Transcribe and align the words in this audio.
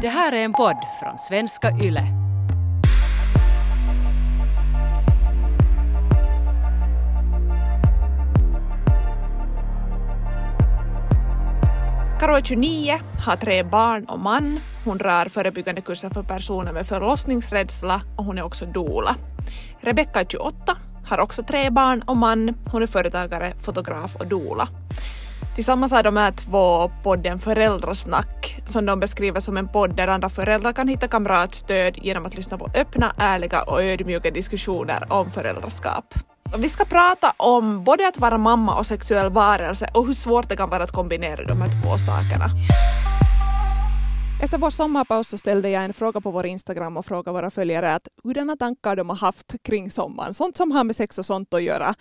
Det 0.00 0.08
här 0.08 0.32
är 0.32 0.44
en 0.44 0.52
podd 0.52 0.76
från 1.00 1.18
svenska 1.18 1.70
YLE. 1.70 2.06
Karo 12.20 12.40
29, 12.42 13.00
har 13.26 13.36
tre 13.36 13.62
barn 13.62 14.04
och 14.04 14.18
man. 14.18 14.60
Hon 14.84 14.98
drar 14.98 15.28
förebyggande 15.28 15.80
kurser 15.80 16.10
för 16.10 16.22
personer 16.22 16.72
med 16.72 16.86
förlossningsrädsla 16.86 18.00
och 18.16 18.24
hon 18.24 18.38
är 18.38 18.42
också 18.42 18.66
doula. 18.66 19.16
Rebecka 19.80 20.24
28, 20.28 20.76
har 21.06 21.18
också 21.18 21.42
tre 21.42 21.70
barn 21.70 22.02
och 22.02 22.16
man. 22.16 22.54
Hon 22.72 22.82
är 22.82 22.86
företagare, 22.86 23.54
fotograf 23.60 24.16
och 24.16 24.26
doula. 24.26 24.68
Tillsammans 25.56 25.92
har 25.92 26.02
de 26.02 26.16
här 26.16 26.32
två 26.32 26.90
podden 27.02 27.38
Föräldrasnack 27.38 28.62
som 28.66 28.86
de 28.86 29.00
beskriver 29.00 29.40
som 29.40 29.56
en 29.56 29.68
podd 29.68 29.96
där 29.96 30.08
andra 30.08 30.28
föräldrar 30.28 30.72
kan 30.72 30.88
hitta 30.88 31.08
kamratstöd 31.08 31.98
genom 32.02 32.26
att 32.26 32.34
lyssna 32.34 32.58
på 32.58 32.70
öppna, 32.74 33.14
ärliga 33.18 33.62
och 33.62 33.82
ödmjuka 33.82 34.30
diskussioner 34.30 35.12
om 35.12 35.30
föräldraskap. 35.30 36.14
Vi 36.58 36.68
ska 36.68 36.84
prata 36.84 37.32
om 37.36 37.84
både 37.84 38.08
att 38.08 38.18
vara 38.18 38.38
mamma 38.38 38.78
och 38.78 38.86
sexuell 38.86 39.30
varelse 39.30 39.88
och 39.94 40.06
hur 40.06 40.14
svårt 40.14 40.48
det 40.48 40.56
kan 40.56 40.70
vara 40.70 40.82
att 40.82 40.92
kombinera 40.92 41.44
de 41.44 41.60
här 41.60 41.82
två 41.82 41.98
sakerna. 41.98 42.50
Efter 44.42 44.58
vår 44.58 44.70
sommarpaus 44.70 45.28
så 45.28 45.38
ställde 45.38 45.70
jag 45.70 45.84
en 45.84 45.92
fråga 45.92 46.20
på 46.20 46.30
vår 46.30 46.46
Instagram 46.46 46.96
och 46.96 47.06
frågade 47.06 47.32
våra 47.32 47.50
följare 47.50 47.94
att 47.94 48.08
hurdana 48.24 48.56
tankar 48.56 48.96
de 48.96 49.08
har 49.08 49.16
haft 49.16 49.62
kring 49.62 49.90
sommaren, 49.90 50.34
sånt 50.34 50.56
som 50.56 50.70
har 50.70 50.84
med 50.84 50.96
sex 50.96 51.18
och 51.18 51.26
sånt 51.26 51.54
att 51.54 51.62
göra. 51.62 51.94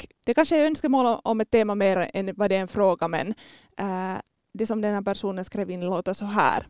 Och 0.00 0.06
det 0.24 0.34
kanske 0.34 0.56
är 0.56 0.66
önskemål 0.66 1.20
om 1.24 1.40
ett 1.40 1.50
tema 1.50 1.74
mer 1.74 2.10
än 2.14 2.34
vad 2.36 2.50
det 2.50 2.56
är 2.56 2.60
en 2.60 2.68
fråga, 2.68 3.08
men 3.08 3.34
äh, 3.78 4.18
det 4.52 4.66
som 4.66 4.80
den 4.80 4.94
här 4.94 5.02
personen 5.02 5.44
skrev 5.44 5.70
in 5.70 5.80
låter 5.80 6.12
så 6.12 6.24
här. 6.24 6.66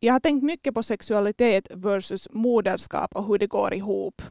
Jag 0.00 0.12
har 0.12 0.20
tänkt 0.20 0.44
mycket 0.44 0.74
på 0.74 0.82
sexualitet 0.82 1.68
versus 1.70 2.28
moderskap 2.30 3.14
och 3.16 3.26
hur 3.26 3.38
det 3.38 3.46
går 3.46 3.74
ihop. 3.74 4.22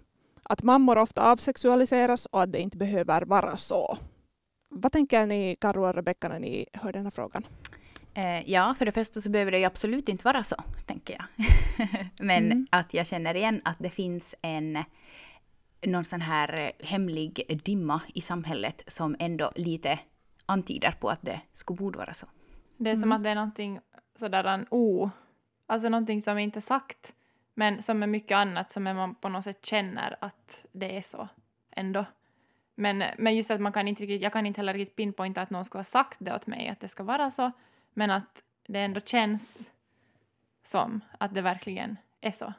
Att 0.44 0.64
mammor 0.64 0.97
ofta 0.97 1.31
avsexualiseras 1.31 2.25
och 2.25 2.42
att 2.42 2.52
det 2.52 2.59
inte 2.59 2.77
behöver 2.77 3.22
vara 3.22 3.58
så. 3.58 3.97
Vad 4.70 4.92
tänker 4.92 5.25
ni, 5.25 5.55
Karo 5.61 5.88
och 5.88 5.95
Rebecka, 5.95 6.30
när 6.30 6.39
ni 6.39 6.66
hör 6.73 6.94
den 6.94 7.03
här 7.03 7.11
frågan? 7.11 7.44
Eh, 8.14 8.49
ja, 8.52 8.75
för 8.77 8.86
det 8.86 8.92
första 8.92 9.22
så 9.22 9.30
behöver 9.30 9.52
det 9.52 9.59
ju 9.59 9.66
absolut 9.66 10.09
inte 10.09 10.23
vara 10.23 10.44
så, 10.44 10.55
tänker 10.86 11.14
jag. 11.14 11.45
Men 12.25 12.45
mm. 12.45 12.67
att 12.72 12.94
jag 12.94 13.08
känner 13.08 13.36
igen 13.36 13.61
att 13.66 13.77
det 13.80 13.89
finns 13.89 14.36
en 14.42 14.83
någon 15.86 16.03
sån 16.03 16.22
här 16.22 16.72
hemlig 16.80 17.62
dimma 17.64 18.02
i 18.14 18.22
samhället 18.22 18.84
som 18.88 19.16
ändå 19.20 19.52
lite 19.56 20.00
antyder 20.45 20.92
på 20.92 21.09
att 21.09 21.22
det 21.22 21.42
skulle 21.53 21.78
borde 21.78 21.98
vara 21.98 22.14
så. 22.14 22.28
Det 22.78 22.89
är 22.89 22.95
som 22.95 23.03
mm. 23.03 23.17
att 23.17 23.23
det 23.23 23.30
är 23.30 23.36
någonting 23.36 23.80
sådär 24.16 24.44
en 24.44 24.66
o, 24.70 25.09
alltså 25.67 25.89
någonting 25.89 26.22
som 26.22 26.38
inte 26.38 26.59
är 26.59 26.61
sagt, 26.61 27.16
men 27.54 27.81
som 27.81 28.04
är 28.04 28.08
mycket 28.08 28.36
annat 28.36 28.72
som 28.72 28.84
man 28.84 29.16
på 29.16 29.30
något 29.30 29.44
sätt 29.44 29.66
känner 29.66 30.16
att 30.22 30.66
det 30.72 30.98
är 30.98 31.02
så 31.02 31.28
ändå. 31.72 32.06
Men, 32.76 33.04
men 33.17 33.36
just 33.36 33.52
att 33.52 33.61
man 33.61 33.73
kan 33.73 33.88
inte 33.88 34.04
riktigt, 34.04 34.22
jag 34.22 34.34
kan 34.34 34.45
inte 34.45 34.61
heller 34.61 34.73
riktigt 34.73 34.95
pinpointa 34.95 35.42
att 35.42 35.50
någon 35.50 35.66
skulle 35.66 35.80
ha 35.80 35.84
sagt 35.84 36.17
det 36.22 36.36
åt 36.36 36.48
mig 36.48 36.70
att 36.70 36.80
det 36.80 36.88
ska 36.88 37.04
vara 37.04 37.30
så, 37.30 37.52
men 37.94 38.11
att 38.11 38.44
det 38.67 38.80
ändå 38.80 39.02
känns 39.02 39.72
som 40.64 41.02
att 41.17 41.34
det 41.34 41.42
verkligen 41.42 41.98
är 42.22 42.31
så. 42.31 42.54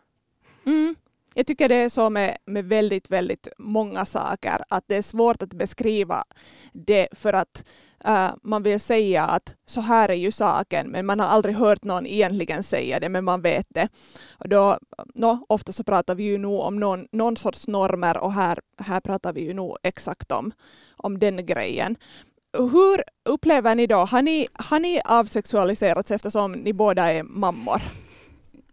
Mm. 0.66 0.94
Jag 1.34 1.46
tycker 1.46 1.68
det 1.68 1.74
är 1.74 1.88
så 1.88 2.10
med, 2.10 2.36
med 2.46 2.64
väldigt, 2.64 3.10
väldigt 3.10 3.48
många 3.58 4.04
saker, 4.04 4.58
att 4.68 4.84
det 4.86 4.96
är 4.96 5.02
svårt 5.02 5.42
att 5.42 5.54
beskriva 5.54 6.24
det 6.72 7.08
för 7.12 7.32
att 7.32 7.64
uh, 8.08 8.30
man 8.42 8.62
vill 8.62 8.80
säga 8.80 9.26
att 9.26 9.56
så 9.66 9.80
här 9.80 10.08
är 10.08 10.14
ju 10.14 10.30
saken, 10.32 10.90
men 10.90 11.06
man 11.06 11.20
har 11.20 11.26
aldrig 11.26 11.56
hört 11.56 11.84
någon 11.84 12.06
egentligen 12.06 12.62
säga 12.62 13.00
det, 13.00 13.08
men 13.08 13.24
man 13.24 13.42
vet 13.42 13.66
det. 13.68 13.88
Och 14.30 14.48
då, 14.48 14.78
no, 15.14 15.46
ofta 15.48 15.72
så 15.72 15.84
pratar 15.84 16.14
vi 16.14 16.24
ju 16.24 16.38
nog 16.38 16.60
om 16.60 16.80
någon, 16.80 17.06
någon 17.12 17.36
sorts 17.36 17.66
normer 17.68 18.16
och 18.16 18.32
här, 18.32 18.58
här 18.78 19.00
pratar 19.00 19.32
vi 19.32 19.40
ju 19.40 19.54
nog 19.54 19.76
exakt 19.82 20.32
om, 20.32 20.52
om 20.96 21.18
den 21.18 21.46
grejen. 21.46 21.96
Hur 22.58 23.02
upplever 23.24 23.74
ni 23.74 23.86
då, 23.86 23.96
har 23.96 24.22
ni, 24.22 24.48
har 24.52 24.78
ni 24.78 25.00
avsexualiserats 25.04 26.10
eftersom 26.10 26.52
ni 26.52 26.72
båda 26.72 27.12
är 27.12 27.22
mammor? 27.22 27.82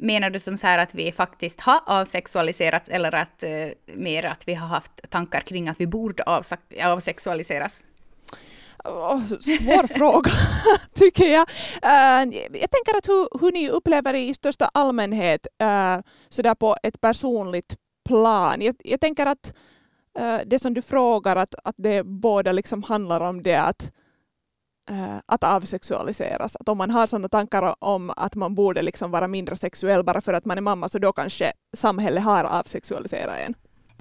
Menar 0.03 0.29
du 0.29 0.39
som 0.39 0.57
så 0.57 0.67
här 0.67 0.77
att 0.77 0.95
vi 0.95 1.11
faktiskt 1.11 1.61
har 1.61 1.79
avsexualiserats 1.85 2.89
eller 2.89 3.15
att 3.15 3.43
eh, 3.43 3.67
mer 3.95 4.25
att 4.25 4.47
vi 4.47 4.53
har 4.53 4.67
haft 4.67 4.91
tankar 5.09 5.41
kring 5.41 5.69
att 5.69 5.79
vi 5.79 5.87
borde 5.87 6.23
avsexualiseras? 6.83 7.83
Oh, 8.83 9.25
svår 9.25 9.87
fråga, 9.97 10.31
tycker 10.93 11.25
jag. 11.25 11.49
Uh, 11.85 12.35
jag 12.51 12.71
tänker 12.71 12.97
att 12.97 13.07
hur, 13.07 13.39
hur 13.41 13.51
ni 13.51 13.69
upplever 13.69 14.13
det 14.13 14.19
i 14.19 14.33
största 14.33 14.69
allmänhet, 14.73 15.47
uh, 15.63 16.03
sådär 16.29 16.55
på 16.55 16.77
ett 16.83 17.01
personligt 17.01 17.75
plan. 18.09 18.61
Jag, 18.61 18.75
jag 18.83 19.01
tänker 19.01 19.25
att 19.25 19.53
uh, 20.19 20.39
det 20.45 20.59
som 20.59 20.73
du 20.73 20.81
frågar, 20.81 21.35
att, 21.35 21.55
att 21.63 21.75
det 21.77 22.03
båda 22.03 22.51
liksom 22.51 22.83
handlar 22.83 23.21
om 23.21 23.43
det 23.43 23.55
att 23.55 23.91
Äh, 24.91 25.17
att 25.25 25.43
avsexualiseras. 25.43 26.55
Att 26.55 26.69
om 26.69 26.77
man 26.77 26.91
har 26.91 27.07
sådana 27.07 27.29
tankar 27.29 27.75
om 27.83 28.13
att 28.17 28.35
man 28.35 28.55
borde 28.55 28.81
liksom 28.81 29.11
vara 29.11 29.27
mindre 29.27 29.55
sexuell 29.55 30.03
bara 30.03 30.21
för 30.21 30.33
att 30.33 30.45
man 30.45 30.57
är 30.57 30.61
mamma, 30.61 30.89
så 30.89 30.99
då 30.99 31.13
kanske 31.13 31.53
samhället 31.73 32.23
har 32.23 32.43
avsexualiserat 32.43 33.39
en. 33.39 33.53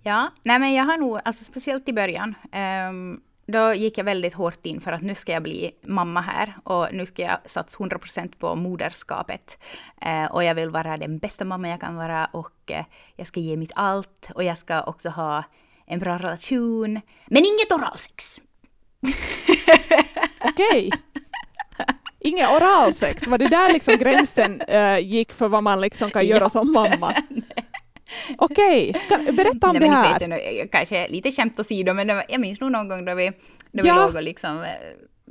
Ja, 0.02 0.28
nej 0.42 0.58
men 0.58 0.74
jag 0.74 0.84
har 0.84 0.96
nog, 0.96 1.20
alltså 1.24 1.44
speciellt 1.44 1.88
i 1.88 1.92
början, 1.92 2.34
um, 2.90 3.20
då 3.46 3.74
gick 3.74 3.98
jag 3.98 4.04
väldigt 4.04 4.34
hårt 4.34 4.66
in 4.66 4.80
för 4.80 4.92
att 4.92 5.02
nu 5.02 5.14
ska 5.14 5.32
jag 5.32 5.42
bli 5.42 5.70
mamma 5.82 6.20
här 6.20 6.58
och 6.64 6.86
nu 6.92 7.06
ska 7.06 7.22
jag 7.22 7.38
satsa 7.46 7.78
100% 7.78 8.38
på 8.38 8.54
moderskapet. 8.54 9.58
Uh, 10.06 10.32
och 10.32 10.44
jag 10.44 10.54
vill 10.54 10.70
vara 10.70 10.96
den 10.96 11.18
bästa 11.18 11.44
mamma 11.44 11.68
jag 11.68 11.80
kan 11.80 11.96
vara 11.96 12.24
och 12.32 12.70
uh, 12.70 12.82
jag 13.16 13.26
ska 13.26 13.40
ge 13.40 13.56
mitt 13.56 13.72
allt 13.74 14.30
och 14.34 14.44
jag 14.44 14.58
ska 14.58 14.82
också 14.82 15.08
ha 15.08 15.44
en 15.86 15.98
bra 15.98 16.18
relation. 16.18 17.00
Men 17.26 17.42
inget 17.44 17.72
oralsex! 17.72 18.40
Okej. 20.44 20.90
Inget 22.20 22.50
oralsex, 22.50 23.26
var 23.26 23.38
det 23.38 23.48
där 23.48 23.72
liksom 23.72 23.98
gränsen 23.98 24.62
uh, 24.72 24.98
gick 24.98 25.32
för 25.32 25.48
vad 25.48 25.62
man 25.62 25.80
liksom 25.80 26.10
kan 26.10 26.26
göra 26.26 26.44
ja. 26.44 26.48
som 26.48 26.72
mamma? 26.72 27.14
Okej, 28.38 28.94
okay. 29.10 29.32
berätta 29.32 29.70
om 29.70 29.76
Nej, 29.76 29.88
det 29.88 29.96
här. 29.96 30.22
Inte, 30.22 30.68
kanske 30.72 31.08
lite 31.08 31.32
skämt 31.32 31.60
åsido, 31.60 31.94
men 31.94 32.06
var, 32.06 32.24
jag 32.28 32.40
minns 32.40 32.60
nog 32.60 32.72
någon 32.72 32.88
gång 32.88 33.04
då 33.04 33.14
vi, 33.14 33.28
då 33.72 33.86
ja. 33.86 33.94
vi 33.94 34.00
låg 34.00 34.14
och 34.14 34.22
liksom 34.22 34.62
eh, 34.62 34.68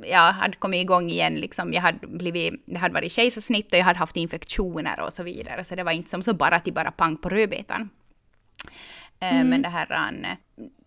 jag 0.10 0.34
hade 0.34 0.56
kommit 0.56 0.82
igång 0.82 1.10
igen, 1.10 1.36
liksom, 1.36 1.74
jag 1.74 1.82
hade 1.82 2.08
blivit, 2.08 2.64
det 2.66 2.78
hade 2.78 2.94
varit 2.94 3.12
kejsarsnitt 3.12 3.74
och 3.74 3.80
jag 3.80 3.84
hade 3.84 4.00
haft 4.00 4.16
infektioner 4.16 5.00
och 5.00 5.14
så 5.14 5.24
vidare, 5.24 5.64
så 5.64 5.76
det 5.76 5.84
var 5.84 5.92
inte 5.92 6.10
som 6.10 6.24
så 6.24 6.34
bara 6.34 6.60
till 6.60 6.74
bara 6.74 6.92
pang 6.92 7.18
på 7.18 7.30
rödbetan. 7.30 7.90
Eh, 9.20 9.36
mm. 9.36 9.50
Men 9.50 9.62
det 9.62 9.70
här, 9.70 10.38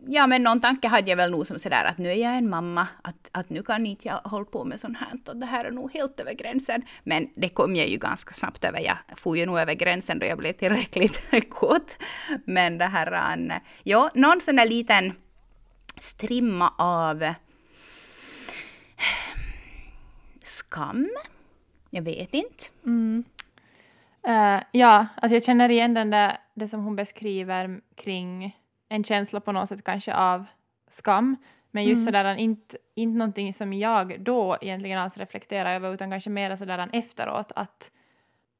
ja 0.06 0.26
men 0.26 0.42
någon 0.42 0.60
tanke 0.60 0.88
hade 0.88 1.10
jag 1.10 1.16
väl 1.16 1.30
nog 1.30 1.46
som 1.46 1.58
sådär 1.58 1.84
att 1.84 1.98
nu 1.98 2.10
är 2.10 2.14
jag 2.14 2.36
en 2.36 2.50
mamma, 2.50 2.86
att, 3.02 3.30
att 3.32 3.50
nu 3.50 3.62
kan 3.62 3.86
inte 3.86 4.08
jag 4.08 4.16
hålla 4.16 4.44
på 4.44 4.64
med 4.64 4.80
sånt 4.80 4.98
här, 4.98 5.08
att 5.12 5.40
det 5.40 5.46
här 5.46 5.64
är 5.64 5.70
nog 5.70 5.92
helt 5.92 6.20
över 6.20 6.32
gränsen. 6.32 6.82
Men 7.04 7.28
det 7.34 7.48
kom 7.48 7.76
jag 7.76 7.88
ju 7.88 7.98
ganska 7.98 8.34
snabbt 8.34 8.64
över, 8.64 8.80
jag 8.80 8.96
for 9.16 9.36
ju 9.36 9.46
nog 9.46 9.58
över 9.58 9.74
gränsen 9.74 10.18
då 10.18 10.26
jag 10.26 10.38
blev 10.38 10.52
tillräckligt 10.52 11.20
kåt. 11.50 11.98
Men 12.44 12.78
det 12.78 12.84
här, 12.84 13.60
ja, 13.82 14.10
någon 14.14 14.40
sån 14.40 14.56
där 14.56 14.66
liten 14.66 15.12
strimma 16.00 16.72
av 16.78 17.34
skam, 20.44 21.08
jag 21.90 22.02
vet 22.02 22.34
inte. 22.34 22.64
Mm. 22.86 23.24
Uh, 24.28 24.62
ja, 24.72 25.06
alltså 25.16 25.34
jag 25.36 25.44
känner 25.44 25.68
igen 25.68 25.94
den 25.94 26.10
där, 26.10 26.36
det 26.54 26.68
som 26.68 26.84
hon 26.84 26.96
beskriver 26.96 27.80
kring 27.94 28.56
en 28.92 29.04
känsla 29.04 29.40
på 29.40 29.52
något 29.52 29.68
sätt 29.68 29.84
kanske 29.84 30.14
av 30.14 30.44
skam. 30.88 31.36
Men 31.70 31.84
just 31.84 32.08
mm. 32.08 32.22
sådär, 32.22 32.34
inte, 32.34 32.76
inte 32.94 33.18
någonting 33.18 33.52
som 33.52 33.72
jag 33.72 34.20
då 34.20 34.56
egentligen 34.60 34.98
alls 34.98 35.16
reflekterar 35.16 35.74
över 35.74 35.94
utan 35.94 36.10
kanske 36.10 36.30
mer 36.30 36.56
sådär 36.56 36.88
efteråt 36.92 37.52
att, 37.56 37.92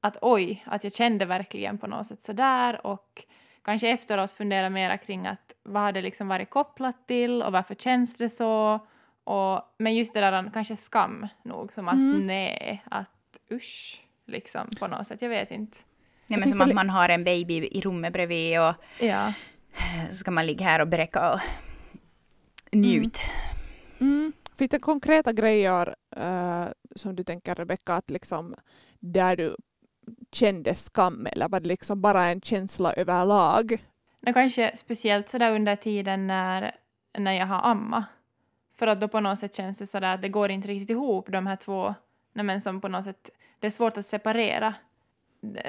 att 0.01 0.17
oj, 0.21 0.65
att 0.67 0.85
jag 0.85 0.93
kände 0.93 1.25
verkligen 1.25 1.79
på 1.79 1.87
något 1.87 2.07
sätt 2.07 2.23
sådär 2.23 2.87
och 2.87 3.25
kanske 3.65 3.89
efteråt 3.89 4.33
fundera 4.33 4.71
mera 4.71 4.99
kring 4.99 5.27
att 5.27 5.55
vad 5.63 5.83
har 5.83 5.93
det 5.93 6.03
liksom 6.03 6.29
varit 6.29 6.51
kopplat 6.51 7.07
till 7.07 7.43
och 7.43 7.53
varför 7.53 7.75
känns 7.75 8.19
det 8.19 8.29
så? 8.29 8.81
Och, 9.25 9.61
men 9.79 9.95
just 9.95 10.15
det 10.15 10.21
där 10.21 10.51
kanske 10.55 10.77
skam 10.77 11.27
nog, 11.43 11.73
som 11.73 11.89
att 11.89 11.95
mm. 11.95 12.27
nej, 12.27 12.83
att 12.91 13.11
usch, 13.51 14.05
liksom 14.27 14.71
på 14.79 14.87
något 14.87 15.07
sätt, 15.07 15.23
jag 15.23 15.29
vet 15.29 15.51
inte. 15.51 15.79
Nej, 16.27 16.41
men 16.41 16.51
som 16.53 16.61
att 16.61 16.75
man 16.75 16.91
har 16.91 17.09
en 17.09 17.25
baby 17.25 17.55
i 17.55 17.81
rummet 17.81 18.13
bredvid 18.13 18.61
och 18.61 18.75
ja 19.01 19.33
så 20.11 20.15
ska 20.15 20.31
man 20.31 20.47
ligga 20.47 20.67
här 20.67 20.81
och 20.81 20.89
bräcka 20.89 21.33
och 21.33 21.41
njut. 22.73 23.21
Mm. 23.99 24.13
Mm. 24.13 24.33
Finns 24.57 24.71
det 24.71 24.79
konkreta 24.79 25.33
grejer 25.33 25.95
uh, 26.17 26.67
som 26.97 27.17
du 27.17 27.23
tänker 27.23 27.55
Rebecka, 27.55 27.95
att 27.95 28.11
liksom 28.11 28.55
där 29.01 29.37
du 29.37 29.57
kände 30.33 30.75
skam 30.75 31.27
eller 31.27 31.49
var 31.49 31.61
det 31.61 31.69
liksom 31.69 32.01
bara 32.01 32.25
en 32.25 32.41
känsla 32.41 32.93
överlag? 32.93 33.85
Det 34.21 34.33
kanske 34.33 34.77
speciellt 34.77 35.29
sådär 35.29 35.55
under 35.55 35.77
tiden 35.77 36.27
när, 36.27 36.77
när 37.19 37.33
jag 37.33 37.47
har 37.47 37.71
amma. 37.71 38.05
För 38.75 38.87
att 38.87 39.01
då 39.01 39.09
på 39.09 39.21
något 39.21 39.39
sätt 39.39 39.55
känns 39.55 39.79
det 39.79 39.87
sådär 39.87 40.15
att 40.15 40.23
det 40.23 40.29
går 40.29 40.51
inte 40.51 40.69
riktigt 40.69 40.91
ihop 40.91 41.29
de 41.33 41.47
här 41.47 41.57
två 41.57 41.95
nej 42.33 42.45
men 42.45 42.61
som 42.61 42.81
på 42.81 42.89
något 42.89 43.05
sätt, 43.05 43.31
det 43.61 43.67
är 43.67 43.71
svårt 43.71 43.97
att 43.97 44.07
separera 44.07 44.75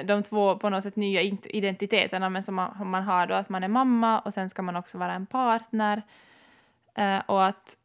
de 0.04 0.22
två 0.22 0.56
på 0.56 0.68
något 0.70 0.82
sätt 0.82 0.96
nya 0.96 1.20
identiteterna 1.44 2.28
men 2.28 2.42
som 2.42 2.54
man, 2.54 2.90
man 2.90 3.02
har 3.02 3.26
då 3.26 3.34
att 3.34 3.48
man 3.48 3.64
är 3.64 3.68
mamma 3.68 4.18
och 4.18 4.34
sen 4.34 4.50
ska 4.50 4.62
man 4.62 4.76
också 4.76 4.98
vara 4.98 5.12
en 5.12 5.26
partner. 5.26 6.02
Uh, 6.98 7.20
och 7.26 7.46
att, 7.46 7.76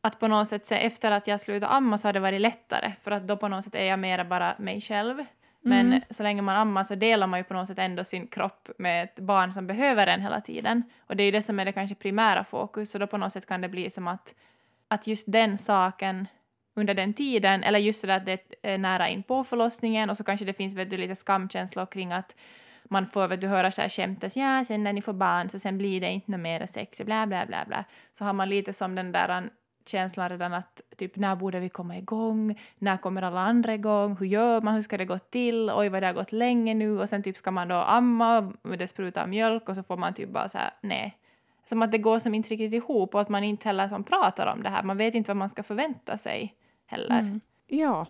att 0.00 0.20
på 0.20 0.28
något 0.28 0.48
sätt 0.48 0.66
se 0.66 0.74
efter 0.74 1.10
att 1.10 1.26
jag 1.26 1.40
slutade 1.40 1.72
amma 1.72 1.98
så 1.98 2.08
har 2.08 2.12
det 2.12 2.20
varit 2.20 2.40
lättare 2.40 2.92
för 3.02 3.10
att 3.10 3.26
då 3.26 3.36
på 3.36 3.48
något 3.48 3.64
sätt 3.64 3.74
är 3.74 3.84
jag 3.84 3.98
mera 3.98 4.24
bara 4.24 4.54
mig 4.58 4.80
själv. 4.80 5.24
Men 5.60 5.86
mm. 5.86 6.00
så 6.10 6.22
länge 6.22 6.42
man 6.42 6.56
ammar 6.56 6.84
så 6.84 6.94
delar 6.94 7.26
man 7.26 7.40
ju 7.40 7.44
på 7.44 7.54
något 7.54 7.68
sätt 7.68 7.78
ändå 7.78 8.04
sin 8.04 8.26
kropp 8.26 8.68
med 8.78 9.04
ett 9.04 9.20
barn 9.20 9.52
som 9.52 9.66
behöver 9.66 10.06
en 10.06 10.20
hela 10.20 10.40
tiden. 10.40 10.82
Och 11.06 11.16
det 11.16 11.22
är 11.22 11.24
ju 11.24 11.30
det 11.30 11.42
som 11.42 11.60
är 11.60 11.64
det 11.64 11.72
kanske 11.72 11.94
primära 11.94 12.44
fokus, 12.44 12.90
så 12.90 12.98
då 12.98 13.06
på 13.06 13.16
något 13.16 13.32
sätt 13.32 13.46
kan 13.46 13.60
det 13.60 13.68
bli 13.68 13.90
som 13.90 14.08
att, 14.08 14.34
att 14.88 15.06
just 15.06 15.32
den 15.32 15.58
saken 15.58 16.26
under 16.76 16.94
den 16.94 17.14
tiden, 17.14 17.62
eller 17.62 17.78
just 17.78 18.00
så 18.00 18.10
att 18.10 18.26
det 18.26 18.40
är 18.62 18.78
nära 18.78 19.08
in 19.08 19.22
på 19.22 19.44
förlossningen 19.44 20.10
och 20.10 20.16
så 20.16 20.24
kanske 20.24 20.46
det 20.46 20.52
finns 20.52 20.74
vet 20.74 20.90
du, 20.90 20.96
lite 20.96 21.14
skamkänslor 21.14 21.86
kring 21.86 22.12
att 22.12 22.36
man 22.84 23.06
får 23.06 23.28
vet 23.28 23.40
du, 23.40 23.46
höra 23.46 23.70
så 23.70 23.82
här 23.82 23.88
skämtas, 23.88 24.36
ja 24.36 24.64
sen 24.64 24.82
när 24.82 24.92
ni 24.92 25.02
får 25.02 25.12
barn 25.12 25.48
så 25.48 25.58
sen 25.58 25.78
blir 25.78 26.00
det 26.00 26.10
inte 26.10 26.38
mer 26.38 26.66
sex 26.66 27.02
bla 27.02 27.26
bla 27.26 27.46
bla 27.46 27.64
bla. 27.66 27.84
Så 28.12 28.24
har 28.24 28.32
man 28.32 28.48
lite 28.48 28.72
som 28.72 28.94
den 28.94 29.12
där 29.12 29.50
känslan 29.86 30.28
redan 30.28 30.52
att 30.52 30.82
typ 30.96 31.16
när 31.16 31.36
borde 31.36 31.60
vi 31.60 31.68
komma 31.68 31.96
igång, 31.96 32.58
när 32.78 32.96
kommer 32.96 33.22
alla 33.22 33.40
andra 33.40 33.74
igång, 33.74 34.16
hur 34.16 34.26
gör 34.26 34.60
man, 34.60 34.74
hur 34.74 34.82
ska 34.82 34.98
det 34.98 35.04
gå 35.04 35.18
till, 35.18 35.70
oj 35.70 35.88
vad 35.88 36.02
det 36.02 36.06
har 36.06 36.14
gått 36.14 36.32
länge 36.32 36.74
nu 36.74 37.00
och 37.00 37.08
sen 37.08 37.22
typ 37.22 37.36
ska 37.36 37.50
man 37.50 37.68
då 37.68 37.74
amma 37.74 38.52
och 38.62 38.78
det 38.78 38.88
sprutar 38.88 39.26
mjölk 39.26 39.68
och 39.68 39.74
så 39.74 39.82
får 39.82 39.96
man 39.96 40.14
typ 40.14 40.28
bara 40.28 40.48
så 40.48 40.58
här 40.58 40.70
nej. 40.80 41.18
Som 41.64 41.82
att 41.82 41.92
det 41.92 41.98
går 41.98 42.18
som 42.18 42.34
inte 42.34 42.48
riktigt 42.48 42.72
ihop 42.72 43.14
och 43.14 43.20
att 43.20 43.28
man 43.28 43.44
inte 43.44 43.68
heller 43.68 43.88
som 43.88 44.04
pratar 44.04 44.46
om 44.46 44.62
det 44.62 44.70
här, 44.70 44.82
man 44.82 44.96
vet 44.96 45.14
inte 45.14 45.30
vad 45.30 45.36
man 45.36 45.50
ska 45.50 45.62
förvänta 45.62 46.18
sig 46.18 46.54
heller. 46.86 47.20
Mm. 47.20 47.40
Ja, 47.66 48.06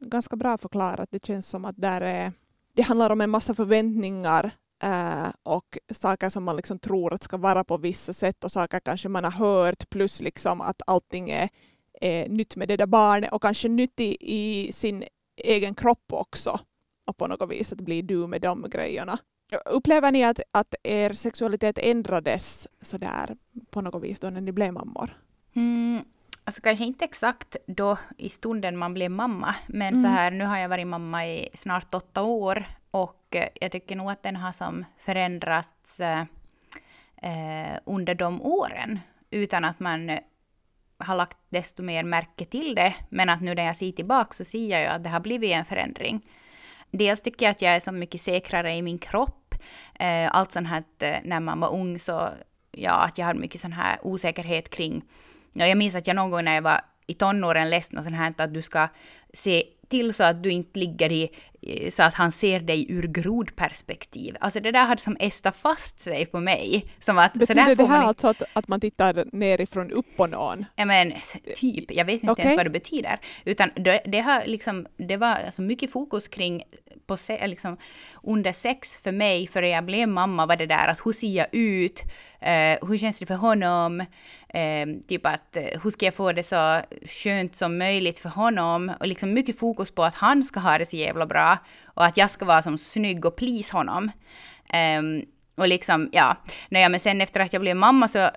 ganska 0.00 0.36
bra 0.36 0.58
förklarat. 0.58 1.08
Det 1.10 1.26
känns 1.26 1.48
som 1.48 1.64
att 1.64 1.76
där 1.76 2.00
är, 2.00 2.32
det 2.74 2.82
handlar 2.82 3.10
om 3.10 3.20
en 3.20 3.30
massa 3.30 3.54
förväntningar 3.54 4.50
Uh, 4.84 5.28
och 5.42 5.78
saker 5.90 6.28
som 6.28 6.44
man 6.44 6.56
liksom 6.56 6.78
tror 6.78 7.14
att 7.14 7.22
ska 7.22 7.36
vara 7.36 7.64
på 7.64 7.76
vissa 7.76 8.12
sätt 8.12 8.44
och 8.44 8.52
saker 8.52 8.80
kanske 8.80 9.08
man 9.08 9.24
har 9.24 9.30
hört 9.30 9.90
plus 9.90 10.20
liksom 10.20 10.60
att 10.60 10.82
allting 10.86 11.30
är, 11.30 11.48
är 12.00 12.28
nytt 12.28 12.56
med 12.56 12.68
det 12.68 12.76
där 12.76 12.86
barnet 12.86 13.32
och 13.32 13.42
kanske 13.42 13.68
nytt 13.68 14.00
i, 14.00 14.16
i, 14.20 14.72
sin 14.72 15.04
egen 15.36 15.74
kropp 15.74 16.12
också 16.12 16.60
och 17.06 17.16
på 17.16 17.26
något 17.26 17.50
vis 17.50 17.72
att 17.72 17.80
bli 17.80 18.02
du 18.02 18.26
med 18.26 18.40
de 18.40 18.66
grejerna. 18.70 19.18
Upplever 19.64 20.12
ni 20.12 20.24
att, 20.24 20.40
att 20.52 20.74
er 20.82 21.12
sexualitet 21.12 21.78
ändrades 21.78 22.68
sådär 22.80 23.36
på 23.70 23.80
något 23.80 24.02
vis 24.02 24.20
då 24.20 24.30
när 24.30 24.40
ni 24.40 24.52
blev 24.52 24.72
mammor? 24.72 25.10
Mm, 25.54 26.04
alltså 26.46 26.62
kanske 26.62 26.84
inte 26.84 27.04
exakt 27.04 27.56
då 27.66 27.98
i 28.18 28.28
stunden 28.28 28.76
man 28.76 28.94
blev 28.94 29.10
mamma, 29.10 29.54
men 29.66 29.88
mm. 29.88 30.02
så 30.02 30.08
här 30.08 30.30
nu 30.30 30.44
har 30.44 30.58
jag 30.58 30.68
varit 30.68 30.86
mamma 30.86 31.26
i 31.26 31.48
snart 31.54 31.94
åtta 31.94 32.22
år 32.22 32.64
och 32.90 33.36
eh, 33.36 33.48
jag 33.60 33.72
tycker 33.72 33.96
nog 33.96 34.10
att 34.10 34.22
den 34.22 34.36
har 34.36 34.52
som 34.52 34.84
förändrats 34.98 36.00
eh, 36.00 36.20
eh, 37.22 37.78
under 37.84 38.14
de 38.14 38.42
åren 38.42 39.00
utan 39.30 39.64
att 39.64 39.80
man 39.80 40.10
eh, 40.10 40.20
har 40.98 41.16
lagt 41.16 41.38
desto 41.48 41.82
mer 41.82 42.04
märke 42.04 42.44
till 42.44 42.74
det. 42.74 42.94
Men 43.08 43.28
att 43.28 43.40
nu 43.40 43.54
när 43.54 43.66
jag 43.66 43.76
ser 43.76 43.92
tillbaka 43.92 44.32
så 44.32 44.44
ser 44.44 44.70
jag 44.70 44.80
ju 44.80 44.86
att 44.86 45.04
det 45.04 45.10
har 45.10 45.20
blivit 45.20 45.52
en 45.52 45.64
förändring. 45.64 46.20
Dels 46.90 47.22
tycker 47.22 47.46
jag 47.46 47.50
att 47.50 47.62
jag 47.62 47.76
är 47.76 47.80
så 47.80 47.92
mycket 47.92 48.20
säkrare 48.20 48.74
i 48.74 48.82
min 48.82 48.98
kropp. 48.98 49.54
Eh, 49.94 50.36
allt 50.36 50.52
sånt 50.52 50.68
här 50.68 50.84
när 51.24 51.40
man 51.40 51.60
var 51.60 51.72
ung 51.72 51.98
så, 51.98 52.28
ja, 52.72 52.92
att 52.92 53.18
jag 53.18 53.26
hade 53.26 53.40
mycket 53.40 53.60
sån 53.60 53.72
här 53.72 53.98
osäkerhet 54.02 54.70
kring... 54.70 55.02
Ja, 55.58 55.66
jag 55.66 55.78
minns 55.78 55.94
att 55.94 56.06
jag 56.06 56.16
någon 56.16 56.30
gång 56.30 56.44
när 56.44 56.54
jag 56.54 56.62
var 56.62 56.80
i 57.06 57.14
tonåren 57.14 57.70
läste 57.70 57.96
något 57.96 58.04
sånt 58.04 58.16
här 58.16 58.34
att 58.36 58.54
du 58.54 58.62
ska 58.62 58.88
se 59.32 59.62
till 59.88 60.14
så 60.14 60.24
att 60.24 60.42
du 60.42 60.50
inte 60.50 60.78
ligger 60.78 61.12
i, 61.12 61.30
så 61.90 62.02
att 62.02 62.14
han 62.14 62.32
ser 62.32 62.60
dig 62.60 62.86
ur 62.88 63.02
grodperspektiv. 63.02 64.36
Alltså 64.40 64.60
det 64.60 64.72
där 64.72 64.86
hade 64.86 65.00
som 65.00 65.16
ästat 65.20 65.56
fast 65.56 66.00
sig 66.00 66.26
på 66.26 66.40
mig. 66.40 66.84
Som 66.98 67.18
att, 67.18 67.32
Betyder 67.32 67.46
så 67.46 67.68
där 67.68 67.74
det 67.74 67.86
här 67.86 67.98
man... 67.98 68.08
alltså 68.08 68.28
att, 68.28 68.42
att 68.52 68.68
man 68.68 68.80
tittar 68.80 69.24
nerifrån 69.32 69.90
upp 69.90 70.16
på 70.16 70.26
någon? 70.26 70.64
Ja 70.76 70.84
men 70.84 71.12
typ, 71.54 71.84
jag 71.88 72.04
vet 72.04 72.14
inte 72.14 72.32
okay. 72.32 72.44
ens 72.44 72.56
vad 72.56 72.66
det 72.66 72.70
betyder. 72.70 73.18
Utan 73.44 73.70
det, 73.74 74.00
det, 74.04 74.20
har 74.20 74.46
liksom, 74.46 74.86
det 74.96 75.16
var 75.16 75.34
alltså 75.34 75.62
mycket 75.62 75.92
fokus 75.92 76.28
kring 76.28 76.62
på 77.06 77.16
se, 77.16 77.46
liksom, 77.46 77.76
under 78.22 78.52
sex 78.52 78.96
för 78.96 79.12
mig, 79.12 79.46
före 79.46 79.68
jag 79.68 79.84
blev 79.84 80.08
mamma, 80.08 80.46
var 80.46 80.56
det 80.56 80.66
där 80.66 80.88
att 80.88 81.00
hur 81.04 81.12
ser 81.12 81.28
jag 81.28 81.46
ut? 81.52 82.02
Uh, 82.42 82.88
hur 82.88 82.98
känns 82.98 83.18
det 83.18 83.26
för 83.26 83.34
honom? 83.34 84.00
Uh, 84.00 85.00
typ 85.08 85.26
att 85.26 85.56
uh, 85.56 85.80
hur 85.82 85.90
ska 85.90 86.04
jag 86.04 86.14
få 86.14 86.32
det 86.32 86.42
så 86.42 86.80
skönt 87.06 87.56
som 87.56 87.78
möjligt 87.78 88.18
för 88.18 88.28
honom? 88.28 88.92
Och 89.00 89.06
liksom 89.06 89.32
mycket 89.32 89.58
fokus 89.58 89.90
på 89.90 90.04
att 90.04 90.14
han 90.14 90.42
ska 90.42 90.60
ha 90.60 90.78
det 90.78 90.86
så 90.86 90.96
jävla 90.96 91.26
bra 91.26 91.55
och 91.84 92.04
att 92.04 92.16
jag 92.16 92.30
ska 92.30 92.44
vara 92.44 92.62
som 92.62 92.78
snygg 92.78 93.24
och 93.24 93.36
please 93.36 93.76
honom. 93.76 94.10
Um, 94.98 95.24
och 95.54 95.68
liksom, 95.68 96.08
ja, 96.12 96.36
nej, 96.68 96.88
men 96.88 97.00
sen 97.00 97.20
efter 97.20 97.40
att 97.40 97.52
jag 97.52 97.62
blev 97.62 97.76
mamma 97.76 98.08
så 98.08 98.30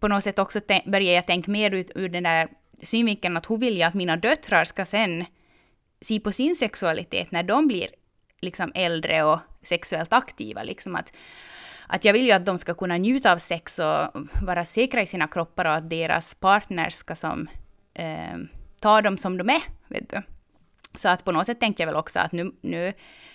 på 0.00 0.08
något 0.08 0.24
sätt 0.24 0.38
också 0.38 0.60
började 0.86 1.14
jag 1.14 1.26
tänka 1.26 1.50
mer 1.50 1.70
ut 1.70 1.90
ur 1.94 2.08
den 2.08 2.22
där 2.22 2.48
synvinkeln 2.82 3.36
att 3.36 3.50
hur 3.50 3.56
vill 3.56 3.78
jag 3.78 3.88
att 3.88 3.94
mina 3.94 4.16
döttrar 4.16 4.64
ska 4.64 4.84
sen 4.84 5.24
se 6.00 6.20
på 6.20 6.32
sin 6.32 6.56
sexualitet 6.56 7.30
när 7.30 7.42
de 7.42 7.66
blir 7.66 7.86
liksom 8.40 8.72
äldre 8.74 9.22
och 9.22 9.38
sexuellt 9.62 10.12
aktiva. 10.12 10.62
Liksom 10.62 10.96
att, 10.96 11.12
att 11.86 12.04
jag 12.04 12.12
vill 12.12 12.26
ju 12.26 12.32
att 12.32 12.46
de 12.46 12.58
ska 12.58 12.74
kunna 12.74 12.96
njuta 12.96 13.32
av 13.32 13.38
sex 13.38 13.78
och 13.78 14.20
vara 14.42 14.64
säkra 14.64 15.02
i 15.02 15.06
sina 15.06 15.28
kroppar 15.28 15.64
och 15.64 15.74
att 15.74 15.90
deras 15.90 16.34
partners 16.34 16.92
ska 16.92 17.14
som, 17.16 17.48
eh, 17.94 18.38
ta 18.80 19.02
dem 19.02 19.16
som 19.16 19.38
de 19.38 19.48
är. 19.48 19.62
Vet 19.88 20.10
du. 20.10 20.22
Så 20.94 21.08
att 21.08 21.24
på 21.24 21.32
något 21.32 21.46
sätt 21.46 21.60
tänkte 21.60 21.82
jag 21.82 21.86
väl 21.86 21.96
också 21.96 22.18
att 22.18 22.32
nu, 22.32 22.52
nu, 22.60 22.92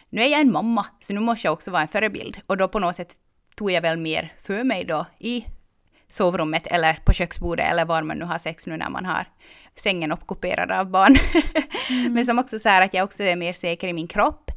nu 0.09 0.21
är 0.21 0.27
jag 0.27 0.41
en 0.41 0.51
mamma, 0.51 0.85
så 0.99 1.13
nu 1.13 1.19
måste 1.19 1.47
jag 1.47 1.53
också 1.53 1.71
vara 1.71 1.81
en 1.81 1.87
förebild. 1.87 2.41
Och 2.47 2.57
då 2.57 2.67
på 2.67 2.79
något 2.79 2.95
sätt 2.95 3.15
tog 3.55 3.71
jag 3.71 3.81
väl 3.81 3.97
mer 3.97 4.33
för 4.39 4.63
mig 4.63 4.85
då 4.85 5.05
i 5.19 5.45
sovrummet 6.07 6.67
eller 6.67 6.99
på 7.05 7.13
köksbordet 7.13 7.71
eller 7.71 7.85
var 7.85 8.01
man 8.01 8.17
nu 8.17 8.25
har 8.25 8.37
sex 8.37 8.67
nu 8.67 8.77
när 8.77 8.89
man 8.89 9.05
har 9.05 9.27
sängen 9.75 10.11
ockuperad 10.11 10.71
av 10.71 10.89
barn. 10.89 11.17
Mm. 11.89 12.13
Men 12.13 12.25
som 12.25 12.39
också 12.39 12.59
så 12.59 12.69
här 12.69 12.81
att 12.81 12.93
jag 12.93 13.03
också 13.03 13.23
är 13.23 13.35
mer 13.35 13.53
säker 13.53 13.87
i 13.87 13.93
min 13.93 14.07
kropp. 14.07 14.51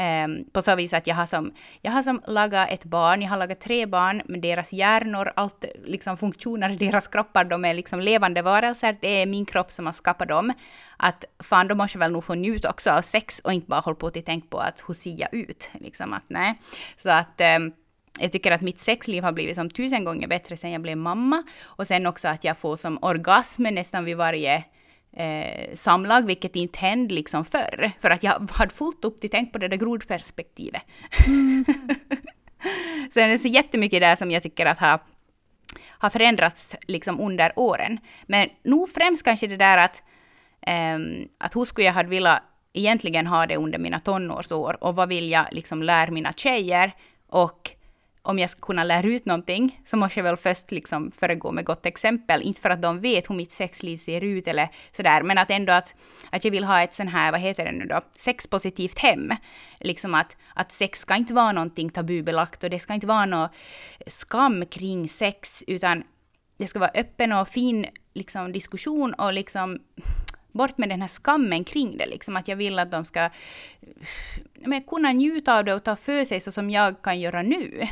Um, 0.00 0.44
på 0.52 0.62
så 0.62 0.76
vis 0.76 0.92
att 0.92 1.06
jag 1.06 1.14
har 1.14 1.26
som, 1.26 1.52
jag 1.82 1.92
har 1.92 2.02
som 2.02 2.22
lagat 2.26 2.70
ett 2.70 2.84
barn, 2.84 3.22
jag 3.22 3.28
har 3.28 3.36
lagat 3.36 3.60
tre 3.60 3.86
barn, 3.86 4.22
men 4.24 4.40
deras 4.40 4.72
hjärnor, 4.72 5.32
allt 5.36 5.64
liksom 5.84 6.16
funktioner 6.16 6.70
i 6.70 6.76
deras 6.76 7.08
kroppar, 7.08 7.44
de 7.44 7.64
är 7.64 7.74
liksom 7.74 8.00
levande 8.00 8.42
varelser, 8.42 8.96
det 9.00 9.08
är 9.08 9.26
min 9.26 9.46
kropp 9.46 9.72
som 9.72 9.86
har 9.86 9.92
skapat 9.92 10.28
dem. 10.28 10.52
Att 10.96 11.24
fan, 11.38 11.68
då 11.68 11.74
måste 11.74 11.96
jag 11.96 12.00
väl 12.00 12.12
nog 12.12 12.24
få 12.24 12.34
njuta 12.34 12.70
också 12.70 12.90
av 12.90 13.02
sex 13.02 13.38
och 13.38 13.52
inte 13.52 13.66
bara 13.66 13.80
hålla 13.80 13.94
på 13.94 14.06
och 14.06 14.24
tänka 14.24 14.46
på 14.50 14.58
att 14.58 14.84
hur 14.86 14.94
ser 14.94 15.20
jag 15.20 15.34
ut? 15.34 15.70
Liksom 15.72 16.12
att 16.12 16.24
nej. 16.28 16.60
Så 16.96 17.10
att 17.10 17.40
um, 17.56 17.72
jag 18.18 18.32
tycker 18.32 18.52
att 18.52 18.60
mitt 18.60 18.80
sexliv 18.80 19.24
har 19.24 19.32
blivit 19.32 19.56
som 19.56 19.70
tusen 19.70 20.04
gånger 20.04 20.28
bättre 20.28 20.56
sen 20.56 20.70
jag 20.70 20.82
blev 20.82 20.96
mamma. 20.96 21.42
Och 21.62 21.86
sen 21.86 22.06
också 22.06 22.28
att 22.28 22.44
jag 22.44 22.58
får 22.58 22.76
som 22.76 22.98
orgasm 23.02 23.62
nästan 23.62 24.04
vid 24.04 24.16
varje 24.16 24.64
eh, 25.16 25.74
samlag, 25.74 26.26
vilket 26.26 26.56
inte 26.56 26.78
hände 26.78 27.14
liksom 27.14 27.44
förr. 27.44 27.90
För 28.00 28.10
att 28.10 28.22
jag 28.22 28.50
hade 28.50 28.74
fullt 28.74 29.04
upp 29.04 29.20
till 29.20 29.30
tänk 29.30 29.52
på 29.52 29.58
det 29.58 29.68
där 29.68 29.76
grodperspektivet. 29.76 30.82
Mm. 31.26 31.64
så 33.10 33.18
det 33.18 33.24
är 33.24 33.36
så 33.36 33.48
jättemycket 33.48 34.00
där 34.00 34.16
som 34.16 34.30
jag 34.30 34.42
tycker 34.42 34.66
att 34.66 34.78
har, 34.78 35.00
har 35.88 36.10
förändrats 36.10 36.76
liksom 36.88 37.20
under 37.20 37.52
åren. 37.56 37.98
Men 38.26 38.48
nog 38.64 38.88
främst 38.88 39.22
kanske 39.24 39.46
det 39.46 39.56
där 39.56 39.78
att, 39.78 40.02
eh, 40.60 40.98
att 41.38 41.56
hur 41.56 41.64
skulle 41.64 41.86
jag 41.86 41.94
ha 41.94 42.02
velat 42.02 42.42
egentligen 42.72 43.26
ha 43.26 43.46
det 43.46 43.56
under 43.56 43.78
mina 43.78 43.98
tonårsår 43.98 44.84
och 44.84 44.96
vad 44.96 45.08
vill 45.08 45.30
jag 45.30 45.46
liksom 45.52 45.82
lära 45.82 46.10
mina 46.10 46.32
tjejer 46.32 46.92
och 47.28 47.70
om 48.22 48.38
jag 48.38 48.50
ska 48.50 48.60
kunna 48.60 48.84
lära 48.84 49.06
ut 49.06 49.26
någonting 49.26 49.80
så 49.84 49.96
måste 49.96 50.18
jag 50.18 50.24
väl 50.24 50.36
först 50.36 50.70
liksom 50.70 51.10
föregå 51.10 51.52
med 51.52 51.64
gott 51.64 51.86
exempel. 51.86 52.42
Inte 52.42 52.60
för 52.60 52.70
att 52.70 52.82
de 52.82 53.00
vet 53.00 53.30
hur 53.30 53.34
mitt 53.34 53.52
sexliv 53.52 53.96
ser 53.96 54.24
ut 54.24 54.48
eller 54.48 54.68
sådär, 54.92 55.22
men 55.22 55.38
att 55.38 55.50
ändå 55.50 55.72
att, 55.72 55.94
att 56.30 56.44
jag 56.44 56.52
vill 56.52 56.64
ha 56.64 56.82
ett 56.82 56.94
sån 56.94 57.08
här, 57.08 57.32
vad 57.32 57.40
heter 57.40 57.64
det 57.64 57.72
nu 57.72 57.84
då, 57.84 58.00
sexpositivt 58.16 58.98
hem. 58.98 59.30
Liksom 59.80 60.14
att, 60.14 60.36
att 60.54 60.72
sex 60.72 61.00
ska 61.00 61.16
inte 61.16 61.34
vara 61.34 61.52
någonting 61.52 61.90
tabubelagt 61.90 62.64
och 62.64 62.70
det 62.70 62.78
ska 62.78 62.94
inte 62.94 63.06
vara 63.06 63.26
någon 63.26 63.48
skam 64.06 64.66
kring 64.66 65.08
sex, 65.08 65.64
utan 65.66 66.02
det 66.56 66.66
ska 66.66 66.78
vara 66.78 66.90
öppen 66.94 67.32
och 67.32 67.48
fin 67.48 67.86
liksom, 68.14 68.52
diskussion 68.52 69.14
och 69.14 69.32
liksom 69.32 69.78
bort 70.52 70.78
med 70.78 70.88
den 70.88 71.00
här 71.00 71.08
skammen 71.08 71.64
kring 71.64 71.96
det. 71.96 72.06
Liksom 72.06 72.36
att 72.36 72.48
jag 72.48 72.56
vill 72.56 72.78
att 72.78 72.90
de 72.90 73.04
ska 73.04 73.30
men, 74.54 74.82
kunna 74.82 75.12
njuta 75.12 75.58
av 75.58 75.64
det 75.64 75.74
och 75.74 75.84
ta 75.84 75.96
för 75.96 76.24
sig 76.24 76.40
så 76.40 76.52
som 76.52 76.70
jag 76.70 77.02
kan 77.02 77.20
göra 77.20 77.42
nu. 77.42 77.88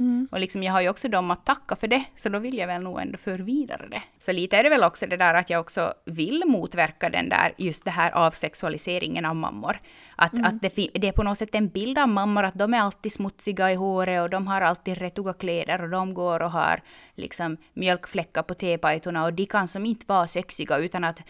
Mm. 0.00 0.28
Och 0.32 0.40
liksom 0.40 0.62
jag 0.62 0.72
har 0.72 0.80
ju 0.80 0.88
också 0.88 1.08
dem 1.08 1.30
att 1.30 1.46
tacka 1.46 1.76
för 1.76 1.88
det, 1.88 2.04
så 2.16 2.28
då 2.28 2.38
vill 2.38 2.58
jag 2.58 2.66
väl 2.66 2.82
nog 2.82 3.00
ändå 3.00 3.18
föra 3.18 3.42
vidare 3.42 3.88
det. 3.90 4.02
Så 4.18 4.32
lite 4.32 4.56
är 4.56 4.62
det 4.62 4.68
väl 4.68 4.84
också 4.84 5.06
det 5.06 5.16
där 5.16 5.34
att 5.34 5.50
jag 5.50 5.60
också 5.60 5.94
vill 6.04 6.42
motverka 6.46 7.10
den 7.10 7.28
där, 7.28 7.54
just 7.58 7.84
det 7.84 7.90
här 7.90 8.10
avsexualiseringen 8.10 9.24
av 9.24 9.36
mammor. 9.36 9.80
Att, 10.16 10.32
mm. 10.32 10.44
att 10.44 10.62
det, 10.62 10.88
det, 10.94 11.08
är 11.08 11.12
på 11.12 11.22
något 11.22 11.38
sätt 11.38 11.54
en 11.54 11.68
bild 11.68 11.98
av 11.98 12.08
mammor 12.08 12.42
att 12.42 12.54
de 12.54 12.74
är 12.74 12.80
alltid 12.80 13.12
smutsiga 13.12 13.72
i 13.72 13.74
håret 13.74 14.22
och 14.22 14.30
de 14.30 14.46
har 14.46 14.60
alltid 14.60 14.98
rättiga 14.98 15.32
kläder 15.32 15.82
och 15.82 15.90
de 15.90 16.14
går 16.14 16.42
och 16.42 16.50
har 16.50 16.80
liksom 17.14 17.56
mjölkfläckar 17.74 18.42
på 18.42 18.54
tepajtorna 18.54 19.24
och 19.24 19.32
de 19.32 19.46
kan 19.46 19.68
som 19.68 19.86
inte 19.86 20.04
vara 20.08 20.26
sexiga 20.26 20.78
utan 20.78 21.04
att 21.04 21.22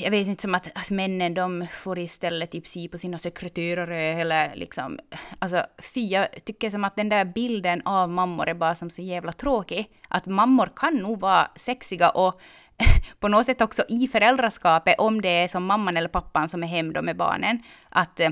jag 0.00 0.10
vet 0.10 0.26
inte 0.26 0.42
som 0.42 0.54
att, 0.54 0.68
att 0.74 0.90
männen 0.90 1.34
de 1.34 1.66
får 1.72 1.98
istället 1.98 2.50
typ 2.50 2.68
se 2.68 2.88
på 2.88 2.98
sina 2.98 3.18
sekreterare 3.18 4.00
eller 4.00 4.54
liksom, 4.54 4.98
alltså 5.38 5.64
fy, 5.94 6.08
jag 6.08 6.44
tycker 6.44 6.70
som 6.70 6.84
att 6.84 6.96
den 6.96 7.08
där 7.08 7.24
bilden 7.24 7.82
av 7.84 8.10
mammor 8.10 8.48
är 8.48 8.54
bara 8.54 8.74
som 8.74 8.90
så 8.90 9.02
jävla 9.02 9.32
tråkig. 9.32 9.90
Att 10.08 10.26
mammor 10.26 10.70
kan 10.76 10.94
nog 10.94 11.20
vara 11.20 11.48
sexiga 11.56 12.10
och 12.10 12.40
på 13.20 13.28
något 13.28 13.46
sätt 13.46 13.60
också 13.60 13.82
i 13.88 14.08
föräldraskapet, 14.08 14.94
om 14.98 15.22
det 15.22 15.28
är 15.28 15.48
som 15.48 15.64
mamman 15.64 15.96
eller 15.96 16.08
pappan 16.08 16.48
som 16.48 16.62
är 16.62 16.66
hem 16.66 16.92
då 16.92 17.02
med 17.02 17.16
barnen, 17.16 17.62
att 17.88 18.20
eh, 18.20 18.30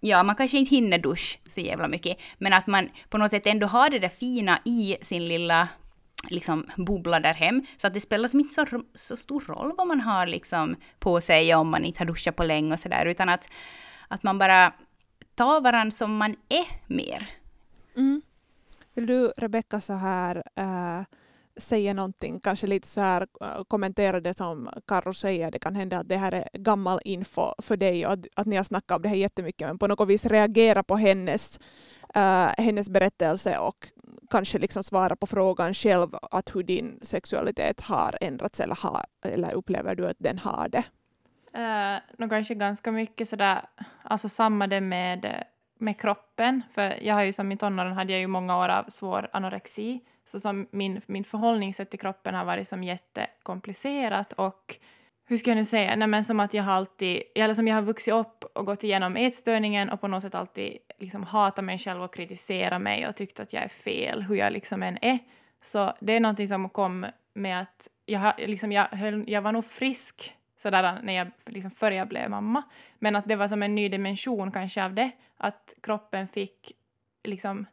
ja, 0.00 0.22
man 0.22 0.36
kanske 0.36 0.58
inte 0.58 0.74
hinner 0.74 0.98
dusch 0.98 1.38
så 1.48 1.60
jävla 1.60 1.88
mycket, 1.88 2.18
men 2.38 2.52
att 2.52 2.66
man 2.66 2.88
på 3.08 3.18
något 3.18 3.30
sätt 3.30 3.46
ändå 3.46 3.66
har 3.66 3.90
det 3.90 3.98
där 3.98 4.08
fina 4.08 4.58
i 4.64 4.96
sin 5.00 5.28
lilla 5.28 5.68
liksom 6.28 6.66
bubbla 6.76 7.20
där 7.20 7.34
hem. 7.34 7.66
Så 7.76 7.86
att 7.86 7.94
det 7.94 8.00
spelar 8.00 8.28
som 8.28 8.40
inte 8.40 8.54
så, 8.54 8.82
så 8.94 9.16
stor 9.16 9.40
roll 9.40 9.72
vad 9.76 9.86
man 9.86 10.00
har 10.00 10.26
liksom 10.26 10.76
på 10.98 11.20
sig 11.20 11.54
om 11.54 11.70
man 11.70 11.84
inte 11.84 12.00
har 12.00 12.06
duschat 12.06 12.36
på 12.36 12.44
länge 12.44 12.72
och 12.72 12.80
sådär, 12.80 13.06
utan 13.06 13.28
att, 13.28 13.48
att 14.08 14.22
man 14.22 14.38
bara 14.38 14.72
tar 15.34 15.60
varandra 15.60 15.90
som 15.90 16.16
man 16.16 16.36
är 16.48 16.94
mer. 16.94 17.28
Mm. 17.96 18.22
Vill 18.94 19.06
du, 19.06 19.32
Rebecka, 19.36 19.80
så 19.80 19.92
här 19.92 20.42
äh, 20.54 21.02
säga 21.56 21.94
någonting, 21.94 22.40
kanske 22.40 22.66
lite 22.66 22.88
så 22.88 23.00
här 23.00 23.26
äh, 23.40 23.64
kommentera 23.68 24.20
det 24.20 24.34
som 24.34 24.70
Karro 24.86 25.12
säger, 25.12 25.50
det 25.50 25.58
kan 25.58 25.74
hända 25.74 25.98
att 25.98 26.08
det 26.08 26.16
här 26.16 26.32
är 26.32 26.48
gammal 26.52 27.00
info 27.04 27.54
för 27.58 27.76
dig 27.76 28.06
och 28.06 28.12
att, 28.12 28.26
att 28.34 28.46
ni 28.46 28.56
har 28.56 28.64
snackat 28.64 28.96
om 28.96 29.02
det 29.02 29.08
här 29.08 29.16
jättemycket, 29.16 29.68
men 29.68 29.78
på 29.78 29.86
något 29.86 30.08
vis 30.08 30.26
reagera 30.26 30.82
på 30.82 30.96
hennes, 30.96 31.60
äh, 32.14 32.64
hennes 32.64 32.88
berättelse 32.88 33.58
och 33.58 33.88
kanske 34.30 34.58
liksom 34.58 34.84
svara 34.84 35.16
på 35.16 35.26
frågan 35.26 35.74
själv 35.74 36.08
att 36.30 36.54
hur 36.56 36.62
din 36.62 36.98
sexualitet 37.02 37.80
har 37.80 38.18
ändrats 38.20 38.60
eller, 38.60 38.74
har, 38.74 39.04
eller 39.24 39.52
upplever 39.52 39.94
du 39.94 40.06
att 40.06 40.16
den 40.18 40.38
har 40.38 40.68
det? 40.68 40.84
Uh, 41.56 42.00
nog 42.18 42.30
kanske 42.30 42.54
ganska 42.54 42.92
mycket 42.92 43.28
sådär, 43.28 43.60
alltså 44.02 44.28
samma 44.28 44.66
det 44.66 44.80
med, 44.80 45.44
med 45.78 46.00
kroppen, 46.00 46.62
för 46.74 47.02
jag 47.02 47.14
har 47.14 47.22
ju 47.22 47.32
som 47.32 47.52
i 47.52 47.56
tonåren 47.56 47.92
hade 47.92 48.12
jag 48.12 48.20
ju 48.20 48.26
många 48.26 48.58
år 48.58 48.68
av 48.68 48.84
svår 48.88 49.28
anorexi, 49.32 50.00
så 50.24 50.40
som 50.40 50.66
min, 50.70 51.00
min 51.06 51.24
förhållningssätt 51.24 51.90
till 51.90 52.00
kroppen 52.00 52.34
har 52.34 52.44
varit 52.44 52.68
som 52.68 52.84
jättekomplicerat 52.84 54.32
och 54.32 54.76
hur 55.26 55.36
ska 55.36 55.50
jag 55.50 55.56
nu 55.56 55.64
säga, 55.64 55.96
Nej, 55.96 56.08
men 56.08 56.24
som 56.24 56.40
att 56.40 56.54
jag 56.54 56.62
har 56.62 56.72
alltid, 56.72 57.22
eller 57.34 57.54
som 57.54 57.68
jag 57.68 57.74
har 57.74 57.82
vuxit 57.82 58.14
upp 58.14 58.44
och 58.44 58.66
gått 58.66 58.84
igenom 58.84 59.16
ätstörningen 59.16 59.90
och 59.90 60.00
på 60.00 60.08
något 60.08 60.22
sätt 60.22 60.34
alltid 60.34 60.78
liksom 60.98 61.22
hatat 61.22 61.64
mig 61.64 61.78
själv 61.78 62.02
och 62.02 62.14
kritiserat 62.14 62.82
mig 62.82 63.08
och 63.08 63.16
tyckt 63.16 63.40
att 63.40 63.52
jag 63.52 63.62
är 63.62 63.68
fel, 63.68 64.22
hur 64.22 64.34
jag 64.34 64.52
liksom 64.52 64.82
än 64.82 64.98
är. 65.02 65.18
Så 65.60 65.92
det 66.00 66.12
är 66.12 66.20
någonting 66.20 66.48
som 66.48 66.68
kom 66.68 67.06
med 67.34 67.60
att 67.60 67.88
jag, 68.06 68.32
liksom, 68.38 68.72
jag, 68.72 68.84
höll, 68.84 69.24
jag 69.26 69.42
var 69.42 69.52
nog 69.52 69.64
frisk 69.64 70.34
sådär 70.56 70.98
när 71.02 71.12
jag, 71.12 71.30
liksom, 71.46 71.70
före 71.70 71.94
jag 71.94 72.08
blev 72.08 72.30
mamma, 72.30 72.62
men 72.98 73.16
att 73.16 73.28
det 73.28 73.36
var 73.36 73.48
som 73.48 73.62
en 73.62 73.74
ny 73.74 73.88
dimension 73.88 74.52
kanske 74.52 74.84
av 74.84 74.94
det, 74.94 75.10
att 75.36 75.74
kroppen 75.82 76.28
fick 76.28 76.72
liksom 77.24 77.66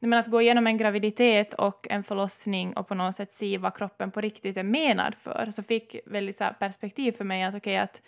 men 0.00 0.18
att 0.18 0.26
gå 0.26 0.42
igenom 0.42 0.66
en 0.66 0.76
graviditet 0.76 1.54
och 1.54 1.86
en 1.90 2.04
förlossning 2.04 2.76
och 2.76 2.88
på 2.88 2.94
något 2.94 3.14
sätt 3.14 3.32
se 3.32 3.58
vad 3.58 3.76
kroppen 3.76 4.10
på 4.10 4.20
riktigt 4.20 4.56
är 4.56 4.62
menad 4.62 5.14
för, 5.14 5.48
så 5.50 5.62
fick 5.62 5.96
väldigt 6.06 6.36
så 6.36 6.48
perspektiv 6.58 7.12
för 7.12 7.24
mig 7.24 7.42
att 7.42 7.54
okej, 7.54 7.74
okay, 7.74 7.76
att 7.76 8.02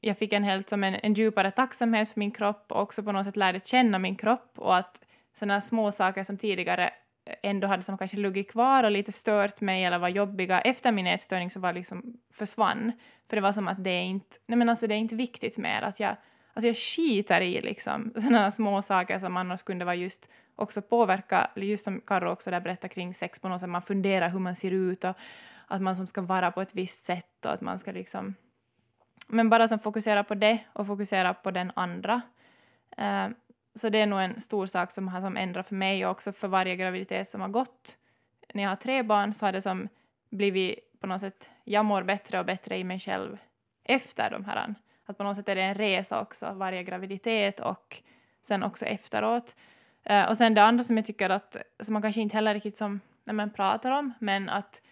jag 0.00 0.18
fick 0.18 0.32
en 0.32 0.44
helt 0.44 0.68
som 0.68 0.84
en, 0.84 0.94
en 1.02 1.14
djupare 1.14 1.50
tacksamhet 1.50 2.08
för 2.08 2.20
min 2.20 2.30
kropp 2.30 2.72
och 2.72 2.82
också 2.82 3.02
på 3.02 3.12
något 3.12 3.26
sätt 3.26 3.36
lärde 3.36 3.60
känna 3.64 3.98
min 3.98 4.16
kropp 4.16 4.52
och 4.56 4.76
att 4.76 5.02
sådana 5.34 5.60
små 5.60 5.92
saker 5.92 6.24
som 6.24 6.38
tidigare 6.38 6.90
ändå 7.42 7.66
hade 7.66 7.82
som 7.82 7.98
kanske 7.98 8.16
luggit 8.16 8.50
kvar 8.50 8.84
och 8.84 8.90
lite 8.90 9.12
stört 9.12 9.60
mig 9.60 9.84
eller 9.84 9.98
var 9.98 10.08
jobbiga 10.08 10.60
efter 10.60 10.92
min 10.92 11.06
ätstörning 11.06 11.50
så 11.50 11.60
var 11.60 11.72
liksom 11.72 12.02
försvann. 12.32 12.92
För 13.28 13.36
det 13.36 13.42
var 13.42 13.52
som 13.52 13.68
att 13.68 13.84
det 13.84 13.90
är 13.90 14.02
inte, 14.02 14.36
nej 14.46 14.58
men 14.58 14.68
alltså 14.68 14.86
det 14.86 14.94
är 14.94 14.98
inte 14.98 15.16
viktigt 15.16 15.58
mer 15.58 15.82
att 15.82 16.00
jag, 16.00 16.16
alltså 16.54 16.66
jag 16.66 16.76
skiter 16.76 17.40
i 17.40 17.60
liksom 17.60 18.12
sådana 18.14 18.50
små 18.50 18.82
saker 18.82 19.18
som 19.18 19.36
annars 19.36 19.62
kunde 19.62 19.84
vara 19.84 19.94
just 19.94 20.28
också 20.58 20.82
påverka, 20.82 21.50
just 21.56 21.84
som 21.84 22.00
Karo 22.00 22.30
också 22.30 22.50
där 22.50 22.60
berättar 22.60 22.88
kring 22.88 23.14
sex 23.14 23.38
på 23.38 23.48
något 23.48 23.60
sätt, 23.60 23.70
man 23.70 23.82
funderar 23.82 24.28
hur 24.28 24.38
man 24.38 24.56
ser 24.56 24.70
ut 24.70 25.04
och 25.04 25.16
att 25.66 25.82
man 25.82 25.96
som 25.96 26.06
ska 26.06 26.22
vara 26.22 26.50
på 26.50 26.62
ett 26.62 26.74
visst 26.74 27.04
sätt 27.04 27.44
och 27.44 27.52
att 27.52 27.60
man 27.60 27.78
ska 27.78 27.92
liksom 27.92 28.34
men 29.28 29.50
bara 29.50 29.68
som 29.68 29.78
fokusera 29.78 30.24
på 30.24 30.34
det 30.34 30.58
och 30.72 30.86
fokusera 30.86 31.34
på 31.34 31.50
den 31.50 31.72
andra. 31.76 32.22
Uh, 32.98 33.28
så 33.74 33.88
det 33.88 33.98
är 33.98 34.06
nog 34.06 34.20
en 34.20 34.40
stor 34.40 34.66
sak 34.66 34.90
som 34.90 35.08
har 35.08 35.20
som 35.20 35.36
ändrat 35.36 35.68
för 35.68 35.74
mig 35.74 36.06
och 36.06 36.10
också 36.10 36.32
för 36.32 36.48
varje 36.48 36.76
graviditet 36.76 37.28
som 37.28 37.40
har 37.40 37.48
gått. 37.48 37.96
När 38.54 38.62
jag 38.62 38.70
har 38.70 38.76
tre 38.76 39.02
barn 39.02 39.34
så 39.34 39.46
har 39.46 39.52
det 39.52 39.62
som 39.62 39.88
blivit 40.30 41.00
på 41.00 41.06
något 41.06 41.20
sätt, 41.20 41.50
jag 41.64 41.84
mår 41.84 42.02
bättre 42.02 42.40
och 42.40 42.46
bättre 42.46 42.76
i 42.76 42.84
mig 42.84 42.98
själv 42.98 43.38
efter 43.84 44.30
de 44.30 44.44
här. 44.44 44.74
Att 45.06 45.18
på 45.18 45.24
något 45.24 45.36
sätt 45.36 45.48
är 45.48 45.54
det 45.54 45.62
en 45.62 45.74
resa 45.74 46.20
också, 46.20 46.52
varje 46.54 46.82
graviditet 46.82 47.60
och 47.60 48.02
sen 48.42 48.62
också 48.62 48.84
efteråt. 48.84 49.56
Uh, 50.10 50.28
och 50.28 50.36
sen 50.36 50.54
det 50.54 50.62
andra 50.62 50.84
som 50.84 50.96
jag 50.96 51.06
tycker 51.06 51.30
att, 51.30 51.56
som 51.80 51.92
man 51.92 52.02
kanske 52.02 52.20
inte 52.20 52.36
heller 52.36 52.54
riktigt 52.54 52.76
som, 52.76 53.00
när 53.24 53.34
man 53.34 53.50
pratar 53.50 53.90
om, 53.90 54.12
men 54.18 54.48
att, 54.48 54.82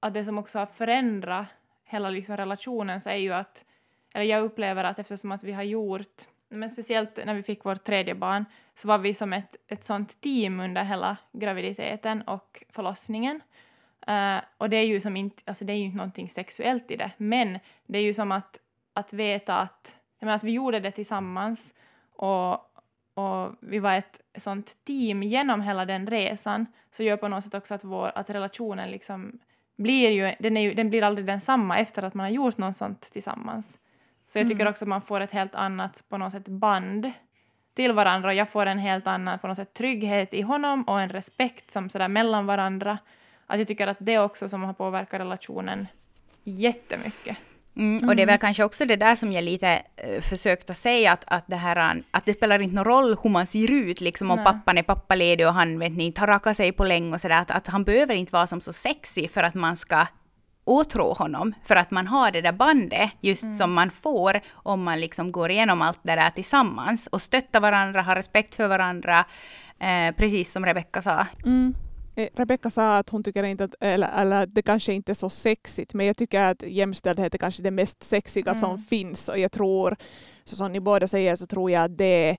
att 0.00 0.14
det 0.14 0.24
som 0.24 0.38
också 0.38 0.58
har 0.58 0.66
förändrat 0.66 1.46
hela 1.84 2.10
liksom 2.10 2.36
relationen 2.36 3.00
så 3.00 3.10
är 3.10 3.16
ju 3.16 3.32
att, 3.32 3.64
eller 4.14 4.24
jag 4.24 4.42
upplever 4.42 4.84
att 4.84 4.98
eftersom 4.98 5.32
att 5.32 5.44
vi 5.44 5.52
har 5.52 5.62
gjort, 5.62 6.22
men 6.48 6.70
speciellt 6.70 7.20
när 7.26 7.34
vi 7.34 7.42
fick 7.42 7.64
vårt 7.64 7.84
tredje 7.84 8.14
barn, 8.14 8.44
så 8.74 8.88
var 8.88 8.98
vi 8.98 9.14
som 9.14 9.32
ett, 9.32 9.56
ett 9.68 9.84
sånt 9.84 10.20
team 10.20 10.60
under 10.60 10.84
hela 10.84 11.16
graviditeten 11.32 12.22
och 12.22 12.64
förlossningen. 12.70 13.40
Uh, 14.08 14.40
och 14.58 14.70
det 14.70 14.76
är 14.76 14.86
ju 14.86 15.00
som 15.00 15.16
inte, 15.16 15.42
alltså 15.46 15.64
det 15.64 15.72
är 15.72 15.76
ju 15.76 15.84
inte 15.84 15.96
någonting 15.96 16.28
sexuellt 16.28 16.90
i 16.90 16.96
det, 16.96 17.10
men 17.16 17.58
det 17.86 17.98
är 17.98 18.02
ju 18.02 18.14
som 18.14 18.32
att, 18.32 18.60
att 18.92 19.12
veta 19.12 19.56
att, 19.56 19.98
jag 20.18 20.26
menar, 20.26 20.36
att 20.36 20.44
vi 20.44 20.52
gjorde 20.52 20.80
det 20.80 20.90
tillsammans 20.90 21.74
och 22.16 22.73
och 23.14 23.52
vi 23.60 23.78
var 23.78 23.94
ett 23.94 24.20
sånt 24.36 24.76
team 24.84 25.22
genom 25.22 25.60
hela 25.60 25.84
den 25.84 26.06
resan 26.06 26.66
så 26.90 27.02
gör 27.02 27.16
på 27.16 27.28
något 27.28 27.44
sätt 27.44 27.54
också 27.54 27.74
att, 27.74 27.84
vår, 27.84 28.12
att 28.14 28.30
relationen 28.30 28.90
liksom 28.90 29.38
blir 29.76 30.10
ju, 30.10 30.34
den, 30.38 30.56
är 30.56 30.60
ju, 30.60 30.74
den 30.74 30.90
blir 30.90 31.02
aldrig 31.02 31.26
densamma 31.26 31.78
efter 31.78 32.02
att 32.02 32.14
man 32.14 32.24
har 32.24 32.30
gjort 32.30 32.58
något 32.58 32.76
sånt 32.76 33.00
tillsammans. 33.00 33.78
Så 34.26 34.38
jag 34.38 34.48
tycker 34.48 34.60
mm. 34.60 34.70
också 34.70 34.84
att 34.84 34.88
man 34.88 35.02
får 35.02 35.20
ett 35.20 35.32
helt 35.32 35.54
annat 35.54 36.04
på 36.08 36.18
något 36.18 36.32
sätt 36.32 36.48
band 36.48 37.12
till 37.74 37.92
varandra. 37.92 38.34
Jag 38.34 38.48
får 38.48 38.66
en 38.66 38.78
helt 38.78 39.06
annan 39.06 39.38
på 39.38 39.48
något 39.48 39.56
sätt 39.56 39.74
trygghet 39.74 40.34
i 40.34 40.42
honom 40.42 40.82
och 40.82 41.00
en 41.00 41.08
respekt 41.08 41.70
som 41.70 41.88
sådär 41.88 42.08
mellan 42.08 42.46
varandra. 42.46 42.98
Att 43.46 43.58
jag 43.58 43.68
tycker 43.68 43.86
att 43.86 43.96
det 44.00 44.18
också 44.18 44.48
som 44.48 44.62
har 44.62 44.72
påverkat 44.72 45.20
relationen 45.20 45.86
jättemycket. 46.44 47.38
Mm, 47.76 48.08
och 48.08 48.16
det 48.16 48.22
är 48.22 48.26
väl 48.26 48.32
mm. 48.32 48.38
kanske 48.38 48.64
också 48.64 48.84
det 48.84 48.96
där 48.96 49.16
som 49.16 49.32
jag 49.32 49.44
lite 49.44 49.82
uh, 50.08 50.20
försökte 50.20 50.74
säga, 50.74 51.12
att, 51.12 51.24
att, 51.26 51.44
det 51.46 51.56
här, 51.56 52.02
att 52.10 52.24
det 52.24 52.32
spelar 52.32 52.62
inte 52.62 52.74
någon 52.74 52.84
roll 52.84 53.16
hur 53.22 53.30
man 53.30 53.46
ser 53.46 53.70
ut, 53.70 54.00
liksom 54.00 54.30
om 54.30 54.36
Nej. 54.36 54.44
pappan 54.44 54.78
är 54.78 54.82
pappaledig 54.82 55.46
och 55.46 55.54
han 55.54 55.78
vet 55.78 55.92
ni, 55.92 56.12
har 56.16 56.26
rakat 56.26 56.56
sig 56.56 56.72
på 56.72 56.84
länge 56.84 57.14
och 57.14 57.20
sådär, 57.20 57.40
att, 57.40 57.50
att 57.50 57.66
han 57.66 57.84
behöver 57.84 58.14
inte 58.14 58.32
vara 58.32 58.46
som 58.46 58.60
så 58.60 58.72
sexig 58.72 59.30
för 59.30 59.42
att 59.42 59.54
man 59.54 59.76
ska 59.76 60.06
åtrå 60.64 61.12
honom, 61.12 61.54
för 61.64 61.76
att 61.76 61.90
man 61.90 62.06
har 62.06 62.30
det 62.30 62.40
där 62.40 62.52
bandet 62.52 63.10
just 63.20 63.44
mm. 63.44 63.56
som 63.56 63.72
man 63.72 63.90
får 63.90 64.40
om 64.52 64.82
man 64.82 65.00
liksom 65.00 65.32
går 65.32 65.50
igenom 65.50 65.82
allt 65.82 66.00
det 66.02 66.14
där 66.14 66.30
tillsammans 66.30 67.06
och 67.06 67.22
stöttar 67.22 67.60
varandra, 67.60 68.02
har 68.02 68.16
respekt 68.16 68.54
för 68.54 68.68
varandra, 68.68 69.24
eh, 69.78 70.14
precis 70.16 70.52
som 70.52 70.66
Rebecka 70.66 71.02
sa. 71.02 71.26
Mm. 71.44 71.74
Eh, 72.16 72.28
Rebecka 72.34 72.70
sa 72.70 72.96
att 72.98 73.10
hon 73.10 73.22
tycker 73.22 73.42
inte 73.42 73.64
att, 73.64 73.74
eller, 73.80 74.20
eller 74.20 74.46
det 74.46 74.62
kanske 74.62 74.92
inte 74.92 75.12
är 75.12 75.14
så 75.14 75.28
sexigt, 75.28 75.94
men 75.94 76.06
jag 76.06 76.16
tycker 76.16 76.40
att 76.42 76.62
jämställdhet 76.62 77.34
är 77.34 77.38
kanske 77.38 77.62
det 77.62 77.70
mest 77.70 78.02
sexiga 78.02 78.50
mm. 78.50 78.60
som 78.60 78.78
finns 78.78 79.28
och 79.28 79.38
jag 79.38 79.52
tror, 79.52 79.96
så 80.44 80.56
som 80.56 80.72
ni 80.72 80.80
båda 80.80 81.08
säger, 81.08 81.36
så 81.36 81.46
tror 81.46 81.70
jag 81.70 81.84
att 81.84 81.98
det 81.98 82.36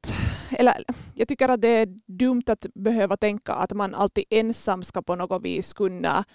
eller 0.52 0.74
jag 1.16 1.28
tycker 1.28 1.50
att 1.50 1.62
det 1.62 1.68
är 1.68 1.88
dumt 2.08 2.44
att 2.48 2.66
behöva 2.76 3.18
tänka 3.18 3.54
att 3.54 3.74
man 3.74 3.96
alltid 3.96 4.24
ensam 4.30 4.84
ska 4.84 5.02
på 5.02 5.16
något 5.16 5.44
vis 5.44 5.74
kunna 5.74 6.26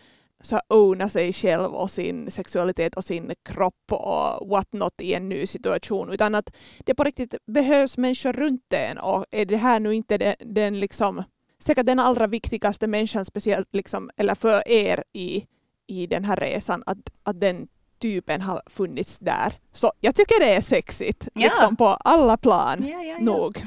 så 0.43 0.61
owna 0.69 1.09
sig 1.09 1.33
själv 1.33 1.75
och 1.75 1.91
sin 1.91 2.31
sexualitet 2.31 2.97
och 2.97 3.05
sin 3.05 3.35
kropp 3.45 3.93
och 3.93 4.49
what 4.49 4.73
not 4.73 5.01
i 5.01 5.15
en 5.15 5.29
ny 5.29 5.47
situation, 5.47 6.13
utan 6.13 6.35
att 6.35 6.57
det 6.85 6.95
på 6.95 7.05
riktigt 7.05 7.35
behövs 7.47 7.99
människor 7.99 8.33
runt 8.33 8.73
en 8.73 8.99
och 8.99 9.25
är 9.31 9.45
det 9.45 9.57
här 9.57 9.81
nu 9.81 9.95
inte 9.95 10.19
den, 10.19 10.35
den 10.41 10.81
liksom 10.81 11.23
säkert 11.63 11.87
den 11.87 11.99
allra 11.99 12.27
viktigaste 12.27 12.87
människan, 12.87 13.25
speciellt 13.25 13.69
liksom, 13.73 14.11
eller 14.17 14.35
för 14.35 14.69
er 14.69 15.05
i, 15.13 15.47
i 15.87 16.07
den 16.07 16.25
här 16.25 16.37
resan, 16.37 16.83
att, 16.87 16.99
att 17.23 17.41
den 17.41 17.69
typen 17.99 18.41
har 18.41 18.63
funnits 18.67 19.19
där. 19.19 19.53
Så 19.73 19.93
jag 20.01 20.15
tycker 20.15 20.41
det 20.41 20.55
är 20.55 20.61
sexigt, 20.61 21.29
ja. 21.35 21.41
liksom 21.41 21.77
på 21.77 21.87
alla 21.87 22.37
plan, 22.37 22.87
ja, 22.89 23.03
ja, 23.03 23.19
nog. 23.21 23.65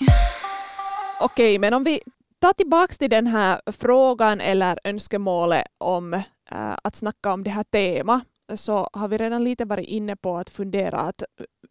Okej, 1.20 1.58
men 1.58 1.74
om 1.74 1.84
vi 1.84 2.00
tar 2.38 2.52
tillbaka 2.52 2.94
till 2.94 3.10
den 3.10 3.26
här 3.26 3.60
frågan 3.66 4.40
eller 4.40 4.78
önskemålet 4.84 5.66
om 5.78 6.14
äh, 6.14 6.76
att 6.84 6.96
snacka 6.96 7.32
om 7.32 7.44
det 7.44 7.50
här 7.50 7.64
temat, 7.64 8.22
så 8.54 8.88
har 8.92 9.08
vi 9.08 9.16
redan 9.16 9.44
lite 9.44 9.64
varit 9.64 9.88
inne 9.88 10.16
på 10.16 10.36
att 10.36 10.50
fundera 10.50 11.00
att 11.00 11.22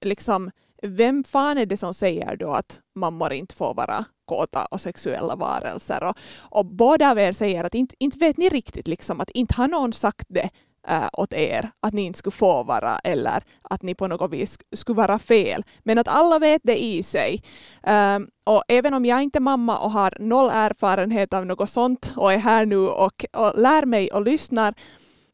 liksom 0.01 0.51
vem 0.87 1.23
fan 1.23 1.57
är 1.57 1.65
det 1.65 1.77
som 1.77 1.93
säger 1.93 2.35
då 2.35 2.51
att 2.51 2.81
mammor 2.95 3.33
inte 3.33 3.55
får 3.55 3.73
vara 3.73 4.05
kåta 4.25 4.65
och 4.65 4.81
sexuella 4.81 5.35
varelser? 5.35 6.03
Och, 6.03 6.17
och 6.37 6.65
båda 6.65 7.11
av 7.11 7.19
er 7.19 7.31
säger 7.31 7.63
att 7.63 7.75
inte, 7.75 7.95
inte 7.99 8.17
vet 8.17 8.37
ni 8.37 8.49
riktigt 8.49 8.87
liksom 8.87 9.21
att 9.21 9.29
inte 9.29 9.53
har 9.53 9.67
någon 9.67 9.93
sagt 9.93 10.25
det 10.29 10.49
äh, 10.87 11.09
åt 11.13 11.33
er, 11.33 11.69
att 11.79 11.93
ni 11.93 12.01
inte 12.01 12.19
skulle 12.19 12.31
få 12.31 12.63
vara 12.63 12.99
eller 13.03 13.43
att 13.61 13.81
ni 13.81 13.95
på 13.95 14.07
något 14.07 14.31
vis 14.31 14.57
skulle 14.75 14.97
vara 14.97 15.19
fel. 15.19 15.63
Men 15.83 15.97
att 15.97 16.07
alla 16.07 16.39
vet 16.39 16.61
det 16.63 16.83
i 16.83 17.03
sig. 17.03 17.43
Ähm, 17.83 18.27
och 18.43 18.63
även 18.67 18.93
om 18.93 19.05
jag 19.05 19.23
inte 19.23 19.37
är 19.37 19.41
mamma 19.41 19.77
och 19.77 19.91
har 19.91 20.17
noll 20.19 20.49
erfarenhet 20.49 21.33
av 21.33 21.45
något 21.45 21.69
sånt 21.69 22.13
och 22.15 22.33
är 22.33 22.37
här 22.37 22.65
nu 22.65 22.77
och, 22.77 23.25
och 23.33 23.59
lär 23.59 23.85
mig 23.85 24.11
och 24.11 24.21
lyssnar 24.21 24.73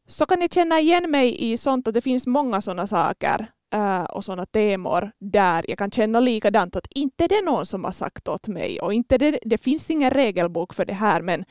så 0.06 0.26
kan 0.26 0.40
jag 0.40 0.52
känna 0.52 0.80
igen 0.80 1.10
mig 1.10 1.52
i 1.52 1.56
sånt 1.56 1.88
att 1.88 1.94
det 1.94 2.00
finns 2.00 2.26
många 2.26 2.60
sådana 2.60 2.86
saker 2.86 3.46
uh, 3.74 4.04
och 4.04 4.24
sådana 4.24 4.46
temor 4.46 5.10
där 5.18 5.64
jag 5.68 5.78
kan 5.78 5.90
känna 5.90 6.20
likadant 6.20 6.76
att 6.76 6.86
inte 6.90 7.28
det 7.28 7.34
är 7.34 7.44
någon 7.44 7.66
som 7.66 7.84
har 7.84 7.92
sagt 7.92 8.28
åt 8.28 8.48
mig 8.48 8.80
och 8.80 8.94
inte 8.94 9.18
det, 9.18 9.38
det 9.42 9.58
finns 9.58 9.90
ingen 9.90 10.10
regelbok 10.10 10.74
för 10.74 10.84
det 10.84 10.94
här 10.94 11.22
men 11.22 11.44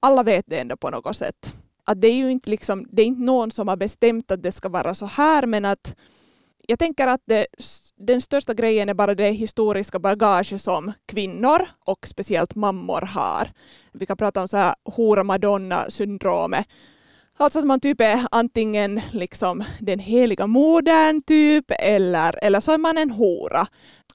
alla 0.00 0.22
vet 0.22 0.44
det 0.48 0.60
ändå 0.60 0.76
på 0.76 0.90
något 0.90 1.16
sätt. 1.16 1.56
Att 1.84 2.00
det 2.00 2.08
är 2.08 2.14
ju 2.14 2.30
inte, 2.30 2.50
liksom, 2.50 2.86
det 2.90 3.02
är 3.02 3.06
inte 3.06 3.22
någon 3.22 3.50
som 3.50 3.68
har 3.68 3.76
bestämt 3.76 4.30
att 4.30 4.42
det 4.42 4.52
ska 4.52 4.68
vara 4.68 4.94
så 4.94 5.06
här 5.06 5.46
men 5.46 5.64
att 5.64 5.96
jag 6.66 6.78
tänker 6.78 7.06
att 7.06 7.22
det, 7.24 7.46
den 7.96 8.20
största 8.20 8.54
grejen 8.54 8.88
är 8.88 8.94
bara 8.94 9.14
det 9.14 9.30
historiska 9.30 9.98
bagage 9.98 10.60
som 10.60 10.92
kvinnor 11.06 11.68
och 11.84 12.06
speciellt 12.06 12.54
mammor 12.54 13.00
har. 13.00 13.48
Vi 13.92 14.06
kan 14.06 14.16
prata 14.16 14.40
om 14.40 14.48
så 14.48 14.56
här 14.56 14.74
hora-madonna-syndromet 14.84 16.66
Alltså 17.36 17.58
att 17.58 17.64
man 17.64 17.80
typ 17.80 18.00
är 18.00 18.26
antingen 18.30 19.00
liksom 19.12 19.64
den 19.80 19.98
heliga 19.98 20.46
modern 20.46 21.22
typ 21.22 21.64
eller, 21.78 22.44
eller 22.44 22.60
så 22.60 22.72
är 22.72 22.78
man 22.78 22.98
en 22.98 23.10
hora. 23.10 23.66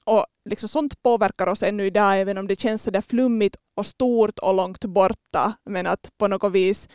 Och 0.04 0.26
liksom 0.50 0.68
sånt 0.68 1.02
påverkar 1.02 1.46
oss 1.46 1.62
ännu 1.62 1.86
idag 1.86 2.20
även 2.20 2.38
om 2.38 2.46
det 2.46 2.60
känns 2.60 2.82
så 2.82 2.90
där 2.90 3.00
flummigt 3.00 3.56
och 3.76 3.86
stort 3.86 4.38
och 4.38 4.54
långt 4.54 4.84
borta. 4.84 5.52
Men 5.70 5.86
att 5.86 6.10
på 6.18 6.28
något 6.28 6.52
vis 6.52 6.88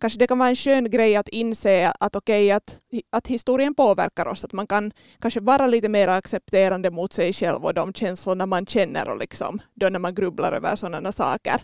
kanske 0.00 0.18
det 0.18 0.26
kan 0.26 0.38
vara 0.38 0.48
en 0.48 0.56
skön 0.56 0.90
grej 0.90 1.16
att 1.16 1.28
inse 1.28 1.92
att 2.00 2.16
okej, 2.16 2.46
okay, 2.46 2.50
att, 2.50 2.80
att 3.10 3.26
historien 3.26 3.74
påverkar 3.74 4.28
oss. 4.28 4.44
Att 4.44 4.52
man 4.52 4.66
kan 4.66 4.92
kanske 5.20 5.40
vara 5.40 5.66
lite 5.66 5.88
mer 5.88 6.08
accepterande 6.08 6.90
mot 6.90 7.12
sig 7.12 7.32
själv 7.32 7.64
och 7.64 7.74
de 7.74 7.92
känslorna 7.92 8.46
man 8.46 8.66
känner 8.66 9.08
och 9.08 9.18
liksom, 9.18 9.58
då 9.74 9.88
när 9.88 9.98
man 9.98 10.14
grubblar 10.14 10.52
över 10.52 10.76
sådana 10.76 11.12
saker. 11.12 11.60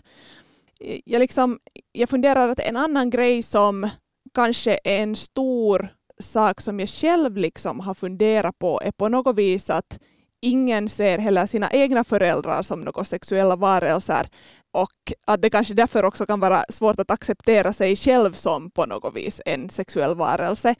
Jag, 1.05 1.19
liksom, 1.19 1.59
jag 1.91 2.09
funderar 2.09 2.49
att 2.49 2.59
en 2.59 2.77
annan 2.77 3.09
grej 3.09 3.43
som 3.43 3.89
kanske 4.33 4.75
en 4.75 5.15
stor 5.15 5.87
sak 6.19 6.61
som 6.61 6.79
jag 6.79 6.89
själv 6.89 7.37
liksom 7.37 7.79
har 7.79 7.93
funderat 7.93 8.59
på 8.59 8.81
är 8.83 8.91
på 8.91 9.09
något 9.09 9.35
vis 9.35 9.69
att 9.69 9.99
ingen 10.41 10.89
ser 10.89 11.17
heller 11.17 11.45
sina 11.45 11.71
egna 11.71 12.03
föräldrar 12.03 12.61
som 12.61 12.81
några 12.81 13.03
sexuella 13.03 13.55
varelser 13.55 14.27
och 14.71 15.13
att 15.27 15.41
det 15.41 15.49
kanske 15.49 15.73
därför 15.73 16.05
också 16.05 16.25
kan 16.25 16.39
vara 16.39 16.65
svårt 16.69 16.99
att 16.99 17.11
acceptera 17.11 17.73
sig 17.73 17.95
själv 17.95 18.31
som 18.33 18.71
på 18.71 18.85
något 18.85 19.15
vis 19.15 19.41
en 19.45 19.69
sexuell 19.69 20.15
varelse. 20.15 20.75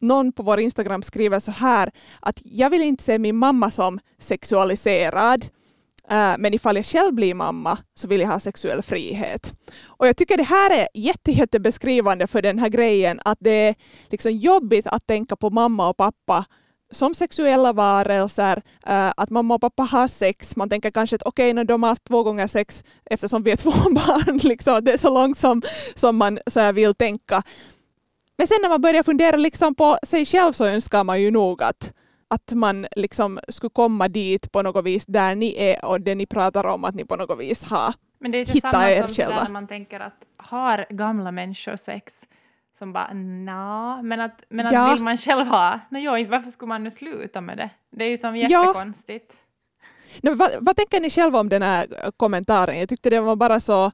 Någon 0.00 0.32
på 0.32 0.42
vår 0.42 0.60
Instagram 0.60 1.02
skriver 1.02 1.38
så 1.38 1.50
här 1.50 1.90
att 2.20 2.40
jag 2.44 2.70
vill 2.70 2.82
inte 2.82 3.04
se 3.04 3.18
min 3.18 3.36
mamma 3.36 3.70
som 3.70 4.00
sexualiserad 4.18 5.46
Äh, 6.10 6.34
men 6.38 6.54
ifall 6.54 6.76
jag 6.76 6.84
själv 6.84 7.14
blir 7.14 7.34
mamma 7.34 7.78
så 7.94 8.08
vill 8.08 8.20
jag 8.20 8.28
ha 8.28 8.40
sexuell 8.40 8.82
frihet. 8.82 9.54
Och 9.84 10.08
jag 10.08 10.16
tycker 10.16 10.36
det 10.36 10.42
här 10.42 10.70
är 10.70 10.88
jätte, 10.94 11.30
jättebeskrivande 11.30 12.26
för 12.26 12.42
den 12.42 12.58
här 12.58 12.68
grejen 12.68 13.20
att 13.24 13.38
det 13.40 13.50
är 13.50 13.74
liksom 14.08 14.32
jobbigt 14.32 14.86
att 14.86 15.06
tänka 15.06 15.36
på 15.36 15.50
mamma 15.50 15.88
och 15.88 15.96
pappa 15.96 16.44
som 16.92 17.14
sexuella 17.14 17.72
varelser, 17.72 18.62
äh, 18.86 19.12
att 19.16 19.30
mamma 19.30 19.54
och 19.54 19.60
pappa 19.60 19.82
har 19.82 20.08
sex. 20.08 20.56
Man 20.56 20.68
tänker 20.68 20.90
kanske 20.90 21.16
att 21.16 21.22
okej, 21.22 21.52
okay, 21.52 21.64
de 21.64 21.82
har 21.82 21.90
haft 21.90 22.04
två 22.04 22.22
gånger 22.22 22.46
sex 22.46 22.84
eftersom 23.10 23.42
vi 23.42 23.50
är 23.50 23.56
två 23.64 23.70
barn. 23.70 24.40
Liksom. 24.42 24.84
Det 24.84 24.92
är 24.92 24.96
så 24.96 25.10
långt 25.10 25.38
som, 25.38 25.62
som 25.94 26.16
man 26.16 26.38
så 26.46 26.72
vill 26.72 26.94
tänka. 26.94 27.42
Men 28.38 28.46
sen 28.46 28.58
när 28.62 28.68
man 28.68 28.80
börjar 28.80 29.02
fundera 29.02 29.36
liksom 29.36 29.74
på 29.74 29.98
sig 30.02 30.24
själv 30.24 30.52
så 30.52 30.64
önskar 30.64 31.04
man 31.04 31.22
ju 31.22 31.30
nog 31.30 31.62
att 31.62 31.92
att 32.30 32.52
man 32.52 32.86
liksom 32.96 33.40
skulle 33.48 33.70
komma 33.70 34.08
dit 34.08 34.52
på 34.52 34.62
något 34.62 34.84
vis 34.84 35.06
där 35.06 35.34
ni 35.34 35.54
är 35.58 35.84
och 35.84 36.00
det 36.00 36.14
ni 36.14 36.26
pratar 36.26 36.64
om 36.66 36.84
att 36.84 36.94
ni 36.94 37.04
på 37.04 37.16
något 37.16 37.40
vis 37.40 37.64
har 37.64 37.94
Men 38.18 38.30
det 38.30 38.38
är 38.38 38.40
inte 38.40 38.60
samma 38.60 38.92
som 38.92 39.14
själva. 39.14 39.44
när 39.44 39.50
man 39.50 39.66
tänker 39.66 40.00
att 40.00 40.26
har 40.36 40.86
gamla 40.90 41.30
människor 41.30 41.76
sex 41.76 42.28
som 42.78 42.92
bara 42.92 43.12
na, 43.14 44.02
men 44.02 44.20
att, 44.20 44.44
men 44.48 44.66
att 44.66 44.72
ja. 44.72 44.92
vill 44.92 45.02
man 45.02 45.16
själv 45.16 45.46
ha, 45.46 45.80
no, 45.88 45.98
jo, 45.98 46.26
varför 46.28 46.50
skulle 46.50 46.68
man 46.68 46.84
nu 46.84 46.90
sluta 46.90 47.40
med 47.40 47.56
det? 47.56 47.70
Det 47.90 48.04
är 48.04 48.08
ju 48.08 48.16
som 48.16 48.36
jättekonstigt. 48.36 49.34
Ja. 50.20 50.30
No, 50.30 50.36
vad, 50.36 50.50
vad 50.60 50.76
tänker 50.76 51.00
ni 51.00 51.10
själva 51.10 51.40
om 51.40 51.48
den 51.48 51.62
här 51.62 52.10
kommentaren? 52.16 52.78
Jag 52.78 52.88
tyckte 52.88 53.10
det 53.10 53.20
var 53.20 53.36
bara 53.36 53.60
så 53.60 53.92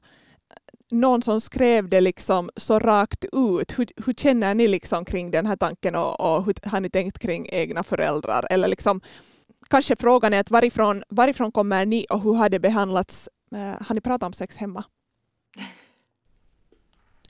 någon 0.91 1.21
som 1.21 1.41
skrev 1.41 1.89
det 1.89 2.01
liksom 2.01 2.49
så 2.55 2.79
rakt 2.79 3.25
ut. 3.25 3.79
Hur, 3.79 3.87
hur 4.05 4.13
känner 4.13 4.55
ni 4.55 4.67
liksom 4.67 5.05
kring 5.05 5.31
den 5.31 5.45
här 5.45 5.55
tanken 5.55 5.95
och, 5.95 6.19
och 6.19 6.45
hur 6.45 6.69
har 6.69 6.79
ni 6.79 6.89
tänkt 6.89 7.19
kring 7.19 7.47
egna 7.51 7.83
föräldrar? 7.83 8.47
Eller 8.49 8.67
liksom, 8.67 9.01
kanske 9.69 9.95
frågan 9.95 10.33
är 10.33 10.39
att 10.39 10.51
varifrån, 10.51 11.03
varifrån 11.09 11.51
kommer 11.51 11.85
ni 11.85 12.05
och 12.09 12.21
hur 12.21 12.33
har 12.33 12.49
det 12.49 12.59
behandlats? 12.59 13.29
Eh, 13.55 13.87
har 13.87 13.95
ni 13.95 14.01
pratat 14.01 14.27
om 14.27 14.33
sex 14.33 14.57
hemma? 14.57 14.83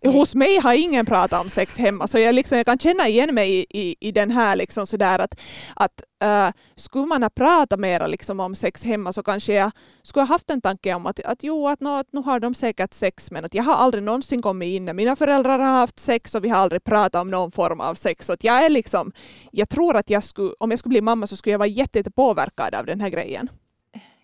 Hos 0.03 0.35
mig 0.35 0.59
har 0.59 0.73
ingen 0.73 1.05
pratat 1.05 1.41
om 1.41 1.49
sex 1.49 1.77
hemma, 1.77 2.07
så 2.07 2.19
jag, 2.19 2.35
liksom, 2.35 2.57
jag 2.57 2.65
kan 2.65 2.79
känna 2.79 3.07
igen 3.07 3.35
mig 3.35 3.49
i, 3.59 3.65
i, 3.69 3.95
i 3.99 4.11
den 4.11 4.31
här 4.31 4.55
liksom 4.55 4.87
sådär 4.87 5.19
att, 5.19 5.41
att 5.75 6.03
äh, 6.23 6.49
skulle 6.75 7.05
man 7.05 7.23
ha 7.23 7.29
pratat 7.29 7.79
mer 7.79 8.07
liksom 8.07 8.39
om 8.39 8.55
sex 8.55 8.83
hemma 8.83 9.13
så 9.13 9.23
kanske 9.23 9.53
jag 9.53 9.71
skulle 10.03 10.21
ha 10.21 10.27
haft 10.27 10.49
en 10.49 10.61
tanke 10.61 10.93
om 10.93 11.05
att, 11.05 11.19
att 11.19 11.43
jo, 11.43 11.67
att, 11.67 11.79
no, 11.79 11.89
att 11.89 12.07
nu 12.11 12.21
har 12.21 12.39
de 12.39 12.53
säkert 12.53 12.93
sex, 12.93 13.31
men 13.31 13.45
att 13.45 13.53
jag 13.53 13.63
har 13.63 13.75
aldrig 13.75 14.03
någonsin 14.03 14.41
kommit 14.41 14.67
in 14.67 14.85
när 14.85 14.93
mina 14.93 15.15
föräldrar 15.15 15.59
har 15.59 15.79
haft 15.79 15.99
sex 15.99 16.35
och 16.35 16.43
vi 16.43 16.49
har 16.49 16.57
aldrig 16.57 16.83
pratat 16.83 17.21
om 17.21 17.31
någon 17.31 17.51
form 17.51 17.81
av 17.81 17.95
sex. 17.95 18.25
Så 18.25 18.33
att 18.33 18.43
jag 18.43 18.65
är 18.65 18.69
liksom, 18.69 19.11
jag 19.51 19.69
tror 19.69 19.95
att 19.95 20.09
jag 20.09 20.23
skulle, 20.23 20.53
om 20.59 20.71
jag 20.71 20.79
skulle 20.79 20.93
bli 20.93 21.01
mamma 21.01 21.27
så 21.27 21.35
skulle 21.35 21.51
jag 21.51 21.59
vara 21.59 21.67
jättepåverkad 21.67 22.65
jätte 22.65 22.79
av 22.79 22.85
den 22.85 23.01
här 23.01 23.09
grejen 23.09 23.49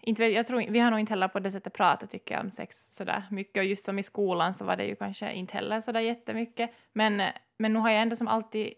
inte 0.06 0.26
jag 0.26 0.48
tror, 0.48 0.66
vi 0.70 0.80
har 0.80 0.92
nog 0.92 1.00
inte 1.00 1.12
heller 1.12 1.28
på 1.28 1.40
det 1.40 1.52
sättet 1.52 1.74
pratat 1.74 2.10
tycker 2.10 2.36
jag 2.36 2.44
om 2.44 2.52
sex 2.52 2.96
sådär 2.96 3.24
mycket 3.32 3.58
och 3.58 3.66
just 3.66 3.86
som 3.86 4.00
i 4.00 4.04
skolan 4.04 4.54
så 4.54 4.66
var 4.66 4.76
det 4.76 4.86
ju 4.86 4.96
kanske 4.96 5.34
inte 5.34 5.54
heller 5.54 5.82
sådär 5.82 6.00
jättemycket. 6.00 6.72
Men, 6.94 7.22
men 7.58 7.74
nu 7.74 7.80
har 7.80 7.90
jag 7.90 8.02
ändå 8.02 8.16
som 8.16 8.28
alltid, 8.28 8.74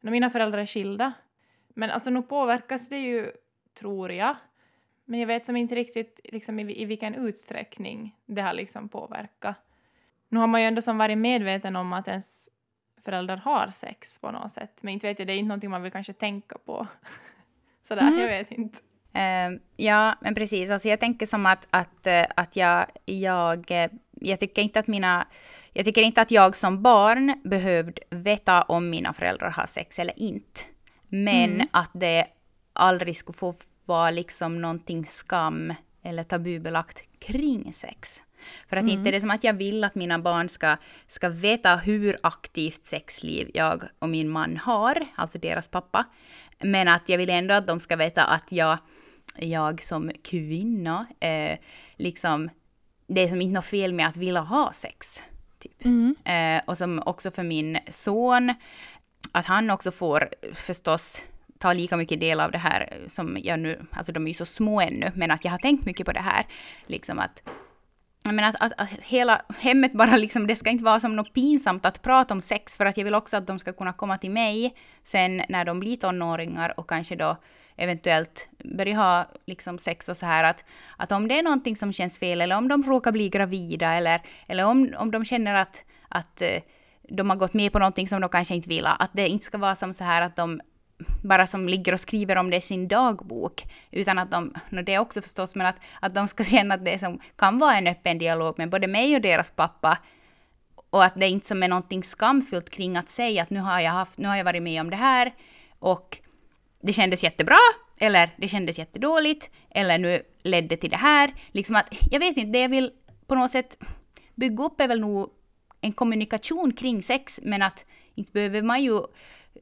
när 0.00 0.10
mina 0.10 0.30
föräldrar 0.30 0.58
är 0.58 0.66
skilda, 0.66 1.12
men 1.68 1.90
alltså 1.90 2.10
nu 2.10 2.22
påverkas 2.22 2.88
det 2.88 2.98
ju, 2.98 3.30
tror 3.74 4.12
jag, 4.12 4.36
men 5.04 5.20
jag 5.20 5.26
vet 5.26 5.46
som 5.46 5.56
inte 5.56 5.74
riktigt 5.74 6.20
liksom, 6.24 6.58
i, 6.58 6.82
i 6.82 6.84
vilken 6.84 7.14
utsträckning 7.14 8.16
det 8.26 8.42
har 8.42 8.52
liksom 8.52 8.88
påverkat. 8.88 9.56
Nu 10.28 10.38
har 10.38 10.46
man 10.46 10.60
ju 10.60 10.66
ändå 10.66 10.82
som 10.82 10.98
varit 10.98 11.18
medveten 11.18 11.76
om 11.76 11.92
att 11.92 12.08
ens 12.08 12.50
föräldrar 13.04 13.36
har 13.36 13.70
sex 13.70 14.18
på 14.18 14.30
något 14.30 14.52
sätt, 14.52 14.82
men 14.82 14.94
inte 14.94 15.06
vet 15.06 15.18
jag, 15.18 15.28
det 15.28 15.32
är 15.32 15.38
inte 15.38 15.48
någonting 15.48 15.70
man 15.70 15.82
vill 15.82 15.92
kanske 15.92 16.12
tänka 16.12 16.58
på. 16.58 16.86
Sådär, 17.82 18.02
mm. 18.02 18.20
jag 18.20 18.28
vet 18.28 18.52
inte. 18.52 18.78
Uh, 19.16 19.58
ja, 19.76 20.14
men 20.20 20.34
precis. 20.34 20.70
Alltså 20.70 20.88
jag 20.88 21.00
tänker 21.00 21.26
som 21.26 21.46
att, 21.46 21.66
att, 21.70 22.06
uh, 22.06 22.22
att 22.36 22.56
jag, 22.56 22.86
jag, 23.04 23.70
uh, 23.70 23.98
jag 24.20 24.40
tycker 24.40 24.62
inte 24.62 24.80
att 24.80 24.86
mina... 24.86 25.26
Jag 25.72 25.84
tycker 25.84 26.02
inte 26.02 26.22
att 26.22 26.30
jag 26.30 26.56
som 26.56 26.82
barn 26.82 27.40
behövde 27.44 28.02
veta 28.10 28.62
om 28.62 28.90
mina 28.90 29.12
föräldrar 29.12 29.50
har 29.50 29.66
sex 29.66 29.98
eller 29.98 30.18
inte. 30.18 30.60
Men 31.08 31.50
mm. 31.50 31.66
att 31.70 31.90
det 31.92 32.26
aldrig 32.72 33.16
skulle 33.16 33.36
få 33.38 33.54
vara 33.84 34.10
liksom 34.10 34.60
någonting 34.60 35.06
skam 35.06 35.74
eller 36.02 36.22
tabubelagt 36.22 37.02
kring 37.18 37.72
sex. 37.72 38.22
För 38.68 38.76
att 38.76 38.82
mm. 38.82 38.98
inte 38.98 39.10
är 39.10 39.12
det 39.12 39.20
som 39.20 39.30
att 39.30 39.44
jag 39.44 39.52
vill 39.52 39.84
att 39.84 39.94
mina 39.94 40.18
barn 40.18 40.48
ska, 40.48 40.76
ska 41.06 41.28
veta 41.28 41.76
hur 41.76 42.16
aktivt 42.22 42.86
sexliv 42.86 43.50
jag 43.54 43.84
och 43.98 44.08
min 44.08 44.28
man 44.28 44.56
har, 44.56 45.06
alltså 45.14 45.38
deras 45.38 45.68
pappa. 45.68 46.04
Men 46.58 46.88
att 46.88 47.08
jag 47.08 47.18
vill 47.18 47.30
ändå 47.30 47.54
att 47.54 47.66
de 47.66 47.80
ska 47.80 47.96
veta 47.96 48.24
att 48.24 48.52
jag 48.52 48.78
jag 49.36 49.82
som 49.82 50.10
kvinna, 50.24 51.06
eh, 51.20 51.58
liksom, 51.96 52.50
det 53.06 53.20
är 53.20 53.28
som 53.28 53.40
inte 53.40 53.54
något 53.54 53.64
fel 53.64 53.94
med 53.94 54.06
att 54.06 54.16
vilja 54.16 54.40
ha 54.40 54.72
sex. 54.72 55.22
Typ. 55.58 55.84
Mm. 55.84 56.14
Eh, 56.24 56.62
och 56.66 56.78
som 56.78 57.02
också 57.06 57.30
för 57.30 57.42
min 57.42 57.78
son, 57.90 58.54
att 59.32 59.46
han 59.46 59.70
också 59.70 59.90
får 59.90 60.28
förstås 60.54 61.22
ta 61.58 61.72
lika 61.72 61.96
mycket 61.96 62.20
del 62.20 62.40
av 62.40 62.52
det 62.52 62.58
här 62.58 63.00
som 63.08 63.38
jag 63.42 63.60
nu, 63.60 63.86
alltså 63.90 64.12
de 64.12 64.24
är 64.24 64.28
ju 64.28 64.34
så 64.34 64.46
små 64.46 64.80
ännu, 64.80 65.12
men 65.14 65.30
att 65.30 65.44
jag 65.44 65.50
har 65.50 65.58
tänkt 65.58 65.86
mycket 65.86 66.06
på 66.06 66.12
det 66.12 66.20
här, 66.20 66.46
liksom 66.86 67.18
att 67.18 67.42
men 68.24 68.44
att, 68.44 68.56
att, 68.60 68.72
att, 68.76 68.88
hela 69.02 69.42
hemmet 69.58 69.92
bara 69.92 70.16
liksom, 70.16 70.46
det 70.46 70.56
ska 70.56 70.70
inte 70.70 70.84
vara 70.84 71.00
som 71.00 71.16
något 71.16 71.32
pinsamt 71.32 71.86
att 71.86 72.02
prata 72.02 72.34
om 72.34 72.40
sex, 72.40 72.76
för 72.76 72.86
att 72.86 72.96
jag 72.96 73.04
vill 73.04 73.14
också 73.14 73.36
att 73.36 73.46
de 73.46 73.58
ska 73.58 73.72
kunna 73.72 73.92
komma 73.92 74.18
till 74.18 74.30
mig 74.30 74.74
sen 75.04 75.42
när 75.48 75.64
de 75.64 75.80
blir 75.80 75.96
tonåringar 75.96 76.80
och 76.80 76.88
kanske 76.88 77.16
då 77.16 77.36
eventuellt 77.80 78.48
börja 78.64 78.96
ha 78.96 79.26
liksom 79.46 79.78
sex 79.78 80.08
och 80.08 80.16
så 80.16 80.26
här 80.26 80.44
att, 80.44 80.64
att 80.96 81.12
om 81.12 81.28
det 81.28 81.38
är 81.38 81.42
någonting 81.42 81.76
som 81.76 81.92
känns 81.92 82.18
fel 82.18 82.40
eller 82.40 82.56
om 82.56 82.68
de 82.68 82.82
råkar 82.82 83.12
bli 83.12 83.28
gravida 83.28 83.94
eller, 83.94 84.22
eller 84.46 84.64
om, 84.64 84.94
om 84.98 85.10
de 85.10 85.24
känner 85.24 85.54
att, 85.54 85.84
att 86.08 86.42
eh, 86.42 86.62
de 87.08 87.30
har 87.30 87.36
gått 87.36 87.54
med 87.54 87.72
på 87.72 87.78
någonting 87.78 88.08
som 88.08 88.20
de 88.20 88.30
kanske 88.30 88.54
inte 88.54 88.68
vill, 88.68 88.86
att 88.86 89.10
det 89.12 89.28
inte 89.28 89.46
ska 89.46 89.58
vara 89.58 89.76
som 89.76 89.94
så 89.94 90.04
här 90.04 90.22
att 90.22 90.36
de 90.36 90.60
bara 91.22 91.46
som 91.46 91.68
ligger 91.68 91.92
och 91.92 92.00
skriver 92.00 92.36
om 92.36 92.50
det 92.50 92.56
i 92.56 92.60
sin 92.60 92.88
dagbok, 92.88 93.64
utan 93.90 94.18
att 94.18 94.30
de, 94.30 94.54
no 94.68 94.82
det 94.82 94.98
också 94.98 95.22
förstås, 95.22 95.54
men 95.54 95.66
att, 95.66 95.76
att 96.00 96.14
de 96.14 96.28
ska 96.28 96.44
känna 96.44 96.74
att 96.74 96.84
det 96.84 96.98
som 96.98 97.20
kan 97.36 97.58
vara 97.58 97.76
en 97.76 97.86
öppen 97.86 98.18
dialog 98.18 98.58
med 98.58 98.70
både 98.70 98.86
mig 98.86 99.14
och 99.14 99.20
deras 99.20 99.50
pappa, 99.50 99.98
och 100.90 101.04
att 101.04 101.14
det 101.20 101.28
inte 101.28 101.46
som 101.46 101.62
är 101.62 101.68
någonting 101.68 102.02
skamfullt 102.02 102.70
kring 102.70 102.96
att 102.96 103.08
säga 103.08 103.42
att 103.42 103.50
nu 103.50 103.60
har 103.60 103.80
jag, 103.80 103.90
haft, 103.90 104.18
nu 104.18 104.28
har 104.28 104.36
jag 104.36 104.44
varit 104.44 104.62
med 104.62 104.80
om 104.80 104.90
det 104.90 104.96
här 104.96 105.32
och 105.78 106.18
det 106.82 106.92
kändes 106.92 107.24
jättebra, 107.24 107.56
eller 108.00 108.30
det 108.36 108.48
kändes 108.48 108.78
jättedåligt, 108.78 109.50
eller 109.70 109.98
nu 109.98 110.22
ledde 110.42 110.76
till 110.76 110.90
det 110.90 110.96
här. 110.96 111.34
Liksom 111.50 111.76
att, 111.76 111.88
jag 112.10 112.20
vet 112.20 112.36
inte, 112.36 112.50
det 112.50 112.60
jag 112.60 112.68
vill 112.68 112.90
på 113.26 113.34
något 113.34 113.50
sätt 113.50 113.76
bygga 114.34 114.64
upp 114.64 114.80
är 114.80 114.88
väl 114.88 115.00
nog 115.00 115.30
en 115.80 115.92
kommunikation 115.92 116.72
kring 116.72 117.02
sex, 117.02 117.40
men 117.42 117.62
att 117.62 117.84
inte 118.14 118.32
behöver 118.32 118.62
man 118.62 118.82
ju 118.82 119.00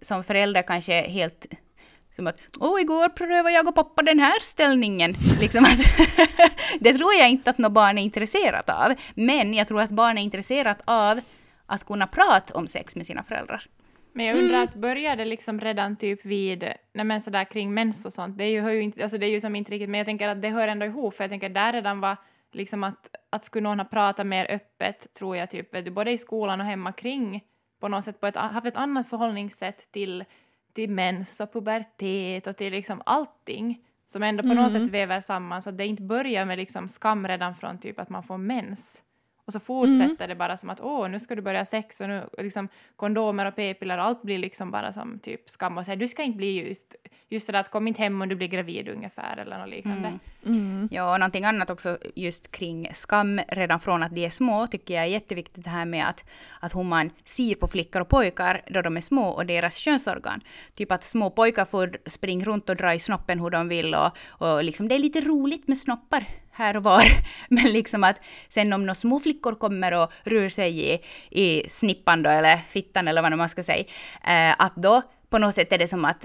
som 0.02 0.24
förälder 0.24 0.62
kanske 0.62 0.92
helt 0.92 1.46
som 2.16 2.26
att 2.26 2.38
åh, 2.60 2.80
igår 2.80 3.08
prövade 3.08 3.50
jag 3.54 3.68
och 3.68 3.74
pappa 3.74 4.02
den 4.02 4.18
här 4.18 4.40
ställningen. 4.40 5.14
Liksom 5.40 5.64
att, 5.64 5.78
det 6.80 6.94
tror 6.94 7.14
jag 7.14 7.30
inte 7.30 7.50
att 7.50 7.58
något 7.58 7.72
barn 7.72 7.98
är 7.98 8.02
intresserat 8.02 8.70
av. 8.70 8.94
Men 9.14 9.54
jag 9.54 9.68
tror 9.68 9.80
att 9.80 9.90
barn 9.90 10.18
är 10.18 10.22
intresserat 10.22 10.80
av 10.84 11.20
att 11.66 11.86
kunna 11.86 12.06
prata 12.06 12.54
om 12.54 12.68
sex 12.68 12.96
med 12.96 13.06
sina 13.06 13.22
föräldrar. 13.22 13.66
Men 14.18 14.26
jag 14.26 14.36
undrar, 14.36 14.56
mm. 14.56 14.68
att 14.68 14.74
börjar 14.74 15.16
det 15.16 15.24
liksom 15.24 15.60
redan 15.60 15.96
typ 15.96 16.24
vid, 16.24 16.72
nej 16.92 17.20
sådär 17.20 17.44
kring 17.44 17.74
mens 17.74 18.06
och 18.06 18.12
sånt, 18.12 18.38
det 18.38 18.44
är 18.44 18.48
ju, 18.48 18.60
hör 18.60 18.70
ju 18.70 18.80
inte, 18.80 19.02
alltså 19.02 19.18
det 19.18 19.26
är 19.26 19.30
ju 19.30 19.40
som 19.40 19.56
inte 19.56 19.72
riktigt, 19.72 19.90
men 19.90 19.98
jag 19.98 20.06
tänker 20.06 20.28
att 20.28 20.42
det 20.42 20.48
hör 20.48 20.68
ändå 20.68 20.86
ihop, 20.86 21.14
för 21.14 21.24
jag 21.24 21.30
tänker 21.30 21.48
där 21.48 21.72
redan 21.72 22.00
var 22.00 22.16
liksom 22.52 22.84
att, 22.84 23.10
att 23.30 23.44
skulle 23.44 23.62
någon 23.62 23.78
ha 23.78 23.84
pratat 23.84 24.26
mer 24.26 24.46
öppet, 24.50 25.14
tror 25.14 25.36
jag, 25.36 25.50
typ, 25.50 25.84
du, 25.84 25.90
både 25.90 26.10
i 26.10 26.18
skolan 26.18 26.60
och 26.60 26.66
hemma 26.66 26.92
kring, 26.92 27.44
på 27.80 27.88
något 27.88 28.04
sätt 28.04 28.20
på 28.20 28.26
ett, 28.26 28.36
haft 28.36 28.66
ett 28.66 28.76
annat 28.76 29.08
förhållningssätt 29.08 29.92
till, 29.92 30.24
till 30.74 30.90
mens 30.90 31.40
och 31.40 31.52
pubertet 31.52 32.46
och 32.46 32.56
till 32.56 32.72
liksom 32.72 33.02
allting 33.06 33.78
som 34.06 34.22
ändå 34.22 34.42
på 34.42 34.48
mm. 34.50 34.62
något 34.62 34.72
sätt 34.72 34.88
väver 34.88 35.20
samman 35.20 35.62
så 35.62 35.70
att 35.70 35.78
det 35.78 35.86
inte 35.86 36.02
börjar 36.02 36.44
med 36.44 36.58
liksom 36.58 36.88
skam 36.88 37.28
redan 37.28 37.54
från 37.54 37.78
typ 37.78 37.98
att 37.98 38.08
man 38.08 38.22
får 38.22 38.38
mens. 38.38 39.02
Och 39.48 39.52
så 39.52 39.60
fortsätter 39.60 40.24
mm. 40.24 40.28
det 40.28 40.34
bara 40.34 40.56
som 40.56 40.70
att 40.70 40.80
åh, 40.80 41.08
nu 41.08 41.20
ska 41.20 41.34
du 41.34 41.42
börja 41.42 41.64
sex 41.64 42.00
och 42.00 42.08
nu 42.08 42.28
liksom 42.38 42.68
kondomer 42.96 43.46
och 43.46 43.56
p-piller 43.56 43.98
och 43.98 44.04
allt 44.04 44.22
blir 44.22 44.38
liksom 44.38 44.70
bara 44.70 44.92
som 44.92 45.18
typ 45.18 45.50
skam 45.50 45.78
och 45.78 45.84
säga 45.84 45.96
du 45.96 46.08
ska 46.08 46.22
inte 46.22 46.36
bli 46.36 46.68
just, 46.68 46.96
just 47.28 47.46
sådär 47.46 47.60
att 47.60 47.70
kom 47.70 47.88
inte 47.88 48.02
hem 48.02 48.22
om 48.22 48.28
du 48.28 48.36
blir 48.36 48.48
gravid 48.48 48.88
ungefär 48.88 49.36
eller 49.36 49.58
något 49.58 49.68
liknande. 49.68 50.08
Mm. 50.08 50.18
Mm. 50.46 50.88
Ja, 50.90 51.12
och 51.12 51.20
någonting 51.20 51.44
annat 51.44 51.70
också 51.70 51.98
just 52.14 52.52
kring 52.52 52.90
skam 52.94 53.40
redan 53.48 53.80
från 53.80 54.02
att 54.02 54.14
de 54.14 54.24
är 54.24 54.30
små 54.30 54.66
tycker 54.66 54.94
jag 54.94 55.04
är 55.04 55.08
jätteviktigt 55.08 55.64
det 55.64 55.70
här 55.70 55.86
med 55.86 56.08
att, 56.08 56.24
att 56.60 56.74
hur 56.74 56.82
man 56.82 57.10
ser 57.24 57.54
på 57.54 57.66
flickor 57.66 58.00
och 58.00 58.08
pojkar 58.08 58.62
då 58.70 58.82
de 58.82 58.96
är 58.96 59.00
små 59.00 59.28
och 59.28 59.46
deras 59.46 59.76
könsorgan. 59.76 60.40
Typ 60.74 60.92
att 60.92 61.04
små 61.04 61.30
pojkar 61.30 61.64
får 61.64 61.96
springa 62.06 62.44
runt 62.44 62.68
och 62.68 62.76
dra 62.76 62.94
i 62.94 62.98
snoppen 62.98 63.40
hur 63.40 63.50
de 63.50 63.68
vill 63.68 63.94
och, 63.94 64.10
och 64.28 64.64
liksom 64.64 64.88
det 64.88 64.94
är 64.94 64.98
lite 64.98 65.20
roligt 65.20 65.68
med 65.68 65.78
snoppar 65.78 66.24
här 66.58 66.76
och 66.76 66.82
var. 66.82 67.02
Men 67.48 67.72
liksom 67.72 68.04
att 68.04 68.20
sen 68.48 68.72
om 68.72 68.80
några 68.80 68.94
små 68.94 69.20
flickor 69.20 69.54
kommer 69.54 70.02
och 70.02 70.12
rör 70.24 70.48
sig 70.48 70.94
i, 70.94 71.00
i 71.30 71.68
snippan 71.68 72.22
då, 72.22 72.30
eller 72.30 72.56
fittan 72.68 73.08
eller 73.08 73.22
vad 73.22 73.38
man 73.38 73.48
ska 73.48 73.62
säga, 73.62 73.84
eh, 74.24 74.54
att 74.58 74.76
då 74.76 75.02
på 75.30 75.38
något 75.38 75.54
sätt 75.54 75.72
är 75.72 75.78
det 75.78 75.88
som 75.88 76.04
att 76.04 76.24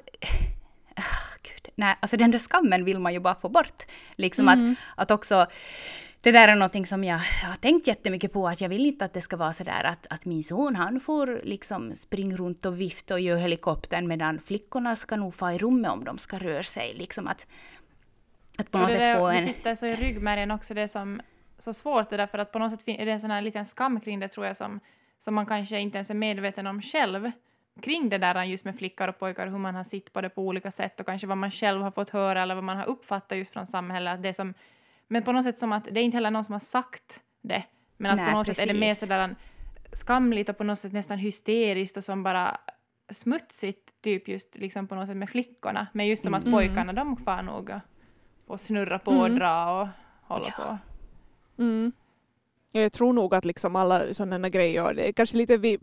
oh, 0.98 1.04
gud, 1.43 1.67
nej, 1.76 1.96
alltså 2.00 2.17
den 2.17 2.32
där 2.32 2.39
skammen 2.39 2.86
vill 2.86 3.00
man 3.00 3.13
ju 3.13 3.19
bara 3.19 3.36
få 3.36 3.50
bort. 3.50 3.84
Liksom 4.15 4.48
mm. 4.48 4.72
att, 4.72 5.02
att 5.02 5.12
också 5.12 5.46
det 6.24 6.32
där 6.32 6.48
är 6.48 6.56
någonting 6.56 6.86
som 6.86 7.04
jag 7.04 7.17
har 7.43 7.56
tänkt 7.56 7.88
jättemycket 7.88 8.34
på, 8.34 8.48
att 8.48 8.62
jag 8.62 8.69
vill 8.69 8.86
inte 8.86 9.06
att 9.06 9.13
det 9.13 9.22
ska 9.22 9.38
vara 9.38 9.54
så 9.54 9.63
där 9.63 9.84
att, 9.84 10.08
att 10.10 10.26
min 10.26 10.43
son 10.43 10.76
han 10.76 11.00
får 11.00 11.41
liksom 11.43 11.96
springa 11.96 12.36
runt 12.36 12.65
och 12.65 12.82
vifta 12.82 13.13
och 13.13 13.19
göra 13.19 13.39
helikoptern 13.39 14.08
medan 14.08 14.39
flickorna 14.39 14.96
ska 14.96 15.15
nog 15.15 15.34
få 15.34 15.52
i 15.52 15.58
rummet 15.58 15.91
om 15.91 16.04
de 16.04 16.17
ska 16.17 16.38
röra 16.38 16.63
sig. 16.63 16.93
Liksom 16.98 17.28
att, 17.28 17.48
att 18.57 18.71
på 18.71 18.77
något 18.77 18.91
sätt 18.91 18.99
där, 18.99 19.19
få 19.19 19.27
en... 19.27 19.35
Det 19.35 19.43
sitter 19.43 19.75
så 19.75 19.85
i 19.85 19.95
ryggmärgen 19.95 20.51
också 20.51 20.73
det 20.73 20.87
som 20.87 21.21
så 21.57 21.73
svårt 21.73 22.09
det 22.09 22.17
där 22.17 22.27
för 22.27 22.37
att 22.37 22.51
på 22.51 22.59
något 22.59 22.71
sätt 22.71 22.81
är 22.85 23.05
det 23.05 23.11
en 23.11 23.19
sån 23.19 23.31
här 23.31 23.41
liten 23.41 23.65
skam 23.65 23.99
kring 23.99 24.19
det 24.19 24.27
tror 24.27 24.45
jag 24.45 24.55
som, 24.55 24.79
som 25.17 25.33
man 25.33 25.45
kanske 25.45 25.79
inte 25.79 25.97
ens 25.97 26.09
är 26.09 26.13
medveten 26.13 26.67
om 26.67 26.81
själv 26.81 27.31
kring 27.81 28.09
det 28.09 28.17
där 28.17 28.43
just 28.43 28.65
med 28.65 28.75
flickor 28.75 29.07
och 29.07 29.19
pojkar, 29.19 29.47
hur 29.47 29.57
man 29.57 29.75
har 29.75 29.83
sett 29.83 30.13
på 30.13 30.21
det 30.21 30.29
på 30.29 30.41
olika 30.41 30.71
sätt 30.71 30.99
och 30.99 31.05
kanske 31.05 31.27
vad 31.27 31.37
man 31.37 31.51
själv 31.51 31.81
har 31.81 31.91
fått 31.91 32.09
höra 32.09 32.41
eller 32.41 32.55
vad 32.55 32.63
man 32.63 32.77
har 32.77 32.85
uppfattat 32.85 33.37
just 33.37 33.53
från 33.53 33.65
samhället. 33.65 34.23
Det 34.23 34.33
som, 34.33 34.53
men 35.07 35.23
på 35.23 35.31
något 35.31 35.43
sätt 35.43 35.59
som 35.59 35.71
att 35.71 35.85
det 35.91 35.99
är 35.99 36.03
inte 36.03 36.17
heller 36.17 36.31
någon 36.31 36.43
som 36.43 36.53
har 36.53 36.59
sagt 36.59 37.21
det, 37.41 37.63
men 37.97 38.11
att 38.11 38.17
Nej, 38.17 38.25
på 38.25 38.37
något 38.37 38.47
precis. 38.47 38.57
sätt 38.57 38.69
är 38.69 38.73
det 38.73 38.79
mer 38.79 38.95
sådär 38.95 39.35
skamligt 39.91 40.49
och 40.49 40.57
på 40.57 40.63
något 40.63 40.79
sätt 40.79 40.93
nästan 40.93 41.17
hysteriskt 41.17 41.97
och 41.97 42.03
som 42.03 42.23
bara 42.23 42.57
smutsigt 43.11 44.01
typ 44.01 44.27
just 44.27 44.55
liksom 44.55 44.87
på 44.87 44.95
något 44.95 45.07
sätt 45.07 45.17
med 45.17 45.29
flickorna. 45.29 45.87
Men 45.93 46.07
just 46.07 46.23
som 46.23 46.33
att 46.33 46.43
mm. 46.43 46.53
pojkarna 46.53 46.93
de 46.93 47.17
far 47.17 47.41
nog 47.41 47.71
och 48.47 48.60
snurra 48.60 48.99
på 48.99 49.12
och 49.12 49.25
mm. 49.25 49.39
dra 49.39 49.82
och 49.82 49.88
hålla 50.21 50.51
på. 50.51 50.77
Mm. 51.62 51.91
Jag 52.71 52.93
tror 52.93 53.13
nog 53.13 53.36
att 53.36 53.45
liksom 53.45 53.75
alla 53.75 54.13
sådana 54.13 54.49
grejer, 54.49 54.93
det 54.93 55.10
är 55.10 55.13
kanske 55.13 55.38
lite 55.38 55.58
vi, 55.58 55.79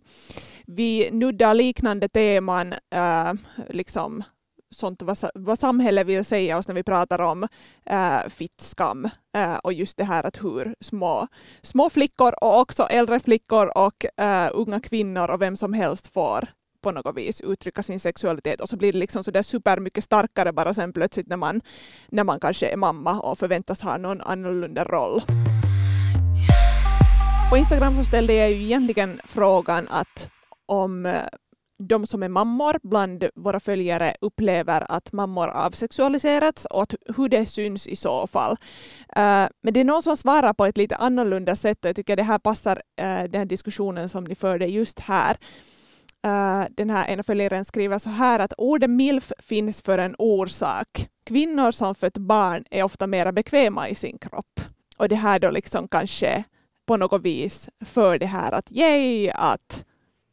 vi 0.66 1.10
nuddar 1.12 1.54
liknande 1.54 2.08
teman, 2.08 2.74
äh, 2.90 3.32
liksom 3.68 4.22
sånt 4.70 5.02
vad, 5.02 5.18
vad 5.34 5.58
samhället 5.58 6.06
vill 6.06 6.24
säga 6.24 6.58
oss 6.58 6.68
när 6.68 6.74
vi 6.74 6.82
pratar 6.82 7.20
om 7.20 7.48
äh, 7.84 8.28
fittskam 8.28 9.08
äh, 9.36 9.54
och 9.54 9.72
just 9.72 9.96
det 9.96 10.04
här 10.04 10.26
att 10.26 10.44
hur 10.44 10.74
små, 10.80 11.28
små 11.62 11.90
flickor 11.90 12.44
och 12.44 12.60
också 12.60 12.82
äldre 12.82 13.20
flickor 13.20 13.78
och 13.78 14.20
äh, 14.20 14.50
unga 14.52 14.80
kvinnor 14.80 15.30
och 15.30 15.42
vem 15.42 15.56
som 15.56 15.72
helst 15.72 16.12
får 16.12 16.48
på 16.80 16.90
något 16.90 17.16
vis 17.16 17.40
uttrycka 17.40 17.82
sin 17.82 18.00
sexualitet 18.00 18.60
och 18.60 18.68
så 18.68 18.76
blir 18.76 18.92
det 18.92 18.98
liksom 18.98 19.24
så 19.24 19.30
där 19.30 19.42
supermycket 19.42 20.04
starkare 20.04 20.52
bara 20.52 20.74
sen 20.74 20.92
plötsligt 20.92 21.28
när 21.28 21.36
man, 21.36 21.60
när 22.08 22.24
man 22.24 22.40
kanske 22.40 22.68
är 22.68 22.76
mamma 22.76 23.20
och 23.20 23.38
förväntas 23.38 23.82
ha 23.82 23.96
någon 23.96 24.20
annorlunda 24.20 24.84
roll. 24.84 25.22
På 27.50 27.56
Instagram 27.56 27.96
så 27.96 28.04
ställde 28.04 28.34
jag 28.34 28.50
ju 28.50 28.62
egentligen 28.62 29.20
frågan 29.24 29.88
att 29.88 30.30
om 30.66 31.06
eh, 31.06 31.22
de 31.88 32.06
som 32.06 32.22
är 32.22 32.28
mammor 32.28 32.78
bland 32.82 33.24
våra 33.34 33.60
följare 33.60 34.16
upplever 34.20 34.86
att 34.92 35.12
mammor 35.12 35.48
avsexualiserats 35.48 36.64
och 36.64 36.82
att 36.82 36.94
hur 37.16 37.28
det 37.28 37.46
syns 37.46 37.86
i 37.86 37.96
så 37.96 38.26
fall. 38.26 38.56
Eh, 39.16 39.46
men 39.62 39.74
det 39.74 39.80
är 39.80 39.84
någon 39.84 40.02
som 40.02 40.16
svarar 40.16 40.52
på 40.52 40.66
ett 40.66 40.76
lite 40.76 40.96
annorlunda 40.96 41.56
sätt 41.56 41.84
och 41.84 41.88
jag 41.88 41.96
tycker 41.96 42.16
det 42.16 42.22
här 42.22 42.38
passar 42.38 42.82
eh, 42.96 43.22
den 43.22 43.48
diskussionen 43.48 44.08
som 44.08 44.24
ni 44.24 44.34
förde 44.34 44.66
just 44.66 45.00
här. 45.00 45.36
Uh, 46.26 46.64
den 46.70 46.90
här 46.90 47.08
ena 47.08 47.22
följaren 47.22 47.64
skriver 47.64 47.98
så 47.98 48.10
här 48.10 48.38
att 48.38 48.52
ordet 48.58 48.90
milf 48.90 49.32
finns 49.38 49.82
för 49.82 49.98
en 49.98 50.14
orsak. 50.18 51.08
Kvinnor 51.26 51.70
som 51.70 51.94
fött 51.94 52.18
barn 52.18 52.64
är 52.70 52.82
ofta 52.82 53.06
mer 53.06 53.32
bekväma 53.32 53.88
i 53.88 53.94
sin 53.94 54.18
kropp. 54.18 54.60
Och 54.96 55.08
det 55.08 55.16
här 55.16 55.38
då 55.38 55.50
liksom 55.50 55.88
kanske 55.88 56.44
på 56.86 56.96
något 56.96 57.22
vis 57.22 57.68
för 57.84 58.18
det 58.18 58.26
här 58.26 58.52
att 58.52 58.70
yay, 58.70 59.30
att 59.34 59.84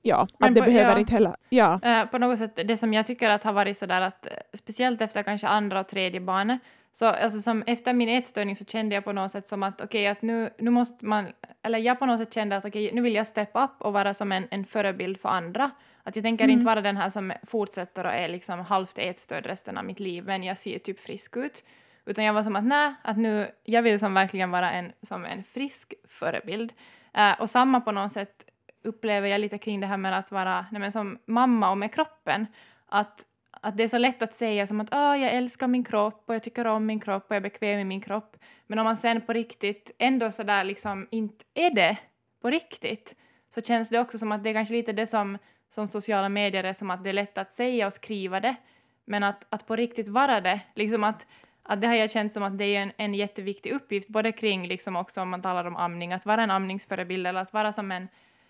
ja, 0.02 0.28
att 0.40 0.56
det 0.56 0.62
på, 0.62 0.66
behöver 0.66 0.92
ja, 0.92 1.00
inte 1.00 1.14
heller... 1.14 1.36
Ja. 1.50 1.80
Uh, 1.86 2.12
på 2.12 2.18
något 2.18 2.40
sätt, 2.40 2.60
det 2.68 2.78
som 2.78 2.94
jag 2.94 3.06
tycker 3.06 3.30
att 3.30 3.44
har 3.44 3.54
varit 3.54 3.78
sådär 3.78 4.02
att 4.02 4.28
speciellt 4.54 5.02
efter 5.02 5.24
kanske 5.24 5.48
andra 5.48 5.80
och 5.80 5.88
tredje 5.88 6.22
barnet 6.22 6.60
så 7.00 7.06
alltså 7.06 7.42
som 7.42 7.64
efter 7.68 7.94
min 7.94 8.10
ätstörning 8.10 8.56
så 8.56 8.66
kände 8.66 8.96
jag 8.96 9.04
på 9.04 9.12
något 9.12 9.32
sätt 9.32 9.48
som 9.48 9.64
att 9.64 9.82
okej, 9.82 9.86
okay, 9.86 10.06
att 10.06 10.22
nu, 10.22 10.50
nu 10.58 10.70
måste 10.70 11.06
man, 11.06 11.28
eller 11.64 11.80
jag 11.80 12.00
på 12.00 12.06
något 12.06 12.20
sätt 12.20 12.34
kände 12.34 12.58
att 12.58 12.66
okej, 12.66 12.86
okay, 12.86 12.96
nu 12.96 13.02
vill 13.02 13.16
jag 13.16 13.28
step 13.28 13.50
up 13.54 13.72
och 13.80 13.94
vara 13.94 14.14
som 14.14 14.32
en, 14.32 14.48
en 14.52 14.66
förebild 14.66 15.20
för 15.20 15.30
andra. 15.30 15.72
Att 16.04 16.16
jag 16.16 16.24
tänker 16.24 16.44
mm. 16.44 16.54
inte 16.54 16.66
vara 16.66 16.82
den 16.82 16.98
här 16.98 17.10
som 17.10 17.34
fortsätter 17.44 18.06
och 18.06 18.12
är 18.12 18.28
liksom 18.28 18.60
halvt 18.60 18.98
ätstörd 18.98 19.46
resten 19.46 19.78
av 19.78 19.86
mitt 19.86 20.00
liv, 20.00 20.24
men 20.26 20.44
jag 20.44 20.58
ser 20.58 20.80
typ 20.80 21.00
frisk 21.00 21.38
ut. 21.38 21.64
Utan 22.06 22.26
jag 22.26 22.34
var 22.34 22.44
som 22.44 22.56
att 22.56 22.64
nej, 22.64 22.94
att 23.02 23.18
nu, 23.18 23.48
jag 23.64 23.82
vill 23.82 24.00
som 24.00 24.14
verkligen 24.14 24.52
vara 24.52 24.72
en, 24.72 24.92
som 25.02 25.26
en 25.26 25.44
frisk 25.44 25.94
förebild. 26.08 26.74
Uh, 27.18 27.42
och 27.42 27.50
samma 27.50 27.82
på 27.82 27.92
något 27.92 28.12
sätt 28.12 28.46
upplever 28.84 29.28
jag 29.28 29.42
lite 29.42 29.58
kring 29.58 29.80
det 29.80 29.88
här 29.88 29.98
med 29.98 30.18
att 30.18 30.32
vara 30.32 30.66
nej, 30.72 30.82
men 30.82 30.92
som 30.92 31.20
mamma 31.26 31.72
och 31.72 31.78
med 31.78 31.94
kroppen. 31.94 32.48
Att 32.90 33.26
att 33.62 33.78
det 33.78 33.84
är 33.84 33.88
så 33.88 33.98
lätt 33.98 34.22
att 34.22 34.34
säga 34.34 34.68
som 34.68 34.82
att 34.82 34.88
ah, 34.92 35.16
jag 35.16 35.34
älskar 35.34 35.68
min 35.68 35.84
kropp 35.84 36.24
och 36.26 36.36
jag 36.36 36.44
tycker 36.44 36.68
om 36.68 36.86
min 36.86 37.00
kropp 37.00 37.24
och 37.24 37.32
jag 37.32 37.38
är 37.38 37.42
bekväm 37.42 37.80
i 37.80 37.84
min 37.84 38.02
kropp. 38.02 38.38
Men 38.68 38.80
om 38.80 38.86
man 38.86 38.98
sen 38.98 39.22
på 39.22 39.34
riktigt 39.34 39.92
ändå 39.98 40.32
sådär 40.32 40.64
liksom 40.64 41.08
inte 41.12 41.46
är 41.54 41.72
det 41.72 41.98
på 42.42 42.50
riktigt 42.50 43.16
så 43.50 43.62
känns 43.62 43.90
det 43.90 44.00
också 44.00 44.18
som 44.18 44.32
att 44.32 44.44
det 44.44 44.50
är 44.50 44.54
kanske 44.54 44.74
lite 44.74 44.92
det 44.92 45.08
som, 45.08 45.38
som 45.70 45.88
sociala 45.88 46.30
medier 46.30 46.64
är 46.64 46.74
som 46.74 46.92
att 46.92 47.04
det 47.04 47.10
är 47.10 47.14
lätt 47.14 47.38
att 47.38 47.54
säga 47.54 47.88
och 47.88 47.94
skriva 47.94 48.40
det 48.40 48.56
men 49.06 49.24
att, 49.24 49.46
att 49.50 49.68
på 49.68 49.76
riktigt 49.76 50.08
vara 50.08 50.42
det, 50.42 50.60
liksom 50.76 51.04
att, 51.04 51.28
att 51.64 51.82
det 51.82 51.88
har 51.88 51.96
jag 51.96 52.12
känt 52.12 52.34
som 52.34 52.44
att 52.44 52.58
det 52.58 52.66
är 52.66 52.82
en, 52.82 52.92
en 52.98 53.14
jätteviktig 53.14 53.72
uppgift 53.72 54.10
både 54.10 54.32
kring 54.32 54.68
liksom 54.68 54.96
också 54.96 55.22
om 55.22 55.30
man 55.30 55.42
talar 55.42 55.66
om 55.66 55.76
amning, 55.76 56.14
att 56.14 56.26
vara 56.26 56.44
en 56.44 56.52
amningsförebild 56.52 57.28
eller 57.28 57.42
att 57.42 57.54
vara 57.54 57.72
som 57.72 57.92
en 57.92 58.08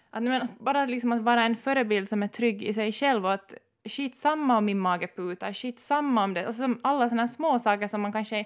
att, 0.10 0.24
men, 0.24 0.48
bara 0.60 0.86
liksom 0.86 1.12
att 1.12 1.22
vara 1.22 1.44
en 1.44 1.56
förebild 1.56 2.08
som 2.08 2.24
är 2.24 2.28
trygg 2.28 2.64
i 2.64 2.74
sig 2.74 2.92
själv 2.92 3.26
och 3.26 3.34
att 3.34 3.54
skitsamma 3.90 4.58
om 4.58 4.66
min 4.66 4.80
mage 4.80 5.08
putar, 5.08 5.54
skitsamma 5.54 6.24
om 6.24 6.34
det. 6.34 6.46
Alltså 6.46 6.76
alla 6.84 7.10
sådana 7.10 7.28
små 7.28 7.60
saker 7.60 7.88
som 7.88 8.02
man 8.02 8.12
kanske 8.12 8.46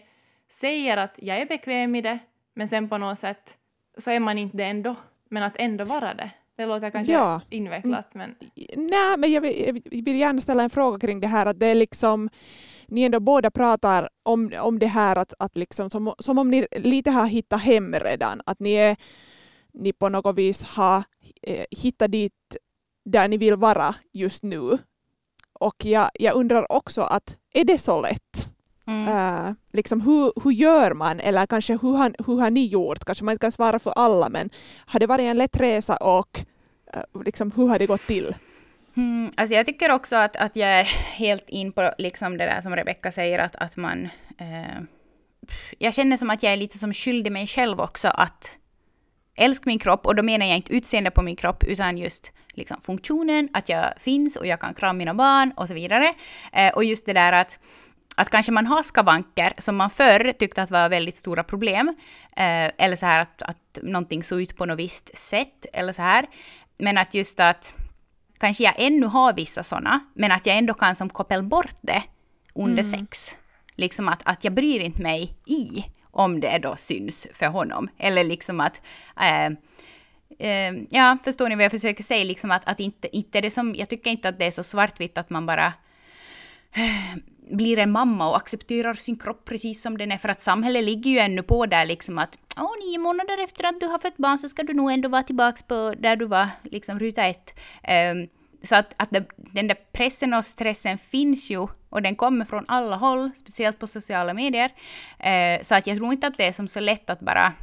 säger 0.50 0.98
att 0.98 1.20
jag 1.22 1.38
är 1.38 1.46
bekväm 1.46 1.96
i 1.96 2.02
det, 2.02 2.20
men 2.54 2.68
sen 2.68 2.90
på 2.90 2.98
något 2.98 3.18
sätt 3.18 3.58
så 3.98 4.12
är 4.12 4.20
man 4.20 4.38
inte 4.38 4.58
det 4.58 4.66
ändå. 4.66 4.96
Men 5.30 5.44
att 5.44 5.56
ändå 5.58 5.86
vara 5.86 6.14
det. 6.14 6.32
Det 6.56 6.66
låter 6.66 6.90
kanske 6.90 7.14
ja. 7.14 7.42
invecklat 7.50 8.16
men... 8.16 8.36
Nej, 8.76 9.18
men 9.18 9.32
jag 9.32 9.42
vill, 9.42 9.82
jag 9.92 10.04
vill, 10.04 10.16
gärna 10.16 10.42
ställa 10.42 10.64
en 10.64 10.70
fråga 10.70 11.00
kring 11.00 11.20
det 11.20 11.28
här 11.28 11.46
att 11.46 11.60
det 11.60 11.66
är 11.66 11.76
liksom 11.76 12.30
ni 12.88 13.04
ändå 13.04 13.20
båda 13.20 13.52
pratar 13.52 14.10
om, 14.24 14.52
om 14.60 14.80
det 14.80 14.88
här 14.88 15.16
att, 15.16 15.34
att 15.40 15.58
liksom, 15.58 15.90
som, 15.90 16.14
som 16.20 16.38
om 16.38 16.52
ni 16.52 16.68
lite 16.72 17.12
har 17.12 17.26
hittat 17.26 17.62
hem 17.62 17.96
redan, 17.96 18.42
att 18.46 18.60
ni, 18.60 18.74
är, 18.74 18.98
ni 19.74 19.94
på 19.94 20.10
något 20.10 20.38
vis 20.38 20.64
har 20.64 21.04
eh, 21.42 21.66
hitta 21.72 22.08
dit 22.08 22.34
där 23.06 23.28
ni 23.28 23.38
vill 23.38 23.56
vara 23.56 23.96
just 24.14 24.44
nu. 24.44 24.78
Och 25.62 25.86
jag, 25.86 26.10
jag 26.14 26.36
undrar 26.36 26.72
också 26.72 27.02
att 27.02 27.38
är 27.54 27.64
det 27.64 27.78
så 27.78 28.02
lätt? 28.02 28.50
Mm. 28.88 29.08
Uh, 29.08 29.54
liksom 29.74 30.02
hur, 30.02 30.34
hur 30.44 30.52
gör 30.52 30.94
man, 30.94 31.20
eller 31.20 31.46
kanske 31.46 31.78
hur 31.82 31.96
har, 31.96 32.16
hur 32.26 32.40
har 32.40 32.50
ni 32.50 32.66
gjort? 32.66 33.06
Kanske 33.06 33.24
man 33.26 33.32
inte 33.32 33.44
kan 33.44 33.52
svara 33.52 33.80
för 33.80 33.92
alla, 33.92 34.30
men 34.30 34.50
har 34.86 35.00
det 35.00 35.08
varit 35.08 35.24
en 35.24 35.38
lätt 35.38 35.60
resa 35.60 35.98
och 35.98 36.46
uh, 36.96 37.24
liksom, 37.24 37.52
hur 37.56 37.68
har 37.68 37.80
det 37.80 37.86
gått 37.86 38.08
till? 38.08 38.36
Mm, 38.98 39.32
alltså 39.38 39.56
jag 39.56 39.66
tycker 39.66 39.92
också 39.92 40.16
att, 40.16 40.36
att 40.36 40.56
jag 40.56 40.70
är 40.70 40.84
helt 41.18 41.50
in 41.50 41.72
på 41.72 41.92
liksom 41.98 42.38
det 42.38 42.46
där 42.46 42.62
som 42.62 42.76
Rebecka 42.76 43.12
säger, 43.12 43.40
att, 43.40 43.56
att 43.56 43.78
man... 43.78 44.10
Eh, 44.38 44.82
jag 45.80 45.94
känner 45.94 46.18
som 46.18 46.30
att 46.30 46.44
jag 46.44 46.54
är 46.54 46.58
lite 46.58 46.78
som 46.78 46.94
skyldig 46.94 47.32
mig 47.32 47.48
själv 47.48 47.82
också 47.82 48.08
att 48.08 48.58
älska 49.36 49.64
min 49.66 49.80
kropp, 49.80 50.06
och 50.06 50.16
då 50.16 50.24
menar 50.24 50.46
jag 50.46 50.56
inte 50.56 50.74
utseende 50.74 51.12
på 51.12 51.22
min 51.22 51.36
kropp, 51.36 51.64
utan 51.64 51.98
just 51.98 52.32
liksom 52.54 52.82
funktionen, 52.82 53.50
att 53.54 53.70
jag 53.70 53.94
finns 54.00 54.36
och 54.36 54.48
jag 54.48 54.60
kan 54.60 54.74
krama 54.74 54.94
mina 54.94 55.14
barn 55.14 55.54
och 55.56 55.68
så 55.68 55.74
vidare. 55.74 56.14
Eh, 56.54 56.74
och 56.74 56.84
just 56.84 57.06
det 57.06 57.14
där 57.14 57.34
att 57.34 57.60
att 58.16 58.30
kanske 58.30 58.52
man 58.52 58.68
har 58.68 58.84
skavanker 58.84 59.54
som 59.58 59.76
man 59.76 59.90
förr 59.90 60.34
tyckte 60.40 60.62
att 60.62 60.72
var 60.72 60.90
väldigt 60.90 61.18
stora 61.18 61.44
problem. 61.44 61.96
Eh, 62.36 62.72
eller 62.78 62.96
så 62.96 63.06
här 63.06 63.22
att, 63.22 63.42
att 63.42 63.80
någonting 63.82 64.24
såg 64.24 64.42
ut 64.42 64.58
på 64.58 64.66
något 64.66 64.80
visst 64.80 65.18
sätt. 65.18 65.66
Eller 65.74 65.94
så 65.94 66.02
här. 66.02 66.26
Men 66.78 66.98
att 66.98 67.14
just 67.14 67.40
att 67.40 67.74
kanske 68.40 68.64
jag 68.64 68.74
ännu 68.78 69.06
har 69.06 69.34
vissa 69.34 69.64
sådana, 69.64 70.00
men 70.14 70.32
att 70.32 70.46
jag 70.46 70.58
ändå 70.58 70.74
kan 70.74 70.96
som 70.96 71.10
koppla 71.10 71.42
bort 71.42 71.76
det 71.82 72.04
under 72.56 72.84
mm. 72.84 73.00
sex. 73.00 73.36
Liksom 73.76 74.08
att, 74.08 74.22
att 74.26 74.44
jag 74.44 74.54
bryr 74.54 74.80
inte 74.80 75.02
mig 75.02 75.38
i 75.46 75.86
om 76.12 76.40
det 76.40 76.58
då 76.58 76.76
syns 76.76 77.28
för 77.34 77.46
honom. 77.46 77.90
Eller 77.98 78.24
liksom 78.24 78.60
att... 78.60 78.82
Eh, 79.22 79.46
eh, 80.48 80.74
ja, 80.90 81.18
förstår 81.24 81.50
ni 81.50 81.56
vad 81.56 81.64
jag 81.64 81.72
försöker 81.72 82.04
säga? 82.04 82.24
Liksom 82.24 82.52
att, 82.52 82.68
att 82.68 82.80
inte, 82.80 83.18
inte 83.18 83.42
det 83.42 83.52
som... 83.52 83.76
Jag 83.76 83.90
tycker 83.90 84.12
inte 84.12 84.30
att 84.30 84.40
det 84.40 84.46
är 84.46 84.52
så 84.52 84.64
svartvitt 84.64 85.18
att 85.18 85.30
man 85.30 85.46
bara 85.46 85.74
eh, 86.76 87.18
blir 87.52 87.80
en 87.80 87.92
mamma 87.92 88.30
och 88.30 88.38
accepterar 88.38 88.94
sin 88.94 89.20
kropp 89.20 89.46
precis 89.46 89.82
som 89.82 89.98
den 89.98 90.12
är. 90.12 90.18
För 90.18 90.30
att 90.30 90.42
samhället 90.42 90.84
ligger 90.84 91.12
ju 91.12 91.20
ännu 91.20 91.44
på 91.44 91.66
där 91.66 91.86
liksom 91.86 92.18
att 92.18 92.38
Åh, 92.58 92.72
nio 92.86 92.98
månader 92.98 93.44
efter 93.44 93.66
att 93.66 93.80
du 93.80 93.86
har 93.86 94.00
fött 94.00 94.18
barn 94.18 94.38
så 94.38 94.50
ska 94.50 94.64
du 94.64 94.74
nog 94.74 94.92
ändå 94.92 95.10
vara 95.10 95.24
tillbaka 95.24 95.62
på 95.68 95.94
där 95.98 96.16
du 96.16 96.26
var, 96.26 96.48
liksom 96.64 97.00
ruta 97.00 97.26
ett. 97.26 97.60
Um, 98.14 98.28
så 98.64 98.76
att, 98.76 98.94
att 98.98 99.12
det, 99.12 99.26
den 99.36 99.68
där 99.68 99.78
pressen 99.92 100.34
och 100.34 100.46
stressen 100.46 100.98
finns 100.98 101.52
ju 101.52 101.68
och 101.90 102.02
den 102.02 102.16
kommer 102.16 102.46
från 102.46 102.66
alla 102.68 102.96
håll, 102.96 103.32
speciellt 103.36 103.80
på 103.80 103.88
sociala 103.88 104.34
medier. 104.34 104.70
Uh, 105.20 105.62
så 105.62 105.76
att 105.76 105.88
jag 105.88 105.98
tror 105.98 106.14
inte 106.14 106.28
att 106.28 106.38
det 106.38 106.48
är 106.48 106.52
som 106.52 106.68
så 106.68 106.80
lätt 106.80 107.10
att 107.10 107.20
bara 107.20 107.54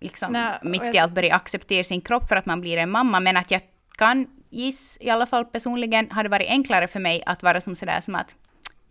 liksom 0.00 0.32
Nej, 0.32 0.58
mitt 0.62 0.94
i 0.94 0.98
allt 0.98 1.12
börja 1.12 1.34
acceptera 1.34 1.84
sin 1.84 2.00
kropp 2.00 2.28
för 2.28 2.36
att 2.36 2.46
man 2.46 2.60
blir 2.60 2.76
en 2.76 2.90
mamma, 2.90 3.20
men 3.20 3.36
att 3.36 3.50
jag 3.50 3.60
kan 3.98 4.26
giss, 4.50 4.98
i 5.00 5.10
alla 5.10 5.26
fall 5.26 5.44
personligen, 5.44 6.10
har 6.10 6.22
det 6.22 6.28
varit 6.28 6.48
enklare 6.48 6.88
för 6.88 7.00
mig 7.00 7.22
att 7.26 7.42
vara 7.42 7.60
som 7.60 7.74
sådär 7.74 8.00
som 8.00 8.14
att 8.14 8.36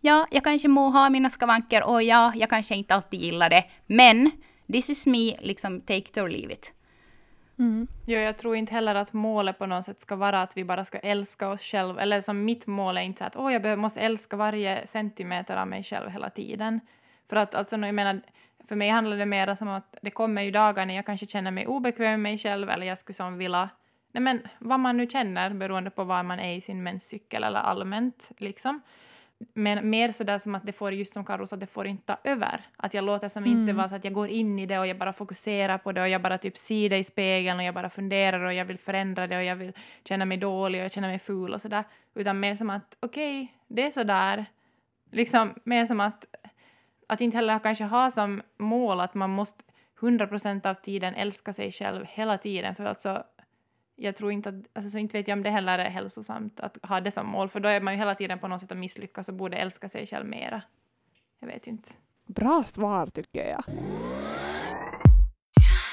ja, 0.02 0.28
jag 0.32 0.44
kanske 0.44 0.68
må 0.68 0.90
ha 0.90 1.10
mina 1.10 1.30
skavanker 1.30 1.84
och 1.84 2.04
ja, 2.04 2.34
jag 2.36 2.50
kanske 2.50 2.76
inte 2.76 2.96
alltid 2.96 3.22
gillar 3.22 3.50
det, 3.50 3.64
men 3.88 4.32
this 4.72 4.90
is 4.90 5.06
me, 5.06 5.36
liksom 5.40 5.82
take 5.82 5.98
it 5.98 6.18
or 6.18 6.30
leave 6.30 6.54
it. 6.54 6.74
Mm. 7.62 7.88
Jo, 8.06 8.20
jag 8.20 8.38
tror 8.38 8.56
inte 8.56 8.74
heller 8.74 8.96
att 8.96 9.14
målet 9.14 9.60
på 9.60 9.66
något 9.66 9.86
sätt 9.86 10.02
ska 10.02 10.16
vara 10.16 10.42
att 10.42 10.58
vi 10.58 10.64
bara 10.64 10.86
ska 10.86 10.98
älska 10.98 11.50
oss 11.50 11.62
själva. 11.62 12.02
Eller 12.02 12.22
som 12.22 12.46
mitt 12.46 12.68
mål 12.68 12.98
är 12.98 13.02
inte 13.02 13.20
så 13.20 13.26
att 13.26 13.36
oh, 13.36 13.54
jag 13.54 13.80
måste 13.80 14.00
älska 14.00 14.38
varje 14.38 14.88
centimeter 14.88 15.58
av 15.58 15.68
mig 15.68 15.84
själv 15.84 16.10
hela 16.10 16.30
tiden. 16.30 16.80
För 17.30 17.36
att 17.36 17.56
alltså, 17.56 17.78
jag 17.78 17.96
menar, 17.96 18.22
för 18.68 18.76
mig 18.76 18.90
handlar 18.90 19.18
det 19.18 19.26
mer 19.26 19.58
om 19.62 19.68
att 19.68 19.98
det 20.02 20.12
kommer 20.12 20.42
ju 20.42 20.52
dagar 20.52 20.86
när 20.86 20.96
jag 20.96 21.06
kanske 21.06 21.26
känner 21.26 21.52
mig 21.52 21.68
obekväm 21.68 22.12
med 22.12 22.20
mig 22.20 22.38
själv 22.38 22.70
eller 22.70 22.86
jag 22.86 22.98
skulle 22.98 23.16
som 23.16 23.38
vilja 23.38 23.70
Nej 24.12 24.22
men 24.22 24.42
vad 24.60 24.80
man 24.80 24.98
nu 24.98 25.08
känner 25.08 25.54
beroende 25.54 25.90
på 25.90 26.04
var 26.04 26.24
man 26.24 26.40
är 26.40 26.56
i 26.56 26.62
sin 26.62 26.84
menscykel 26.84 27.44
eller 27.44 27.60
allmänt 27.60 28.32
liksom. 28.38 28.82
Men 29.54 29.90
mer 29.90 30.12
sådär 30.12 30.40
som 30.40 30.56
att 30.56 30.66
det 30.66 30.72
får, 30.72 30.94
just 30.94 31.14
som 31.14 31.26
Karo 31.26 31.48
sa, 31.48 31.56
det 31.56 31.66
får 31.66 31.88
inte 31.88 32.04
ta 32.06 32.18
över. 32.24 32.62
Att 32.78 32.94
jag 32.94 33.04
låter 33.04 33.28
som 33.28 33.44
mm. 33.44 33.60
inte 33.60 33.74
vara 33.74 33.90
så 33.90 33.96
att 33.96 34.04
jag 34.04 34.14
går 34.14 34.28
in 34.28 34.60
i 34.60 34.66
det 34.66 34.80
och 34.80 34.88
jag 34.88 34.98
bara 34.98 35.14
fokuserar 35.14 35.78
på 35.78 35.92
det 35.92 36.02
och 36.02 36.10
jag 36.10 36.22
bara 36.22 36.38
typ 36.38 36.58
ser 36.58 36.90
det 36.90 36.98
i 36.98 37.04
spegeln 37.04 37.60
och 37.60 37.66
jag 37.66 37.74
bara 37.74 37.90
funderar 37.90 38.44
och 38.44 38.54
jag 38.54 38.66
vill 38.66 38.78
förändra 38.78 39.28
det 39.28 39.38
och 39.38 39.44
jag 39.44 39.56
vill 39.56 39.74
känna 40.04 40.26
mig 40.26 40.38
dålig 40.38 40.80
och 40.80 40.86
jag 40.86 40.92
känner 40.92 41.08
mig 41.08 41.20
ful 41.20 41.54
och 41.54 41.62
sådär. 41.62 41.84
Utan 42.16 42.40
mer 42.40 42.56
som 42.56 42.70
att 42.70 42.98
okej, 43.00 43.44
okay, 43.44 43.56
det 43.68 43.84
är 43.88 43.92
sådär. 43.92 44.46
Liksom 45.12 45.54
mer 45.64 45.86
som 45.86 46.00
att, 46.00 46.26
att 47.08 47.22
inte 47.22 47.38
heller 47.38 47.60
kanske 47.60 47.84
ha 47.84 48.12
som 48.12 48.42
mål 48.58 49.00
att 49.00 49.14
man 49.14 49.30
måste 49.30 49.64
100% 50.00 50.68
av 50.68 50.74
tiden 50.74 51.16
älska 51.16 51.54
sig 51.54 51.72
själv 51.72 52.06
hela 52.06 52.38
tiden 52.38 52.76
för 52.76 52.86
alltså 52.86 53.24
jag 54.02 54.16
tror 54.16 54.32
inte 54.32 54.50
att, 54.50 54.56
alltså 54.74 54.90
så 54.90 54.98
inte 54.98 55.18
vet 55.18 55.28
jag 55.28 55.38
om 55.38 55.44
det 55.44 55.50
heller 55.50 55.80
är 55.80 55.90
hälsosamt 55.90 56.60
att 56.60 56.78
ha 56.84 57.02
det 57.02 57.12
som 57.12 57.28
mål, 57.28 57.50
för 57.50 57.60
då 57.60 57.70
är 57.70 57.82
man 57.82 57.94
ju 57.94 57.98
hela 57.98 58.16
tiden 58.16 58.40
på 58.40 58.48
något 58.48 58.62
sätt 58.62 58.72
att 58.72 58.78
misslyckas 58.78 59.30
och 59.30 59.36
borde 59.36 59.58
älska 59.58 59.90
sig 59.90 60.08
själv 60.08 60.26
mera. 60.26 60.62
Jag 61.40 61.48
vet 61.48 61.68
inte. 61.68 61.90
Bra 62.28 62.64
svar 62.68 63.08
tycker 63.08 63.50
jag. 63.50 63.64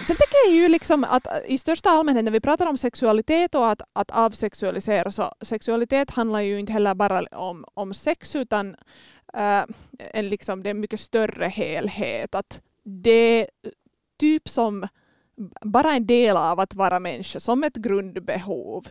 Sen 0.06 0.16
tänker 0.16 0.36
jag 0.46 0.54
ju 0.54 0.68
liksom 0.68 1.04
att 1.04 1.26
äh, 1.26 1.32
i 1.46 1.58
största 1.58 1.90
allmänhet 1.90 2.24
när 2.24 2.32
vi 2.32 2.40
pratar 2.40 2.66
om 2.66 2.76
sexualitet 2.76 3.54
och 3.54 3.70
att, 3.70 3.82
att 3.92 4.10
avsexualisera 4.10 5.10
så 5.10 5.32
sexualitet 5.40 6.10
handlar 6.10 6.40
ju 6.40 6.58
inte 6.58 6.72
heller 6.72 6.94
bara 6.94 7.22
om, 7.22 7.64
om 7.74 7.94
sex 7.94 8.36
utan 8.36 8.76
äh, 9.34 9.64
en 9.98 10.28
liksom, 10.28 10.62
det 10.62 10.68
är 10.68 10.74
en 10.74 10.80
mycket 10.80 11.00
större 11.00 11.46
helhet. 11.46 12.34
Att 12.34 12.62
det 12.84 13.48
typ 14.18 14.48
som 14.48 14.88
bara 15.60 15.92
en 15.92 16.06
del 16.06 16.36
av 16.36 16.60
att 16.60 16.74
vara 16.74 17.00
människa, 17.00 17.40
som 17.40 17.64
ett 17.64 17.76
grundbehov 17.76 18.88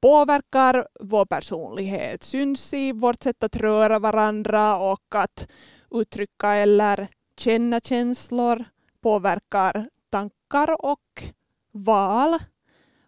påverkar 0.00 0.88
vår 1.00 1.24
personlighet, 1.24 2.22
syns 2.22 2.74
i 2.74 2.92
vårt 2.92 3.22
sätt 3.22 3.44
att 3.44 3.56
röra 3.56 3.98
varandra 3.98 4.76
och 4.76 5.14
att 5.14 5.48
uttrycka 5.90 6.52
eller 6.52 7.08
känna 7.36 7.80
känslor, 7.80 8.64
påverkar 9.00 9.88
tankar 10.10 10.84
och 10.84 11.24
val 11.72 12.38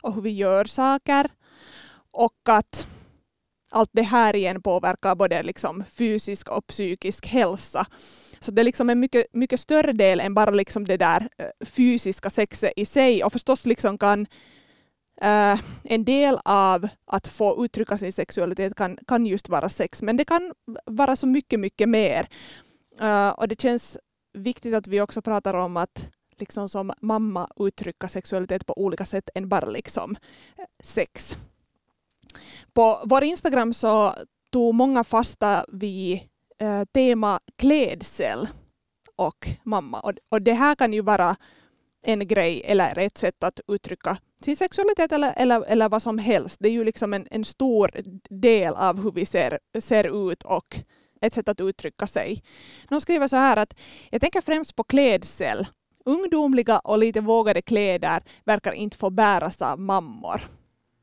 och 0.02 0.14
hur 0.14 0.22
vi 0.22 0.30
gör 0.30 0.64
saker. 0.64 1.30
Och 2.10 2.38
att 2.48 2.86
allt 3.70 3.90
det 3.92 4.02
här 4.02 4.36
igen 4.36 4.62
påverkar 4.62 5.14
både 5.14 5.42
liksom 5.42 5.84
fysisk 5.84 6.48
och 6.48 6.66
psykisk 6.66 7.26
hälsa. 7.26 7.86
Så 8.40 8.50
det 8.50 8.62
är 8.62 8.64
liksom 8.64 8.90
en 8.90 9.00
mycket, 9.00 9.26
mycket 9.32 9.60
större 9.60 9.92
del 9.92 10.20
än 10.20 10.34
bara 10.34 10.50
liksom 10.50 10.84
det 10.84 10.96
där 10.96 11.28
eh, 11.38 11.66
fysiska 11.66 12.30
sexet 12.30 12.72
i 12.76 12.86
sig 12.86 13.24
och 13.24 13.32
förstås 13.32 13.66
liksom 13.66 13.98
kan 13.98 14.26
Uh, 15.24 15.60
en 15.84 16.04
del 16.04 16.38
av 16.44 16.88
att 17.06 17.28
få 17.28 17.64
uttrycka 17.64 17.98
sin 17.98 18.12
sexualitet 18.12 18.74
kan, 18.74 18.98
kan 19.06 19.26
just 19.26 19.48
vara 19.48 19.68
sex, 19.68 20.02
men 20.02 20.16
det 20.16 20.24
kan 20.24 20.52
vara 20.86 21.16
så 21.16 21.26
mycket, 21.26 21.60
mycket 21.60 21.88
mer. 21.88 22.28
Uh, 23.02 23.28
och 23.28 23.48
det 23.48 23.60
känns 23.60 23.98
viktigt 24.32 24.74
att 24.74 24.86
vi 24.86 25.00
också 25.00 25.22
pratar 25.22 25.54
om 25.54 25.76
att 25.76 26.10
liksom 26.38 26.68
som 26.68 26.92
mamma 27.00 27.48
uttrycka 27.56 28.08
sexualitet 28.08 28.66
på 28.66 28.78
olika 28.78 29.04
sätt 29.04 29.30
än 29.34 29.48
bara 29.48 29.66
liksom 29.66 30.16
sex. 30.82 31.38
På 32.72 33.02
vår 33.04 33.24
Instagram 33.24 33.74
så 33.74 34.14
tog 34.52 34.74
många 34.74 35.04
fasta 35.04 35.64
vid 35.68 36.20
eh, 36.60 36.84
tema 36.84 37.40
klädsel 37.58 38.48
och 39.16 39.48
mamma. 39.64 40.00
Och, 40.00 40.12
och 40.28 40.42
det 40.42 40.52
här 40.52 40.74
kan 40.74 40.92
ju 40.92 41.02
vara 41.02 41.36
en 42.02 42.28
grej 42.28 42.62
eller 42.64 42.98
ett 42.98 43.18
sätt 43.18 43.44
att 43.44 43.60
uttrycka 43.68 44.18
sin 44.44 44.56
sexualitet 44.56 45.12
eller, 45.12 45.34
eller, 45.36 45.64
eller 45.68 45.88
vad 45.88 46.02
som 46.02 46.18
helst. 46.18 46.56
Det 46.60 46.68
är 46.68 46.72
ju 46.72 46.84
liksom 46.84 47.14
en, 47.14 47.28
en 47.30 47.44
stor 47.44 47.90
del 48.30 48.74
av 48.74 49.02
hur 49.02 49.12
vi 49.12 49.26
ser, 49.26 49.58
ser 49.80 50.30
ut 50.30 50.42
och 50.42 50.76
ett 51.20 51.34
sätt 51.34 51.48
att 51.48 51.60
uttrycka 51.60 52.06
sig. 52.06 52.42
De 52.88 53.00
skriver 53.00 53.26
så 53.26 53.36
här 53.36 53.56
att 53.56 53.80
jag 54.10 54.20
tänker 54.20 54.40
främst 54.40 54.76
på 54.76 54.84
klädsel. 54.84 55.66
Ungdomliga 56.04 56.78
och 56.78 56.98
lite 56.98 57.20
vågade 57.20 57.62
kläder 57.62 58.22
verkar 58.44 58.72
inte 58.72 58.96
få 58.96 59.10
bäras 59.10 59.62
av 59.62 59.80
mammor. 59.80 60.40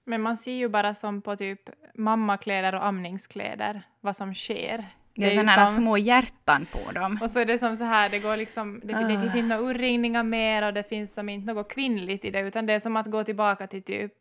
Men 0.05 0.21
man 0.21 0.37
ser 0.37 0.51
ju 0.51 0.69
bara 0.69 0.93
som 0.93 1.21
på 1.21 1.35
typ 1.35 1.59
mammakläder 1.95 2.75
och 2.75 2.85
amningskläder 2.85 3.81
vad 4.01 4.15
som 4.15 4.33
sker. 4.33 4.85
Det 5.17 5.25
är, 5.25 5.29
det 5.29 5.33
är 5.33 5.45
sådana 5.45 5.51
här 5.51 5.67
små 5.67 5.97
hjärtan 5.97 6.67
på 6.71 6.91
dem. 6.91 7.19
Och 7.21 7.29
så 7.29 7.39
är 7.39 7.45
det 7.45 7.57
som 7.57 7.77
så 7.77 7.83
här, 7.83 8.09
det 8.09 8.19
går 8.19 8.37
liksom, 8.37 8.81
det, 8.83 8.93
uh. 8.93 9.07
det 9.07 9.19
finns 9.19 9.35
inte 9.35 9.55
några 9.55 9.69
urringningar 9.69 10.23
mer 10.23 10.67
och 10.67 10.73
det 10.73 10.83
finns 10.83 11.13
som 11.13 11.29
inte 11.29 11.53
något 11.53 11.71
kvinnligt 11.71 12.25
i 12.25 12.31
det 12.31 12.39
utan 12.39 12.65
det 12.65 12.73
är 12.73 12.79
som 12.79 12.97
att 12.97 13.07
gå 13.07 13.23
tillbaka 13.23 13.67
till 13.67 13.83
typ, 13.83 14.13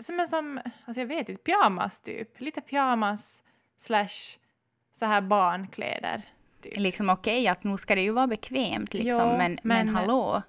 som 0.00 0.20
en 0.20 0.28
som, 0.28 0.60
alltså 0.84 1.00
jag 1.00 1.06
vet 1.06 1.28
inte, 1.28 1.42
pyjamas 1.42 2.00
typ. 2.00 2.40
Lite 2.40 2.60
pyjamas 2.60 3.44
slash 3.76 4.38
så 4.92 5.06
här 5.06 5.20
barnkläder. 5.20 6.22
Typ. 6.62 6.76
Liksom 6.76 7.10
okej 7.10 7.40
okay, 7.40 7.48
att 7.48 7.64
nu 7.64 7.78
ska 7.78 7.94
det 7.94 8.02
ju 8.02 8.10
vara 8.10 8.26
bekvämt 8.26 8.94
liksom, 8.94 9.10
jo, 9.10 9.36
men, 9.36 9.38
men, 9.38 9.58
men 9.62 9.88
hallå. 9.88 10.42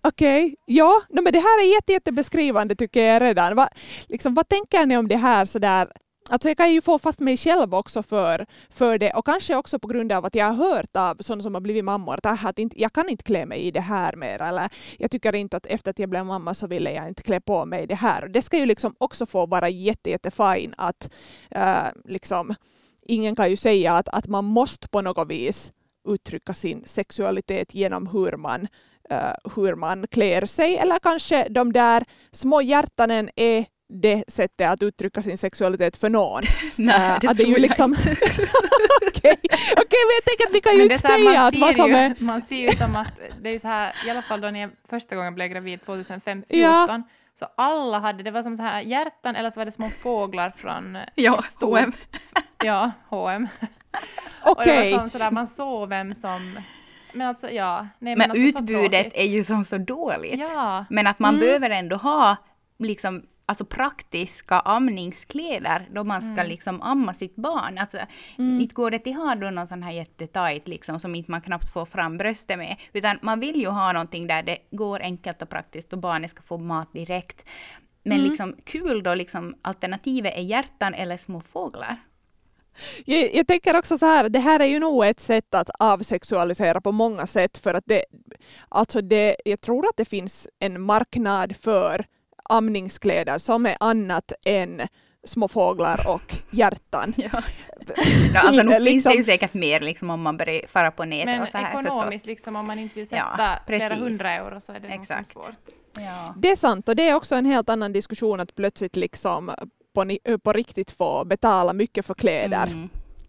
Okej, 0.00 0.44
okay. 0.44 0.56
ja, 0.64 1.02
no, 1.08 1.20
men 1.22 1.32
det 1.32 1.38
här 1.38 1.62
är 1.62 1.74
jätte, 1.74 1.92
jättebeskrivande 1.92 2.74
tycker 2.74 3.02
jag 3.02 3.22
redan. 3.22 3.56
Va, 3.56 3.68
liksom, 4.08 4.34
vad 4.34 4.48
tänker 4.48 4.86
ni 4.86 4.96
om 4.96 5.08
det 5.08 5.16
här 5.16 5.44
sådär 5.44 5.88
Alltså 6.30 6.48
jag 6.48 6.56
kan 6.56 6.72
ju 6.72 6.80
få 6.80 6.98
fast 6.98 7.20
mig 7.20 7.36
själv 7.36 7.74
också 7.74 8.02
för, 8.02 8.46
för 8.70 8.98
det. 8.98 9.10
Och 9.10 9.26
kanske 9.26 9.56
också 9.56 9.78
på 9.78 9.88
grund 9.88 10.12
av 10.12 10.24
att 10.24 10.34
jag 10.34 10.46
har 10.46 10.54
hört 10.54 10.96
av 10.96 11.16
sådana 11.20 11.42
som 11.42 11.54
har 11.54 11.60
blivit 11.60 11.84
mammor 11.84 12.14
att, 12.22 12.44
att 12.44 12.58
inte, 12.58 12.80
jag 12.80 12.92
kan 12.92 13.08
inte 13.08 13.24
klä 13.24 13.46
mig 13.46 13.60
i 13.60 13.70
det 13.70 13.80
här 13.80 14.16
mer. 14.16 14.42
Eller 14.42 14.68
jag 14.98 15.10
tycker 15.10 15.34
inte 15.34 15.56
att 15.56 15.66
efter 15.66 15.90
att 15.90 15.98
jag 15.98 16.10
blev 16.10 16.26
mamma 16.26 16.54
så 16.54 16.66
ville 16.66 16.92
jag 16.92 17.08
inte 17.08 17.22
klä 17.22 17.40
på 17.40 17.64
mig 17.64 17.86
det 17.86 17.94
här. 17.94 18.28
Det 18.28 18.42
ska 18.42 18.58
ju 18.58 18.66
liksom 18.66 18.94
också 18.98 19.26
få 19.26 19.46
vara 19.46 19.68
jätte, 19.68 20.10
jätte 20.10 20.30
fine 20.30 20.74
att 20.76 21.14
äh, 21.50 21.86
liksom 22.04 22.54
ingen 23.02 23.36
kan 23.36 23.50
ju 23.50 23.56
säga 23.56 23.96
att, 23.96 24.08
att 24.08 24.26
man 24.26 24.44
måste 24.44 24.88
på 24.88 25.00
något 25.00 25.30
vis 25.30 25.72
uttrycka 26.08 26.54
sin 26.54 26.84
sexualitet 26.84 27.74
genom 27.74 28.06
hur 28.06 28.36
man, 28.36 28.68
uh, 29.12 29.52
hur 29.56 29.74
man 29.74 30.06
klär 30.06 30.46
sig. 30.46 30.76
Eller 30.76 30.98
kanske 30.98 31.48
de 31.48 31.72
där 31.72 32.04
små 32.32 32.62
hjärtanen 32.62 33.30
är 33.36 33.66
det 33.88 34.24
sättet 34.28 34.70
att 34.70 34.82
uttrycka 34.82 35.22
sin 35.22 35.38
sexualitet 35.38 35.96
för 35.96 36.10
någon. 36.10 36.42
Nej, 36.76 37.10
uh, 37.10 37.18
det 37.20 37.34
tror 37.34 37.48
ju 37.48 37.52
jag 37.52 37.60
liksom... 37.60 37.90
inte. 37.94 38.10
Okej, 39.06 39.36
okay, 39.76 40.02
men 40.06 40.14
jag 40.14 40.24
tänker 40.24 40.46
att 40.46 40.54
vi 40.54 40.60
kan 40.60 40.72
ju 40.72 40.78
Men 40.78 40.88
det 40.88 40.94
är 40.94 41.16
inte 41.18 41.30
säga 41.32 41.40
att 41.42 41.56
vad 41.56 41.76
som 41.76 41.88
ju, 41.90 41.96
är... 41.96 42.14
man 42.18 42.40
ser 42.40 42.56
ju 42.56 42.70
som 42.72 42.96
att, 42.96 43.20
det 43.42 43.48
är 43.48 43.52
ju 43.52 43.58
så 43.58 43.68
här, 43.68 43.92
i 44.06 44.10
alla 44.10 44.22
fall 44.22 44.40
då 44.40 44.50
när 44.50 44.60
jag 44.60 44.70
första 44.90 45.16
gången 45.16 45.34
blev 45.34 45.48
gravid 45.48 45.82
2014, 45.82 46.44
Ja. 46.48 47.02
så 47.34 47.46
alla 47.56 47.98
hade, 47.98 48.22
det 48.22 48.30
var 48.30 48.42
som 48.42 48.56
så 48.56 48.62
här 48.62 48.80
hjärtan 48.80 49.36
eller 49.36 49.50
så 49.50 49.60
var 49.60 49.64
det 49.64 49.70
små 49.72 49.90
fåglar 49.90 50.52
från 50.56 50.98
Ja, 51.14 51.38
ett 51.38 51.50
stort, 51.50 51.70
H&M. 51.70 51.92
Ja, 52.64 52.90
H&M. 53.08 53.48
Det 53.90 53.98
Okej. 54.50 55.10
sådär, 55.12 55.30
man 55.30 55.46
såg 55.46 55.88
vem 55.88 56.14
som, 56.14 56.58
men 57.12 57.28
alltså 57.28 57.50
ja. 57.50 57.86
Nej, 57.98 58.16
Men 58.16 58.30
alltså, 58.30 58.52
så 58.52 58.58
utbudet 58.58 59.12
är 59.14 59.24
ju 59.24 59.44
som 59.44 59.64
så 59.64 59.78
dåligt. 59.78 60.40
Ja. 60.40 60.84
Men 60.90 61.06
att 61.06 61.18
man 61.18 61.34
Mm. 61.34 61.46
behöver 61.46 61.70
ändå 61.70 61.96
ha 61.96 62.36
liksom 62.78 63.22
alltså 63.48 63.64
praktiska 63.64 64.60
amningskläder 64.60 65.88
då 65.92 66.04
man 66.04 66.22
ska 66.22 66.30
Mm. 66.32 66.46
liksom 66.48 66.82
amma 66.82 67.14
sitt 67.14 67.36
barn. 67.36 67.78
Alltså, 67.78 67.98
Inte 68.36 68.74
går 68.74 68.90
det 68.90 68.98
till 68.98 69.14
ha 69.14 69.34
då 69.34 69.50
någon 69.50 69.66
sån 69.66 69.82
här 69.82 69.92
jättetajt 69.92 70.68
liksom 70.68 71.00
som 71.00 71.14
inte 71.14 71.30
man 71.30 71.40
knappt 71.40 71.72
får 71.72 71.84
fram 71.84 72.18
bröstet 72.18 72.58
med. 72.58 72.76
Utan 72.92 73.18
man 73.22 73.40
vill 73.40 73.56
ju 73.60 73.68
ha 73.68 73.92
någonting 73.92 74.26
där 74.26 74.42
det 74.42 74.58
går 74.70 75.00
enkelt 75.02 75.42
och 75.42 75.48
praktiskt 75.48 75.92
och 75.92 75.98
barnet 75.98 76.30
ska 76.30 76.42
få 76.42 76.58
mat 76.58 76.92
direkt. 76.92 77.44
Men 78.02 78.18
Mm. 78.18 78.30
liksom 78.30 78.56
kul 78.64 79.02
då 79.02 79.14
liksom 79.14 79.54
alternativet 79.62 80.34
är 80.36 80.42
hjärtan 80.42 80.94
eller 80.94 81.16
små 81.16 81.40
fåglar. 81.40 81.96
Jag, 83.04 83.34
jag 83.34 83.46
tänker 83.46 83.78
också 83.78 83.98
så 83.98 84.06
här, 84.06 84.28
det 84.28 84.38
här 84.38 84.60
är 84.60 84.64
ju 84.66 84.78
nog 84.78 85.06
ett 85.06 85.20
sätt 85.20 85.54
att 85.54 85.70
avsexualisera 85.78 86.80
på 86.80 86.92
många 86.92 87.26
sätt 87.26 87.58
för 87.58 87.74
att 87.74 87.84
det, 87.86 88.04
alltså 88.68 89.00
det, 89.02 89.36
jag 89.44 89.60
tror 89.60 89.88
att 89.88 89.96
det 89.96 90.04
finns 90.04 90.48
en 90.58 90.82
marknad 90.82 91.56
för 91.56 92.06
amningskläder 92.48 93.38
som 93.38 93.66
är 93.66 93.76
annat 93.80 94.32
än 94.46 94.82
små 95.24 95.48
fåglar 95.48 96.08
och 96.08 96.34
hjärtan. 96.50 97.14
Ja. 97.32 97.42
No, 98.34 98.38
alltså 98.38 98.62
nu 98.62 98.78
Liksom- 98.78 98.84
finns 98.86 99.04
det 99.04 99.14
ju 99.14 99.24
säkert 99.24 99.54
mer 99.54 99.80
liksom 99.80 100.10
om 100.10 100.22
man 100.22 100.36
börjar 100.36 100.66
fara 100.66 100.90
på 100.90 101.04
nätet 101.04 101.26
Men 101.26 101.42
och 101.42 101.48
så 101.48 101.58
här 101.58 101.68
ekonomiskt, 101.68 102.02
förstås. 102.02 102.26
liksom, 102.26 102.56
om 102.56 102.66
man 102.66 102.78
inte 102.78 102.94
vill 102.94 103.06
Ja, 103.10 103.16
sätta 103.36 103.58
flera 103.66 103.88
precis. 103.88 104.04
hundra 104.04 104.30
euro 104.30 104.60
så 104.60 104.72
är 104.72 104.80
det 104.80 104.88
Exakt. 104.88 105.28
svårt. 105.28 105.50
Ja. 105.96 106.34
Det 106.36 106.50
är 106.50 106.56
sant 106.56 106.88
och 106.88 106.96
det 106.96 107.08
är 107.08 107.14
också 107.14 107.34
en 107.34 107.44
helt 107.46 107.68
annan 107.68 107.92
diskussion 107.92 108.40
att 108.40 108.54
plötsligt 108.54 108.96
liksom 108.96 109.50
på, 109.94 110.16
på 110.44 110.52
riktigt 110.52 110.90
få 110.90 111.24
betala 111.24 111.72
mycket 111.72 112.06
för 112.06 112.14
kläder. 112.14 112.66
Mm. 112.66 112.88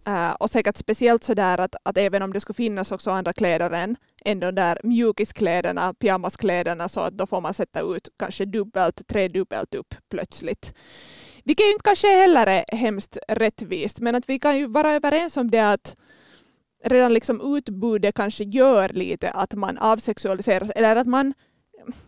Uh, 0.10 0.32
och 0.32 0.50
säkert 0.50 0.78
speciellt 0.78 1.24
sådär 1.24 1.58
att, 1.58 1.76
att 1.84 1.98
även 1.98 2.22
om 2.22 2.34
det 2.34 2.40
skulle 2.40 2.56
finnas 2.56 2.92
också 2.92 3.12
andra 3.12 3.34
kläder 3.34 3.72
än, 3.72 3.96
än 4.26 4.40
de 4.40 4.56
där 4.56 4.80
mjukiskläderna, 4.84 5.94
pyjamaskläderna, 5.94 6.90
så 6.90 7.00
att 7.00 7.14
då 7.14 7.26
får 7.26 7.42
man 7.42 7.54
sätta 7.54 7.82
ut 7.82 8.10
kanske 8.20 8.46
dubbelt, 8.46 9.08
tredubbelt 9.08 9.76
upp 9.76 9.96
plötsligt. 10.10 10.74
Vilket 11.44 11.66
ju 11.66 11.72
inte 11.72 11.84
kanske 11.84 12.08
heller 12.08 12.48
är 12.48 12.78
hemskt 12.78 13.18
rättvist, 13.28 14.00
men 14.00 14.16
att 14.16 14.30
vi 14.30 14.40
kan 14.40 14.58
ju 14.58 14.68
vara 14.68 14.94
överens 14.94 15.38
om 15.38 15.52
det 15.52 15.72
att 15.72 15.96
redan 16.86 17.14
liksom 17.14 17.58
utbudet 17.58 18.16
kanske 18.16 18.44
gör 18.44 18.90
lite 18.90 19.32
att 19.32 19.54
man 19.54 19.78
avsexualiseras, 19.78 20.70
eller 20.70 20.96
att 20.96 21.08
man, 21.08 21.34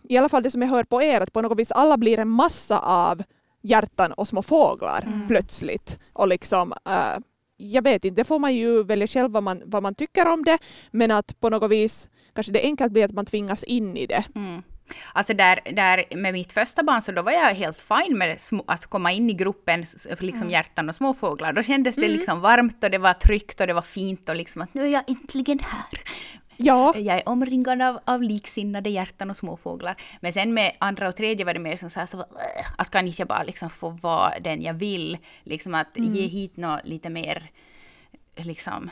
i 0.10 0.18
alla 0.18 0.30
fall 0.30 0.44
det 0.44 0.52
som 0.52 0.62
jag 0.62 0.70
hör 0.70 0.84
på 0.84 1.02
er, 1.02 1.22
att 1.22 1.34
på 1.34 1.42
något 1.42 1.60
vis 1.60 1.72
alla 1.72 1.98
blir 1.98 2.20
en 2.20 2.30
massa 2.30 2.80
av 2.80 3.24
hjärtan 3.64 4.12
och 4.12 4.28
små 4.28 4.42
fåglar 4.42 5.04
Mm. 5.08 5.28
plötsligt. 5.28 6.00
Och 6.14 6.28
liksom, 6.28 6.74
eh, 6.86 7.18
jag 7.62 7.84
vet 7.84 8.06
inte, 8.06 8.21
det 8.21 8.28
får 8.28 8.39
man 8.39 8.56
ju 8.56 8.84
välja 8.84 9.08
själv 9.08 9.32
vad 9.32 9.43
man, 9.43 9.62
vad 9.65 9.84
man 9.84 9.95
tycker 9.95 10.28
om 10.28 10.43
det, 10.43 10.58
men 10.91 11.12
att 11.12 11.39
på 11.39 11.50
något 11.50 11.71
vis 11.71 12.10
kanske 12.36 12.52
det 12.52 12.62
enkelt 12.62 12.91
blir 12.91 13.06
att 13.06 13.13
man 13.13 13.26
tvingas 13.26 13.63
in 13.63 13.97
i 13.97 14.06
det. 14.06 14.24
Mm. 14.36 14.63
Alltså 15.13 15.34
där, 15.34 15.60
där 15.76 16.17
med 16.17 16.34
mitt 16.34 16.52
första 16.52 16.84
barn 16.84 17.02
så 17.02 17.12
då 17.12 17.21
var 17.21 17.32
jag 17.32 17.56
helt 17.56 17.80
fin 17.80 18.17
med 18.17 18.38
att 18.67 18.86
komma 18.86 19.12
in 19.12 19.30
i 19.30 19.34
gruppen, 19.34 19.86
liksom 20.19 20.50
hjärtan 20.50 20.89
och 20.89 20.95
småfåglar. 20.95 21.54
Då 21.54 21.63
kändes 21.63 21.95
det 21.95 22.08
liksom 22.08 22.41
varmt 22.41 22.84
och 22.84 22.91
det 22.91 22.97
var 22.97 23.13
tryggt 23.13 23.62
och 23.62 23.67
det 23.67 23.74
var 23.74 23.82
fint 23.82 24.30
och 24.30 24.36
liksom 24.36 24.62
att 24.62 24.74
nu 24.74 24.82
är 24.82 24.88
jag 24.88 25.10
äntligen 25.10 25.60
här. 25.60 26.04
Ja, 26.63 26.97
Jag 26.97 27.17
är 27.17 27.30
omringad 27.30 27.82
av, 27.82 28.00
av 28.06 28.24
liksinnade 28.24 28.89
hjärtan 28.89 29.30
och 29.30 29.38
småfåglar. 29.38 29.95
Men 30.19 30.34
sen 30.34 30.54
med 30.54 30.71
andra 30.80 31.08
och 31.08 31.15
tredje 31.15 31.45
var 31.45 31.54
det 31.54 31.60
mer 31.60 31.76
som 31.76 31.89
så 31.89 32.00
här, 32.00 32.08
så, 32.08 32.26
att 32.78 32.89
kan 32.89 33.08
inte 33.08 33.21
jag 33.21 33.28
bara 33.28 33.43
liksom 33.43 33.69
få 33.69 33.89
vara 33.89 34.39
den 34.39 34.62
jag 34.62 34.74
vill? 34.74 35.17
Liksom 35.43 35.76
att 35.76 35.88
ge 35.95 36.28
hit 36.28 36.58
något 36.58 36.88
lite 36.88 37.10
mer, 37.10 37.52
liksom, 38.36 38.89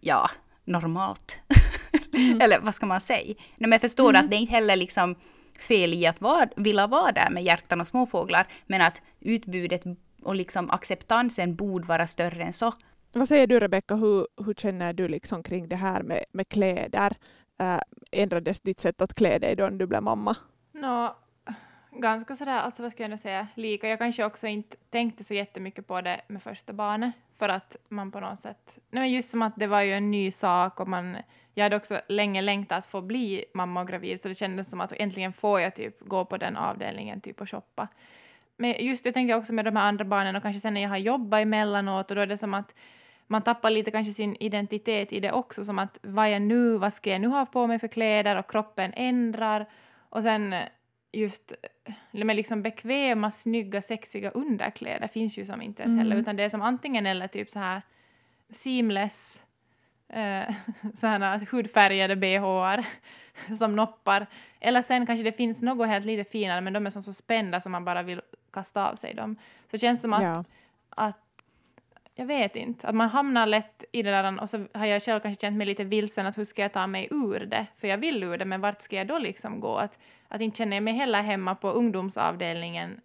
ja, 0.00 0.30
normalt. 0.64 1.38
Eller 2.40 2.60
vad 2.60 2.74
ska 2.74 2.86
man 2.86 3.00
säga? 3.00 3.34
Nej, 3.56 3.70
men 3.70 3.80
förstår 3.80 4.16
att 4.16 4.30
det 4.30 4.36
är 4.36 4.40
inte 4.40 4.52
heller 4.52 4.76
liksom 4.76 5.14
fel 5.58 5.94
i 5.94 6.06
att 6.06 6.20
vara, 6.20 6.48
vilja 6.56 6.86
vara 6.86 7.12
där 7.12 7.30
med 7.30 7.42
hjärtan 7.42 7.80
och 7.80 7.86
småfåglar, 7.86 8.46
men 8.66 8.82
att 8.82 9.02
utbudet 9.20 9.82
och 10.22 10.34
liksom 10.34 10.70
acceptansen 10.70 11.54
borde 11.54 11.86
vara 11.86 12.06
större 12.06 12.44
än 12.44 12.52
så 12.52 12.72
vad 13.12 13.28
säger 13.28 13.46
du 13.46 13.60
Rebecka, 13.60 13.94
hur, 13.94 14.26
hur 14.44 14.54
känner 14.54 14.92
du 14.92 15.08
liksom 15.08 15.42
kring 15.42 15.68
det 15.68 15.76
här 15.76 16.02
med, 16.02 16.24
med 16.32 16.48
kläder? 16.48 17.16
Äh, 17.58 17.80
ändrades 18.12 18.60
ditt 18.60 18.80
sätt 18.80 19.02
att 19.02 19.14
klä 19.14 19.38
dig 19.38 19.56
då 19.56 19.64
när 19.64 19.78
du 19.78 19.86
blev 19.86 20.02
mamma? 20.02 20.36
Nå, 20.72 21.16
ganska 21.92 22.34
sådär, 22.34 22.58
alltså 22.60 22.82
vad 22.82 22.92
ska 22.92 23.02
jag 23.02 23.10
nu 23.10 23.16
säga, 23.16 23.46
lika. 23.54 23.88
Jag 23.88 23.98
kanske 23.98 24.24
också 24.24 24.46
inte 24.46 24.76
tänkte 24.90 25.24
så 25.24 25.34
jättemycket 25.34 25.86
på 25.86 26.00
det 26.00 26.20
med 26.28 26.42
första 26.42 26.72
barnet, 26.72 27.12
för 27.38 27.48
att 27.48 27.76
man 27.88 28.12
på 28.12 28.20
något 28.20 28.38
sätt, 28.38 28.78
nej 28.90 29.02
men 29.02 29.12
just 29.12 29.30
som 29.30 29.42
att 29.42 29.56
det 29.56 29.66
var 29.66 29.80
ju 29.80 29.92
en 29.92 30.10
ny 30.10 30.30
sak 30.30 30.80
och 30.80 30.88
man, 30.88 31.16
jag 31.54 31.64
hade 31.64 31.76
också 31.76 32.00
länge 32.08 32.42
längtat 32.42 32.78
att 32.78 32.86
få 32.86 33.00
bli 33.00 33.44
mamma 33.54 33.80
och 33.80 33.88
gravid, 33.88 34.20
så 34.20 34.28
det 34.28 34.34
kändes 34.34 34.70
som 34.70 34.80
att 34.80 34.92
äntligen 34.92 35.32
får 35.32 35.60
jag 35.60 35.74
typ 35.74 36.00
gå 36.00 36.24
på 36.24 36.36
den 36.36 36.56
avdelningen 36.56 37.20
typ 37.20 37.40
och 37.40 37.50
shoppa. 37.50 37.88
Men 38.56 38.74
just 38.78 39.04
det 39.04 39.12
tänkte 39.12 39.30
jag 39.30 39.38
också 39.38 39.52
med 39.52 39.64
de 39.64 39.76
här 39.76 39.88
andra 39.88 40.04
barnen 40.04 40.36
och 40.36 40.42
kanske 40.42 40.60
sen 40.60 40.74
när 40.74 40.80
jag 40.80 40.88
har 40.88 40.96
jobbat 40.96 41.40
emellanåt 41.40 42.10
och 42.10 42.16
då 42.16 42.22
är 42.22 42.26
det 42.26 42.36
som 42.36 42.54
att 42.54 42.74
man 43.30 43.42
tappar 43.42 43.70
lite 43.70 43.90
kanske 43.90 44.12
sin 44.12 44.36
identitet 44.40 45.12
i 45.12 45.20
det 45.20 45.32
också, 45.32 45.64
som 45.64 45.78
att 45.78 45.98
vad 46.02 46.24
är 46.26 46.28
jag 46.30 46.42
nu, 46.42 46.78
vad 46.78 46.92
ska 46.92 47.10
jag 47.10 47.20
nu 47.20 47.28
ha 47.28 47.46
på 47.46 47.66
mig 47.66 47.78
för 47.78 47.88
kläder 47.88 48.36
och 48.36 48.50
kroppen 48.50 48.92
ändrar 48.96 49.66
och 50.10 50.22
sen 50.22 50.54
just 51.12 51.52
med 52.10 52.36
liksom 52.36 52.62
bekväma, 52.62 53.30
snygga, 53.30 53.82
sexiga 53.82 54.30
underkläder 54.30 55.06
finns 55.08 55.38
ju 55.38 55.44
som 55.44 55.62
inte 55.62 55.82
ens 55.82 55.96
heller, 55.96 56.10
Mm. 56.12 56.22
utan 56.22 56.36
det 56.36 56.42
är 56.44 56.48
som 56.48 56.62
antingen 56.62 57.06
eller 57.06 57.26
typ 57.26 57.50
så 57.50 57.58
här 57.58 57.82
seamless, 58.50 59.44
eh, 60.08 60.54
sådana 60.94 61.40
hudfärgade 61.50 62.16
bhar 62.16 62.84
som 63.58 63.76
noppar. 63.76 64.26
Eller 64.60 64.82
sen 64.82 65.06
kanske 65.06 65.24
det 65.24 65.32
finns 65.32 65.62
något 65.62 65.86
helt 65.88 66.06
lite 66.06 66.30
finare, 66.30 66.60
men 66.60 66.72
de 66.72 66.86
är 66.86 66.90
som 66.90 67.02
så 67.02 67.12
spända 67.12 67.60
som 67.60 67.72
man 67.72 67.84
bara 67.84 68.02
vill 68.02 68.20
kasta 68.52 68.90
av 68.90 68.94
sig 68.94 69.14
dem. 69.14 69.36
Så 69.60 69.68
det 69.70 69.78
känns 69.78 70.02
som 70.02 70.12
att, 70.12 70.22
Ja. 70.22 70.44
att 70.90 71.18
jag 72.18 72.26
vet 72.26 72.56
inte, 72.56 72.88
att 72.88 72.94
man 72.94 73.08
hamnar 73.08 73.46
lätt 73.46 73.84
i 73.92 74.02
det 74.02 74.10
där 74.10 74.40
och 74.40 74.50
så 74.50 74.66
har 74.74 74.86
jag 74.86 75.02
själv 75.02 75.20
kanske 75.20 75.40
känt 75.40 75.56
mig 75.56 75.66
lite 75.66 75.84
vilsen 75.84 76.26
att 76.26 76.38
hur 76.38 76.44
ska 76.44 76.62
jag 76.62 76.72
ta 76.72 76.86
mig 76.86 77.08
ur 77.10 77.46
det? 77.46 77.66
För 77.74 77.88
jag 77.88 77.98
vill 77.98 78.24
ur 78.24 78.38
det, 78.38 78.44
men 78.44 78.60
vart 78.60 78.80
ska 78.80 78.96
jag 78.96 79.06
då 79.06 79.18
liksom 79.18 79.60
gå? 79.60 79.76
Att, 79.76 79.98
att 80.28 80.40
inte 80.40 80.62
jag 80.62 80.82
mig 80.82 80.94
heller 80.94 81.22
hemma 81.22 81.54
på 81.54 81.70
ungdomsavdelningen 81.70 83.00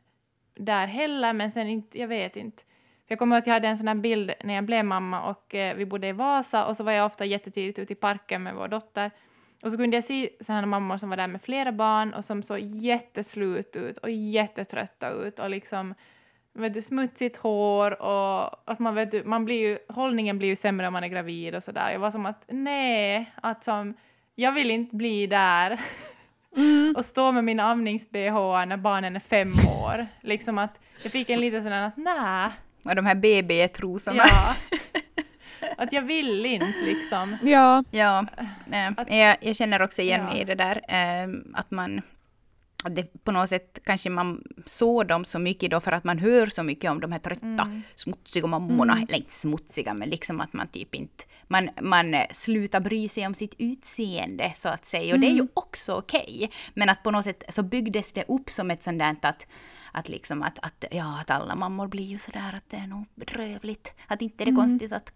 där 0.55 0.87
heller, 0.87 1.33
men 1.33 1.51
sen 1.51 1.67
inte, 1.67 1.99
jag 1.99 2.07
vet 2.07 2.35
inte. 2.35 2.63
För 3.07 3.11
jag 3.11 3.19
kommer 3.19 3.35
ihåg 3.35 3.41
att 3.41 3.47
jag 3.47 3.53
hade 3.53 3.67
en 3.67 3.77
sån 3.77 3.87
här 3.87 3.95
bild 3.95 4.33
när 4.43 4.53
jag 4.53 4.65
blev 4.65 4.85
mamma 4.85 5.21
och 5.29 5.55
eh, 5.55 5.75
vi 5.75 5.85
bodde 5.85 6.07
i 6.07 6.11
Vasa 6.11 6.65
och 6.65 6.77
så 6.77 6.83
var 6.83 6.91
jag 6.91 7.05
ofta 7.05 7.25
jättetidigt 7.25 7.79
ute 7.79 7.93
i 7.93 7.95
parken 7.95 8.43
med 8.43 8.55
vår 8.55 8.67
dotter. 8.67 9.11
Och 9.63 9.71
så 9.71 9.77
kunde 9.77 9.97
jag 9.97 10.03
se 10.03 10.29
sådana 10.39 10.67
mammor 10.67 10.97
som 10.97 11.09
var 11.09 11.17
där 11.17 11.27
med 11.27 11.41
flera 11.41 11.71
barn 11.71 12.13
och 12.13 12.25
som 12.25 12.43
såg 12.43 12.59
jätteslut 12.59 13.75
ut 13.75 13.97
och 13.97 14.09
jättetrötta 14.09 15.09
ut 15.09 15.39
och 15.39 15.49
liksom 15.49 15.95
vet 16.53 16.73
du, 16.73 16.81
smutsigt 16.81 17.37
hår 17.37 18.01
och 18.01 18.71
att 18.71 18.79
man 18.79 18.95
vet 18.95 19.11
du, 19.11 19.23
man 19.23 19.45
blir 19.45 19.69
ju, 19.69 19.77
hållningen 19.89 20.37
blir 20.37 20.47
ju 20.49 20.55
sämre 20.55 20.87
om 20.87 20.93
man 20.93 21.03
är 21.03 21.07
gravid 21.07 21.55
och 21.55 21.63
sådär. 21.63 21.91
Jag 21.91 21.99
var 21.99 22.11
som 22.11 22.25
att 22.25 22.45
nej, 22.47 23.33
att 23.41 23.63
som, 23.63 23.93
jag 24.35 24.51
vill 24.51 24.71
inte 24.71 24.95
bli 24.95 25.27
där 25.27 25.79
och 26.95 27.05
stå 27.05 27.31
med 27.31 27.43
min 27.43 27.59
amnings-bh 27.59 28.65
när 28.65 28.77
barnen 28.77 29.15
är 29.15 29.19
fem 29.19 29.51
år. 29.83 30.07
Liksom 30.21 30.57
att 30.57 30.79
jag 31.03 31.11
fick 31.11 31.29
en 31.29 31.39
liten 31.41 31.63
sån 31.63 31.73
att 31.73 31.97
nej, 31.97 32.49
Och 32.83 32.95
de 32.95 33.05
här 33.05 33.15
BB-trosorna. 33.15 34.23
ja. 34.27 34.55
att 35.77 35.93
jag 35.93 36.01
vill 36.01 36.45
inte 36.45 36.73
liksom. 36.85 37.37
Ja, 37.43 37.83
Ja, 37.91 38.25
nej. 38.67 38.91
Att- 38.97 39.11
jag, 39.11 39.37
jag 39.41 39.55
känner 39.55 39.81
också 39.81 40.01
igen 40.01 40.21
Ja. 40.21 40.27
mig 40.27 40.41
i 40.41 40.43
det 40.43 40.55
där. 40.55 40.81
ehm, 40.87 41.53
att 41.57 41.71
man... 41.71 42.01
att 42.83 42.95
det 42.95 43.23
på 43.23 43.31
något 43.31 43.49
sätt 43.49 43.79
kanske 43.83 44.09
man 44.09 44.43
såg 44.65 45.07
dem 45.07 45.25
så 45.25 45.39
mycket 45.39 45.71
då 45.71 45.79
för 45.79 45.91
att 45.91 46.03
man 46.03 46.19
hör 46.19 46.47
så 46.47 46.63
mycket 46.63 46.91
om 46.91 46.99
de 46.99 47.11
här 47.11 47.19
trötta, 47.19 47.45
Mm. 47.45 47.81
smutsiga 47.95 48.47
mammorna. 48.47 48.93
Eller 49.07 49.17
inte 49.17 49.33
smutsiga, 49.33 49.93
men 49.93 50.09
liksom 50.09 50.41
att 50.41 50.53
man 50.53 50.67
typ 50.67 50.95
inte... 50.95 51.23
Man, 51.47 51.69
man 51.81 52.13
eh, 52.13 52.25
slutar 52.31 52.79
bry 52.79 53.09
sig 53.09 53.27
om 53.27 53.35
sitt 53.35 53.55
utseende 53.57 54.53
så 54.55 54.69
att 54.69 54.85
säga. 54.85 55.13
Och 55.13 55.19
det 55.19 55.27
är 55.27 55.33
ju 55.33 55.47
också 55.53 55.93
okej. 55.93 56.49
Men 56.73 56.89
att 56.89 57.03
på 57.03 57.11
något 57.11 57.25
sätt 57.25 57.43
så 57.49 57.63
byggdes 57.63 58.13
det 58.13 58.23
upp 58.27 58.49
som 58.49 58.71
ett 58.71 58.83
sånt 58.83 58.99
där 58.99 59.15
att 59.21 59.47
att 59.95 60.09
liksom 60.09 60.43
att, 60.43 60.59
att, 60.61 60.85
ja, 60.91 61.19
att 61.19 61.29
alla 61.29 61.55
mammor 61.55 61.87
blir 61.87 62.03
ju 62.05 62.19
sådär 62.19 62.53
att 62.55 62.69
det 62.69 62.77
är 62.77 62.87
nog 62.87 63.05
bedrövligt. 63.15 63.93
Att 64.07 64.21
inte 64.21 64.43
är 64.43 64.45
det 64.45 64.51
konstigt 64.51 64.91
att, 64.91 65.13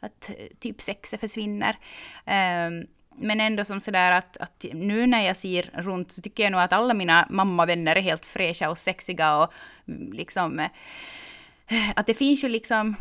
att 0.00 0.30
eh, 0.30 0.46
typ 0.58 0.82
sexet 0.82 1.20
försvinner. 1.20 1.76
Ehm, 2.24 2.86
men 3.18 3.40
ändå 3.40 3.64
som 3.64 3.80
sådär 3.80 4.12
att, 4.12 4.36
att 4.36 4.66
nu 4.72 5.06
när 5.06 5.26
jag 5.26 5.36
ser 5.36 5.70
runt 5.74 6.12
så 6.12 6.22
tycker 6.22 6.42
jag 6.42 6.52
nog 6.52 6.60
att 6.60 6.72
alla 6.72 6.94
mina 6.94 7.26
mammavänner 7.30 7.96
är 7.96 8.00
helt 8.00 8.24
fräscha 8.24 8.70
och 8.70 8.78
sexiga 8.78 9.38
och 9.38 9.52
mm, 9.88 10.12
liksom 10.12 10.58
eh, 10.58 11.90
att 11.96 12.06
det 12.06 12.14
finns 12.14 12.44
ju 12.44 12.48
liksom 12.48 12.96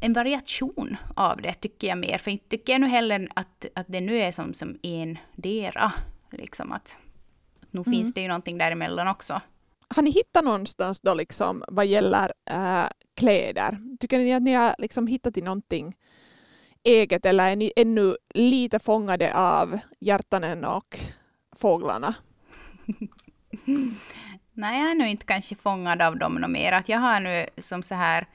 en 0.00 0.12
variation 0.12 0.96
av 1.16 1.42
det 1.42 1.54
tycker 1.54 1.88
jag 1.88 1.98
mer. 1.98 2.18
För 2.18 2.30
inte 2.30 2.48
tycker 2.48 2.72
jag 2.72 2.80
nu 2.80 2.86
heller 2.86 3.28
att, 3.34 3.66
att 3.74 3.86
det 3.88 4.00
nu 4.00 4.18
är 4.18 4.32
som, 4.32 4.54
som 4.54 4.78
en 4.82 5.18
dera. 5.36 5.92
Liksom 6.30 6.72
att, 6.72 6.96
att 7.62 7.72
nu 7.72 7.84
finns 7.84 8.14
det 8.14 8.20
ju 8.20 8.28
någonting 8.28 8.58
däremellan 8.58 9.08
också. 9.08 9.40
Har 9.88 10.02
ni 10.02 10.10
hittat 10.10 10.44
någonstans 10.44 11.00
då 11.00 11.14
liksom 11.14 11.64
vad 11.68 11.86
gäller 11.86 12.32
äh, 12.50 12.86
kläder? 13.16 13.78
Tycker 14.00 14.18
ni 14.18 14.34
att 14.34 14.42
ni 14.42 14.52
har 14.52 14.74
liksom 14.78 15.06
hittat 15.06 15.36
i 15.36 15.42
någonting 15.42 15.96
eget 16.84 17.26
eller 17.26 17.50
är 17.50 17.56
ni 17.56 17.72
ännu 17.76 18.16
lite 18.34 18.78
fångade 18.78 19.34
av 19.34 19.78
hjärtanen 20.00 20.64
och 20.64 20.98
fåglarna? 21.56 22.14
Nej, 24.54 24.80
jag 24.80 24.90
är 24.90 24.94
nu 24.94 25.08
inte 25.08 25.26
kanske 25.26 25.54
fångad 25.54 26.02
av 26.02 26.18
dem 26.18 26.34
något 26.34 26.50
mer. 26.50 26.72
Att 26.72 26.88
jag 26.88 26.98
har 26.98 27.20
nu 27.20 27.46
som 27.58 27.82
så 27.82 27.94
här... 27.94 28.26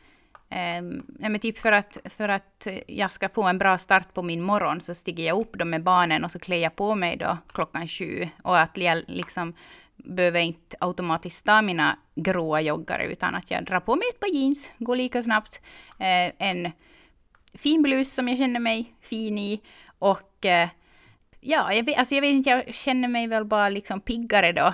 Eh, 0.50 0.82
nej 1.06 1.30
men 1.30 1.40
typ 1.40 1.60
för 1.60 1.72
att, 1.72 1.98
för 2.06 2.30
att 2.30 2.68
jag 2.88 3.12
ska 3.12 3.30
få 3.30 3.44
en 3.44 3.58
bra 3.58 3.78
start 3.78 4.14
på 4.14 4.24
min 4.24 4.42
morgon 4.42 4.82
så 4.82 4.96
stiger 4.96 5.24
jag 5.24 5.40
upp 5.40 5.54
då 5.54 5.66
med 5.66 5.84
barnen 5.84 6.24
och 6.24 6.32
så 6.32 6.40
klär 6.40 6.58
jag 6.58 6.76
på 6.76 6.96
mig 6.96 7.18
då 7.18 7.38
klockan 7.54 7.88
sju. 7.88 8.28
Och 8.44 8.60
att 8.60 8.78
jag 8.78 9.04
liksom 9.08 9.54
behöver 9.96 10.40
inte 10.40 10.78
automatiskt 10.80 11.46
ta 11.46 11.62
mina 11.62 11.98
gråa 12.16 12.62
joggare 12.62 13.06
utan 13.06 13.36
att 13.36 13.52
jag 13.52 13.66
drar 13.66 13.80
på 13.80 13.96
mig 13.96 14.08
ett 14.14 14.20
par 14.20 14.28
jeans, 14.28 14.72
går 14.78 14.96
lika 14.96 15.24
snabbt. 15.24 15.62
Eh, 16.00 16.32
en 16.38 16.72
fin 17.58 17.82
blus 17.82 18.14
som 18.14 18.28
jag 18.28 18.38
känner 18.38 18.60
mig 18.60 18.94
fin 19.02 19.38
i 19.38 19.62
och 20.00 20.46
eh, 20.46 20.70
ja, 21.40 21.74
jag 21.74 21.84
vet, 21.84 22.00
alltså 22.00 22.16
jag 22.16 22.22
vet 22.22 22.32
inte, 22.32 22.50
jag 22.50 22.76
känner 22.76 23.08
mig 23.08 23.28
väl 23.28 23.46
bara 23.46 23.70
liksom 23.70 24.02
piggare 24.02 24.52
då. 24.52 24.74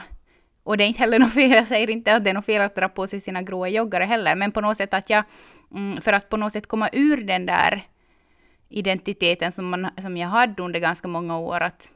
Och 0.64 0.78
det 0.78 0.84
är 0.84 0.88
inte 0.88 1.00
heller 1.00 1.20
något 1.26 1.34
fel, 1.34 1.52
jag 1.52 1.68
säger 1.68 1.90
inte 1.90 2.16
att 2.16 2.24
det 2.24 2.30
är 2.30 2.34
något 2.34 2.46
fel 2.46 2.62
att 2.62 2.76
dra 2.76 2.90
på 2.90 3.08
sig 3.08 3.22
sina 3.22 3.42
gråa 3.42 3.70
joggare 3.70 4.04
heller, 4.04 4.36
men 4.36 4.52
på 4.52 4.62
något 4.62 4.78
sätt 4.78 4.94
att 4.94 5.10
jag, 5.10 5.24
mm, 5.72 6.02
för 6.02 6.14
att 6.14 6.30
på 6.30 6.38
något 6.38 6.54
sätt 6.54 6.68
komma 6.68 6.90
ur 6.94 7.18
den 7.18 7.46
där 7.46 7.88
identiteten 8.70 9.52
som, 9.52 9.70
man, 9.70 9.90
som 10.02 10.18
jag 10.18 10.28
hade 10.28 10.64
under 10.64 10.80
ganska 10.80 11.08
många 11.08 11.38
år, 11.38 11.62
att, 11.62 11.92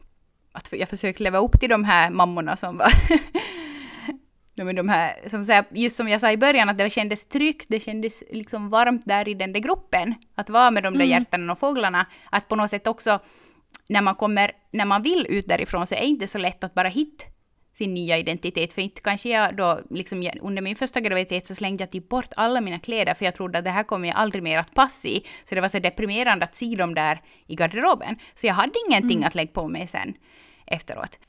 att 0.51 0.69
jag 0.71 0.89
försökte 0.89 1.23
leva 1.23 1.37
upp 1.37 1.59
till 1.59 1.69
de 1.69 1.83
här 1.83 2.09
mammorna 2.09 2.57
som 2.57 2.77
var 2.77 2.87
Ja, 4.59 4.63
men 4.63 4.75
de 4.75 4.89
här, 4.89 5.29
som 5.29 5.43
här, 5.49 5.65
just 5.71 5.95
som 5.95 6.07
jag 6.09 6.21
sa 6.21 6.31
i 6.31 6.37
början, 6.37 6.69
att 6.69 6.77
det 6.77 6.89
kändes 6.89 7.25
tryggt, 7.25 7.65
det 7.69 7.79
kändes 7.79 8.23
liksom 8.31 8.69
varmt 8.69 9.05
där 9.05 9.27
i 9.29 9.33
den 9.33 9.53
där 9.53 9.59
gruppen. 9.59 10.15
Att 10.35 10.49
vara 10.49 10.71
med 10.71 10.83
de 10.83 10.93
där 10.93 11.05
Mm. 11.05 11.09
hjärtanen 11.09 11.49
och 11.49 11.59
fåglarna. 11.59 12.05
Att 12.31 12.47
på 12.47 12.55
något 12.55 12.69
sätt 12.69 12.87
också, 12.87 13.19
när 13.89 14.01
man 14.01 14.15
kommer, 14.15 14.51
när 14.71 14.85
man 14.85 15.01
vill 15.01 15.25
ut 15.29 15.47
därifrån 15.47 15.87
så 15.87 15.95
är 15.95 15.99
det 15.99 16.05
inte 16.05 16.27
så 16.27 16.37
lätt 16.37 16.63
att 16.63 16.73
bara 16.73 16.87
hitta 16.87 17.25
sin 17.73 17.93
nya 17.93 18.17
identitet. 18.17 18.73
För 18.73 18.81
inte 18.81 19.01
kanske 19.01 19.29
jag 19.29 19.55
då, 19.55 19.79
liksom 19.89 20.29
under 20.41 20.61
min 20.61 20.75
första 20.75 20.99
graviditet 20.99 21.47
så 21.47 21.55
slängde 21.55 21.81
jag 21.81 21.91
typ 21.91 22.09
bort 22.09 22.33
alla 22.35 22.61
mina 22.61 22.79
kläder 22.79 23.13
för 23.13 23.25
jag 23.25 23.35
trodde 23.35 23.57
att 23.59 23.65
det 23.65 23.71
här 23.71 23.83
kommer 23.83 24.07
jag 24.07 24.17
aldrig 24.17 24.43
mer 24.43 24.59
att 24.59 24.73
passa 24.73 25.07
i. 25.07 25.25
Så 25.45 25.55
det 25.55 25.61
var 25.61 25.69
så 25.69 25.79
deprimerande 25.79 26.45
att 26.45 26.55
se 26.55 26.75
dem 26.75 26.95
där 26.95 27.21
i 27.47 27.55
garderoben. 27.55 28.15
Så 28.35 28.47
jag 28.47 28.53
hade 28.53 28.73
ingenting 28.87 29.23
att 29.23 29.35
lägga 29.35 29.51
på 29.51 29.67
mig 29.67 29.87
sen 29.87 30.13
efteråt. 30.65 31.19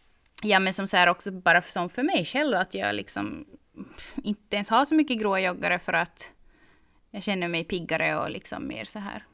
Ja, 0.43 0.59
men 0.59 0.75
som 0.75 0.89
så 0.89 0.97
här 0.97 1.09
också 1.09 1.31
bara 1.33 1.63
som 1.63 1.89
för 1.89 2.03
mig 2.03 2.25
själv 2.25 2.57
att 2.57 2.75
jag 2.75 2.95
liksom 2.95 3.45
inte 4.23 4.57
ens 4.57 4.69
har 4.71 4.85
så 4.85 4.95
mycket 4.95 5.19
gråa 5.21 5.41
joggare 5.41 5.79
för 5.79 5.93
att 5.93 6.31
jag 7.11 7.23
känner 7.23 7.49
mig 7.49 7.65
piggare 7.65 8.19
och 8.19 8.31
liksom 8.31 8.67
mer 8.69 8.85
så 8.85 8.99
här. 8.99 9.25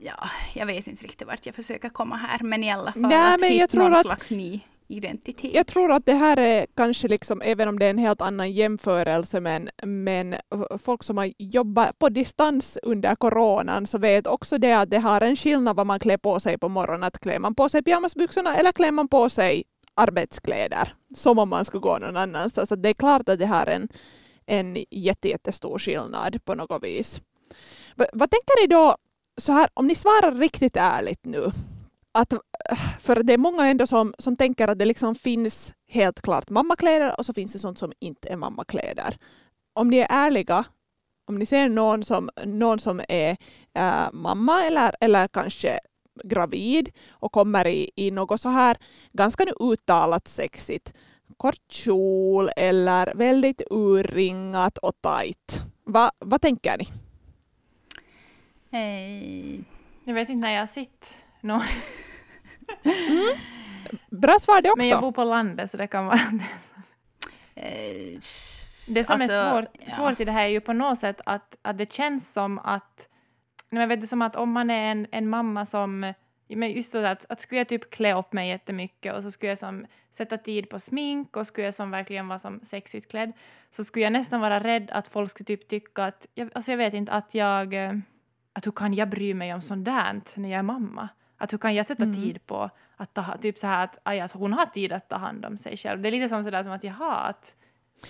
Ja, 0.00 0.30
jag 0.54 0.66
vet 0.66 0.86
inte 0.86 1.04
riktigt 1.04 1.26
vart 1.26 1.46
jag 1.46 1.54
försöker 1.54 1.88
komma 1.88 2.16
här, 2.16 2.38
men 2.42 2.64
i 2.64 2.72
alla 2.72 2.92
fall 2.92 3.02
Nej, 3.02 3.34
att 3.34 3.40
men 3.40 3.50
hitta 3.50 3.78
någon 3.78 3.94
att- 3.94 4.00
slags 4.06 4.30
ny 4.30 4.60
identitet. 4.88 5.54
Jag 5.54 5.66
tror 5.66 5.92
att 5.92 6.06
det 6.06 6.14
här 6.14 6.36
är 6.36 6.66
kanske, 6.76 7.08
liksom, 7.08 7.42
även 7.44 7.68
om 7.68 7.78
det 7.78 7.86
är 7.86 7.90
en 7.90 7.98
helt 7.98 8.20
annan 8.20 8.52
jämförelse, 8.52 9.40
men, 9.40 9.68
men 9.82 10.34
folk 10.78 11.02
som 11.02 11.16
har 11.18 11.32
jobbat 11.38 11.98
på 11.98 12.08
distans 12.08 12.78
under 12.82 13.14
coronan 13.14 13.86
så 13.86 13.98
vet 13.98 14.26
också 14.26 14.58
det 14.58 14.72
att 14.72 14.90
det 14.90 14.98
har 14.98 15.20
en 15.20 15.36
skillnad 15.36 15.76
vad 15.76 15.86
man 15.86 16.00
klär 16.00 16.16
på 16.16 16.40
sig 16.40 16.58
på 16.58 16.68
morgonen. 16.68 17.02
Att 17.04 17.20
klär 17.20 17.38
man 17.38 17.54
på 17.54 17.68
sig 17.68 17.82
pyjamasbyxorna 17.82 18.56
eller 18.56 18.72
klär 18.72 18.90
man 18.90 19.08
på 19.08 19.28
sig 19.28 19.62
arbetskläder 19.96 20.94
som 21.14 21.38
om 21.38 21.48
man 21.48 21.64
skulle 21.64 21.80
gå 21.80 21.98
någon 21.98 22.16
annanstans. 22.16 22.68
Så 22.68 22.76
det 22.76 22.88
är 22.88 22.94
klart 22.94 23.28
att 23.28 23.38
det 23.38 23.46
har 23.46 23.66
en, 23.66 23.88
en 24.46 24.84
jätte, 24.90 25.28
jättestor 25.28 25.78
skillnad 25.78 26.44
på 26.44 26.54
något 26.54 26.84
vis. 26.84 27.20
V 27.96 28.04
vad 28.12 28.30
tänker 28.30 28.62
ni 28.62 28.66
då, 28.66 28.96
så 29.40 29.52
här, 29.52 29.68
om 29.74 29.86
ni 29.86 29.94
svarar 29.94 30.32
riktigt 30.32 30.76
ärligt 30.76 31.24
nu, 31.24 31.52
att 32.12 32.32
äh, 32.32 32.38
för 33.00 33.22
det 33.22 33.32
är 33.32 33.38
många 33.38 33.66
ändå 33.66 33.86
som, 33.86 34.14
som 34.18 34.36
tänker 34.36 34.68
att 34.68 34.78
det 34.78 34.84
liksom 34.84 35.14
finns 35.14 35.74
helt 35.88 36.22
klart 36.22 36.50
mammakläder 36.50 37.14
och 37.18 37.26
så 37.26 37.32
finns 37.32 37.52
det 37.52 37.58
sånt 37.58 37.78
som 37.78 37.92
inte 37.98 38.28
är 38.28 38.36
mammakläder. 38.36 39.18
Om 39.74 39.88
ni 39.88 39.98
är 39.98 40.06
ärliga, 40.10 40.64
om 41.28 41.38
ni 41.38 41.46
ser 41.46 41.68
någon 41.68 42.04
som, 42.04 42.30
någon 42.44 42.78
som 42.78 43.00
är 43.08 43.36
äh, 43.74 44.12
mamma 44.12 44.64
eller, 44.64 44.94
eller 45.00 45.28
kanske 45.28 45.80
gravid 46.24 46.88
och 47.10 47.32
kommer 47.32 47.66
i, 47.66 47.90
i 47.96 48.10
något 48.10 48.40
så 48.40 48.48
här 48.48 48.76
ganska 49.12 49.44
nu 49.44 49.52
uttalat 49.60 50.28
sexigt, 50.28 50.92
kort 51.36 51.60
kjol 51.72 52.50
eller 52.56 53.12
väldigt 53.14 53.62
urringat 53.70 54.78
och 54.78 54.94
tajt. 55.00 55.64
Va, 55.84 56.10
vad 56.18 56.40
tänker 56.42 56.78
ni? 56.78 56.86
Eh, 58.70 59.60
Jag 60.04 60.14
vet 60.14 60.28
inte 60.28 60.46
när 60.46 60.52
jag 60.54 60.60
har 60.62 60.66
sett 60.66 61.24
någon. 61.40 61.60
Bra 64.10 64.38
svar 64.40 64.62
det 64.62 64.70
också. 64.70 64.78
Men 64.78 64.88
jag 64.88 65.00
bor 65.00 65.12
på 65.12 65.24
landet 65.24 65.70
så 65.70 65.76
det 65.76 65.86
kan 65.86 66.06
vara 66.06 66.20
det. 66.32 67.60
eh, 67.62 68.20
Det 68.86 69.04
som 69.04 69.20
Alltså, 69.20 69.36
är 69.36 69.50
svårt, 69.62 69.68
ja. 69.86 69.90
svårt 69.96 70.20
i 70.20 70.24
det 70.24 70.32
här 70.32 70.44
är 70.44 70.48
ju 70.48 70.60
på 70.60 70.72
något 70.72 70.98
sätt 70.98 71.20
att, 71.26 71.56
att 71.62 71.78
det 71.78 71.92
känns 71.92 72.32
som 72.32 72.58
att, 72.58 73.08
nej, 73.72 73.80
men 73.80 73.88
vet 73.88 74.00
du, 74.00 74.06
som 74.06 74.22
att 74.22 74.36
om 74.36 74.52
man 74.52 74.70
är 74.70 74.90
en, 74.90 75.06
en 75.10 75.28
mamma 75.28 75.66
som, 75.66 76.12
men 76.48 76.72
just 76.72 76.92
så 76.92 77.04
att, 77.04 77.30
att 77.30 77.40
skulle 77.40 77.60
jag 77.60 77.68
typ 77.68 77.90
klä 77.90 78.14
upp 78.14 78.32
mig 78.32 78.48
jättemycket 78.48 79.14
och 79.14 79.22
så 79.22 79.30
skulle 79.30 79.50
jag 79.50 79.58
som 79.58 79.86
sätta 80.10 80.38
tid 80.38 80.68
på 80.68 80.78
smink 80.78 81.36
och 81.36 81.46
skulle 81.46 81.64
jag 81.64 81.74
som 81.74 81.90
verkligen 81.90 82.28
vara 82.28 82.38
som 82.38 82.60
sexigt 82.62 83.10
klädd 83.10 83.32
så 83.70 83.84
skulle 83.84 84.04
jag 84.04 84.12
nästan 84.12 84.40
vara 84.40 84.60
rädd 84.60 84.90
att 84.90 85.08
folk 85.08 85.30
skulle 85.30 85.46
typ 85.46 85.68
tycka 85.68 86.04
att, 86.04 86.26
jag, 86.34 86.50
alltså 86.54 86.72
jag 86.72 86.78
vet 86.78 86.94
inte, 86.94 87.12
att 87.12 87.34
jag, 87.34 87.74
eh, 87.74 87.92
att 88.52 88.66
hur 88.66 88.72
kan 88.72 88.94
jag 88.94 89.08
bry 89.08 89.34
mig 89.34 89.54
om 89.54 89.60
sånt 89.60 89.84
där 89.84 90.20
när 90.36 90.48
jag 90.48 90.58
är 90.58 90.62
mamma? 90.62 91.08
Att 91.36 91.52
hur 91.52 91.58
kan 91.58 91.74
jag 91.74 91.86
sätta 91.86 92.04
tid 92.04 92.46
på 92.46 92.70
att 92.96 93.14
ta, 93.14 93.36
typ 93.40 93.58
så 93.58 93.66
här 93.66 93.84
att 93.84 93.98
aj, 94.02 94.20
alltså 94.20 94.38
hon 94.38 94.52
har 94.52 94.66
tid 94.66 94.92
att 94.92 95.08
ta 95.08 95.16
hand 95.16 95.44
om 95.44 95.58
sig 95.58 95.76
själv. 95.76 96.02
Det 96.02 96.08
är 96.08 96.12
lite 96.12 96.28
som 96.28 96.44
sådär 96.44 96.62
som 96.62 96.72
att 96.72 96.84
jaha, 96.84 97.14
att 97.14 97.56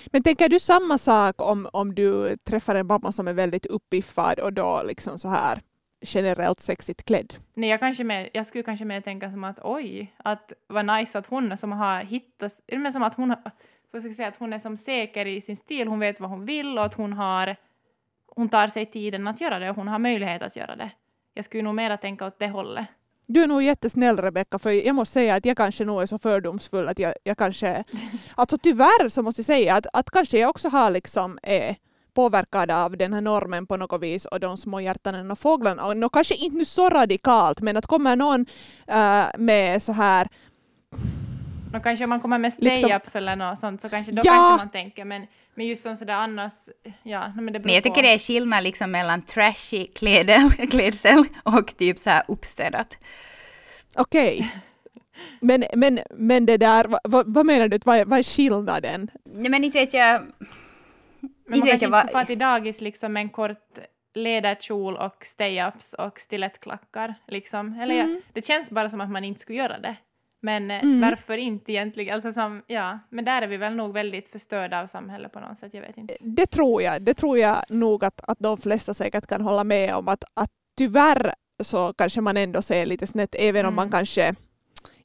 men 0.07 0.23
tänker 0.23 0.49
du 0.49 0.61
samma 0.61 0.99
sak 0.99 1.41
om, 1.41 1.69
om 1.73 1.95
du 1.95 2.37
träffar 2.37 2.75
en 2.75 2.87
mamma 2.87 3.13
som 3.13 3.29
är 3.29 3.33
väldigt 3.33 3.67
uppiffad 3.67 4.39
och 4.39 4.53
då 4.53 4.83
liksom 4.83 5.19
så 5.19 5.29
här 5.29 5.63
generellt 6.01 6.61
sexigt 6.61 7.05
klädd? 7.05 7.35
Nej, 7.55 7.71
jag, 7.71 7.81
kanske 7.81 8.05
mer, 8.05 8.31
jag 8.33 8.47
skulle 8.47 8.65
kanske 8.65 8.85
mer 8.85 9.01
tänka 9.01 9.31
som 9.31 9.45
att 9.45 9.59
oj, 9.63 10.15
att 10.17 10.53
vad 10.67 10.87
nice 10.87 11.19
att 11.19 11.27
hon 11.27 11.57
som 11.57 11.73
har 11.73 12.01
hittat, 12.05 12.53
eller 12.69 12.91
som 12.91 13.03
att 13.03 13.15
hon, 13.15 13.35
vad 13.91 14.03
ska 14.03 14.13
säga, 14.13 14.29
att 14.29 14.37
hon 14.37 14.53
är 14.53 14.59
som 14.59 14.77
säker 14.77 15.27
i 15.27 15.41
sin 15.41 15.57
stil, 15.57 15.89
hon 15.89 15.99
vet 15.99 16.21
vad 16.21 16.31
hon 16.31 16.45
vill 16.45 16.79
och 16.79 16.85
att 16.85 16.95
hon 16.95 17.13
har, 17.13 17.57
hon 18.27 18.49
tar 18.49 18.67
sig 18.67 18.87
tiden 18.87 19.29
att 19.29 19.41
göra 19.41 19.59
det 19.59 19.71
och 19.71 19.77
hon 19.77 19.89
har 19.89 19.99
möjlighet 19.99 20.43
att 20.43 20.57
göra 20.57 20.77
det. 20.77 20.91
Jag 21.35 21.45
skulle 21.45 21.63
nog 21.63 21.75
mer 21.75 21.97
tänka 21.97 22.27
åt 22.27 22.39
det 22.39 22.49
hållet. 22.49 22.87
Du 23.27 23.43
är 23.43 23.47
nog 23.47 23.63
jättesnäll 23.63 24.17
Rebecka, 24.17 24.59
för 24.59 24.71
jag 24.71 24.95
måste 24.95 25.13
säga 25.13 25.35
att 25.35 25.45
jag 25.45 25.57
kanske 25.57 25.85
nog 25.85 26.03
är 26.03 26.07
så 26.07 26.19
fördomsfull 26.19 26.89
att 26.89 26.99
jag, 26.99 27.15
jag 27.25 27.39
kanske... 27.39 27.85
Alltså 28.35 28.59
tyvärr 28.59 29.09
så 29.09 29.23
måste 29.23 29.41
jag 29.41 29.47
säga 29.47 29.75
att, 29.75 29.87
att 29.93 30.11
kanske 30.11 30.39
jag 30.39 30.51
också 30.51 30.69
har 30.69 30.91
liksom 30.91 31.39
är 31.43 31.77
påverkad 32.15 32.71
av 32.71 32.97
den 32.97 33.13
här 33.13 33.21
normen 33.21 33.67
på 33.67 33.77
något 33.77 34.03
vis 34.03 34.25
och 34.25 34.41
de 34.41 34.57
små 34.57 34.81
hjärtanen 34.81 35.31
och 35.31 35.39
fåglarna. 35.39 35.87
Och 35.87 35.97
nå, 35.97 36.09
kanske 36.09 36.35
inte 36.35 36.57
nu 36.57 36.65
så 36.65 36.89
radikalt, 36.89 37.61
men 37.61 37.77
att 37.77 37.87
kommer 37.87 38.17
någon 38.17 38.47
äh, 38.87 39.25
med 39.39 39.83
så 39.83 39.93
här 39.93 40.29
Och 41.75 41.83
kanske 41.83 42.05
om 42.05 42.11
man 42.11 42.21
kommer 42.21 42.39
med 42.39 42.53
Liksom- 42.59 42.89
stay-ups 42.91 43.17
eller 43.17 43.37
något 43.37 43.59
sånt 43.59 43.81
så 43.81 43.89
kanske 43.89 44.13
då 44.13 44.23
Ja. 44.25 44.33
kanske 44.33 44.65
man 44.65 44.71
tänker, 44.71 45.05
men, 45.05 45.27
men 45.55 45.67
just 45.67 45.83
som 45.83 45.97
sådär 45.97 46.15
annars, 46.15 46.53
ja, 47.03 47.33
men 47.35 47.53
det 47.53 47.59
Men 47.61 47.75
jag 47.75 47.83
tycker 47.83 47.95
på. 47.95 48.03
det 48.03 48.15
är 48.15 48.19
skillnad 48.19 48.65
liksom 48.65 48.91
mellan 48.91 49.23
trashy 49.23 49.87
klädel, 49.87 50.51
klädsel 50.71 51.25
och 51.43 51.77
typ 51.77 51.99
så 51.99 52.11
här 52.11 52.23
uppstädat. 52.29 52.99
Okej. 53.95 54.53
Men, 55.41 55.65
men, 55.75 56.01
men 56.11 56.47
det 56.47 56.57
där, 56.57 56.87
vad, 57.05 57.35
vad 57.35 57.47
menar 57.47 57.69
du, 57.69 57.79
vad 57.85 57.97
är, 57.97 58.05
vad 58.05 58.19
är 58.19 58.23
skillnaden? 58.23 59.11
Nej 59.25 59.51
men 59.51 59.65
inte 59.65 59.79
vet 59.79 59.95
jag... 59.95 60.23
Men 61.21 61.59
man 61.59 61.69
kanske 61.69 61.87
inte 61.87 62.09
ska 62.09 62.19
få 62.21 62.27
till 62.27 62.39
dagis 62.39 62.81
liksom 62.81 63.17
en 63.17 63.29
kort 63.29 63.79
läderkjol 64.15 64.97
och 64.97 65.23
stay-ups 65.23 65.95
och 65.95 66.21
stilettklackar. 66.21 67.15
Liksom. 67.29 67.81
Eller 67.81 67.95
mm. 67.95 68.13
ja, 68.15 68.21
det 68.33 68.47
känns 68.47 68.71
bara 68.71 68.91
som 68.91 69.01
att 69.01 69.11
man 69.11 69.25
inte 69.25 69.41
skulle 69.41 69.59
göra 69.59 69.79
det. 69.79 69.97
Men 70.45 70.71
eh, 70.71 70.83
mm. 70.83 71.01
varför 71.01 71.37
inte 71.37 71.73
egentligen? 71.73 72.15
Alltså 72.15 72.33
som, 72.33 72.63
ja, 72.67 72.99
men 73.11 73.25
där 73.25 73.43
är 73.43 73.47
vi 73.47 73.57
väl 73.57 73.75
nog 73.75 73.93
väldigt 73.93 74.29
förstörda 74.29 74.83
av 74.83 74.87
samhället 74.87 75.33
på 75.33 75.41
något 75.41 75.59
sätt. 75.59 75.75
Jag 75.75 75.81
vet 75.81 75.97
inte. 75.97 76.15
Det 76.21 76.47
tror 76.47 76.83
jag. 76.83 77.03
Det 77.03 77.15
tror 77.15 77.39
jag 77.39 77.65
nog 77.69 78.05
att, 78.05 78.21
att 78.29 78.39
de 78.39 78.59
flesta 78.59 78.95
säkert 78.95 79.27
kan 79.27 79.41
hålla 79.41 79.65
med 79.65 79.95
om. 79.95 80.09
Att, 80.09 80.25
att 80.35 80.51
tyvärr 80.79 81.35
så 81.63 81.93
kanske 81.93 82.21
man 82.21 82.37
ändå 82.37 82.63
ser 82.63 82.87
lite 82.87 83.07
snett, 83.07 83.35
även 83.39 83.61
mm. 83.61 83.69
om 83.69 83.75
man 83.75 83.87
mm. 83.87 83.93
kanske 83.93 84.35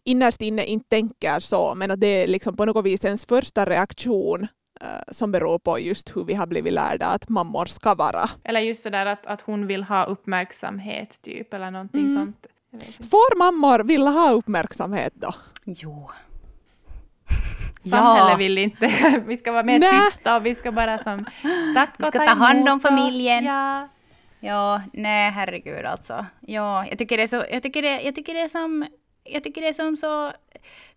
innerst 0.03 0.41
inne 0.41 0.65
inte 0.65 0.89
tänker 0.89 1.39
så, 1.39 1.75
men 1.75 1.91
att 1.91 1.99
det 1.99 2.07
är 2.07 2.27
liksom 2.27 2.57
på 2.57 2.65
något 2.65 2.85
vis 2.85 3.05
ens 3.05 3.25
första 3.25 3.65
reaktion 3.65 4.47
uh, 4.83 4.87
som 5.11 5.31
beror 5.31 5.59
på 5.59 5.79
just 5.79 6.15
hur 6.15 6.23
vi 6.23 6.33
har 6.33 6.47
blivit 6.47 6.73
lärda 6.73 7.05
att 7.05 7.29
mammor 7.29 7.65
ska 7.65 7.95
vara. 7.95 8.29
Eller 8.43 8.59
just 8.59 8.83
sådär 8.83 9.05
att, 9.05 9.27
att 9.27 9.41
hon 9.41 9.67
vill 9.67 9.83
ha 9.83 10.05
uppmärksamhet 10.05 11.21
typ, 11.21 11.53
eller 11.53 11.71
någonting 11.71 12.05
mm. 12.05 12.13
sånt. 12.15 12.47
Får 13.11 13.37
mammor 13.37 13.79
vilja 13.79 14.09
ha 14.09 14.31
uppmärksamhet 14.31 15.13
då? 15.15 15.33
Jo. 15.65 16.09
Samhället 17.89 18.31
ja. 18.31 18.37
vill 18.37 18.57
inte. 18.57 19.23
Vi 19.27 19.37
ska 19.37 19.51
vara 19.51 19.63
mer 19.63 19.79
Nä. 19.79 19.89
tysta 19.89 20.37
och 20.37 20.45
vi 20.45 20.55
ska 20.55 20.71
bara 20.71 20.97
som 20.97 21.25
tack 21.75 21.89
och 21.89 22.05
Vi 22.05 22.07
ska 22.07 22.19
ta, 22.19 22.25
ta 22.25 22.33
hand 22.33 22.69
om 22.69 22.79
familjen. 22.79 23.45
Ja. 23.45 23.87
Ja, 24.39 24.81
nej 24.93 25.31
herregud 25.31 25.85
alltså. 25.85 26.25
Ja, 26.41 26.85
jag 26.87 26.97
tycker 26.97 27.17
det 27.17 27.23
är 27.23 27.27
så, 27.27 27.45
jag 27.51 27.63
tycker 27.63 27.81
det, 27.81 28.01
jag 28.01 28.15
tycker 28.15 28.33
det 28.33 28.41
är 28.41 28.49
som, 28.49 28.85
jag 29.23 29.43
tycker 29.43 29.61
det 29.61 29.67
är 29.67 29.73
som 29.73 29.97
så, 29.97 30.31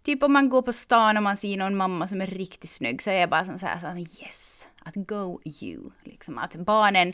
typ 0.02 0.22
om 0.22 0.32
man 0.32 0.48
går 0.48 0.62
på 0.62 0.72
stan 0.72 1.16
och 1.16 1.22
man 1.22 1.36
ser 1.36 1.56
någon 1.56 1.76
mamma 1.76 2.08
som 2.08 2.20
är 2.20 2.26
riktigt 2.26 2.70
snygg 2.70 3.02
så 3.02 3.10
är 3.10 3.20
jag 3.20 3.30
bara 3.30 3.44
som 3.44 3.58
så 3.58 3.66
här, 3.66 3.80
så 3.80 3.98
yes, 3.98 4.66
att 4.84 4.94
go 4.94 5.40
you, 5.44 5.90
liksom 6.04 6.38
att 6.38 6.56
barnen 6.56 7.12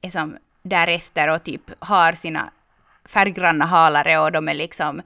är 0.00 0.10
som 0.10 0.36
därefter 0.62 1.30
och 1.30 1.44
typ 1.44 1.70
har 1.78 2.12
sina 2.12 2.50
färggranna 3.04 3.64
halare 3.64 4.18
och 4.18 4.32
de 4.32 4.48
är 4.48 4.54
liksom 4.54 5.02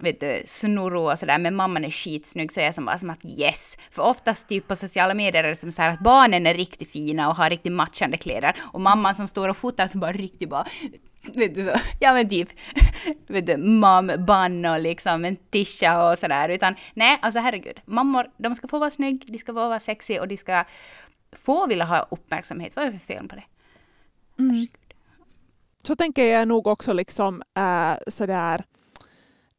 vet 0.00 0.20
du, 0.20 0.42
snurro 0.44 1.10
och 1.10 1.18
sådär, 1.18 1.38
men 1.38 1.54
mamman 1.54 1.84
är 1.84 1.90
skitsnygg 1.90 2.52
så 2.52 2.60
är 2.60 2.64
jag 2.64 2.74
som 2.74 2.84
bara 2.84 2.98
som 2.98 3.10
att 3.10 3.24
yes. 3.24 3.76
För 3.90 4.02
oftast 4.02 4.48
typ 4.48 4.68
på 4.68 4.76
sociala 4.76 5.14
medier 5.14 5.44
är 5.44 5.48
det 5.48 5.56
som 5.56 5.72
så 5.72 5.82
här 5.82 5.90
att 5.90 6.00
barnen 6.00 6.46
är 6.46 6.54
riktigt 6.54 6.90
fina 6.90 7.28
och 7.28 7.36
har 7.36 7.50
riktigt 7.50 7.72
matchande 7.72 8.16
kläder 8.16 8.56
och 8.72 8.80
mamman 8.80 9.14
som 9.14 9.28
står 9.28 9.48
och 9.48 9.56
fotar 9.56 9.86
som 9.86 10.00
bara 10.00 10.12
riktigt 10.12 10.48
bara 10.48 10.66
vet 11.34 11.54
du 11.54 11.64
så, 11.64 11.72
ja 12.00 12.12
men 12.12 12.28
typ, 12.28 12.48
vet 13.26 13.46
du, 13.46 13.56
mom 13.56 14.06
bun 14.26 14.64
och 14.64 14.80
liksom 14.80 15.24
en 15.24 15.36
tisha 15.36 16.10
och 16.10 16.18
sådär. 16.18 16.48
Utan 16.48 16.74
nej, 16.94 17.18
alltså 17.22 17.40
herregud, 17.40 17.80
mammor, 17.84 18.30
de 18.36 18.54
ska 18.54 18.68
få 18.68 18.78
vara 18.78 18.90
snygg, 18.90 19.24
de 19.32 19.38
ska 19.38 19.52
få 19.52 19.68
vara 19.68 19.80
sexy 19.80 20.18
och 20.18 20.28
de 20.28 20.36
ska 20.36 20.64
få 21.32 21.66
vilja 21.66 21.84
ha 21.84 22.08
uppmärksamhet. 22.10 22.76
Vad 22.76 22.84
är 22.84 22.92
det 22.92 22.98
för 22.98 23.06
fel 23.06 23.28
på 23.28 23.36
det? 23.36 23.44
Mm. 24.38 24.66
Så 25.88 25.96
tänker 25.96 26.24
jag 26.24 26.48
nog 26.48 26.66
också 26.66 26.92
liksom 26.92 27.42
äh, 27.56 27.98
sådär 28.06 28.64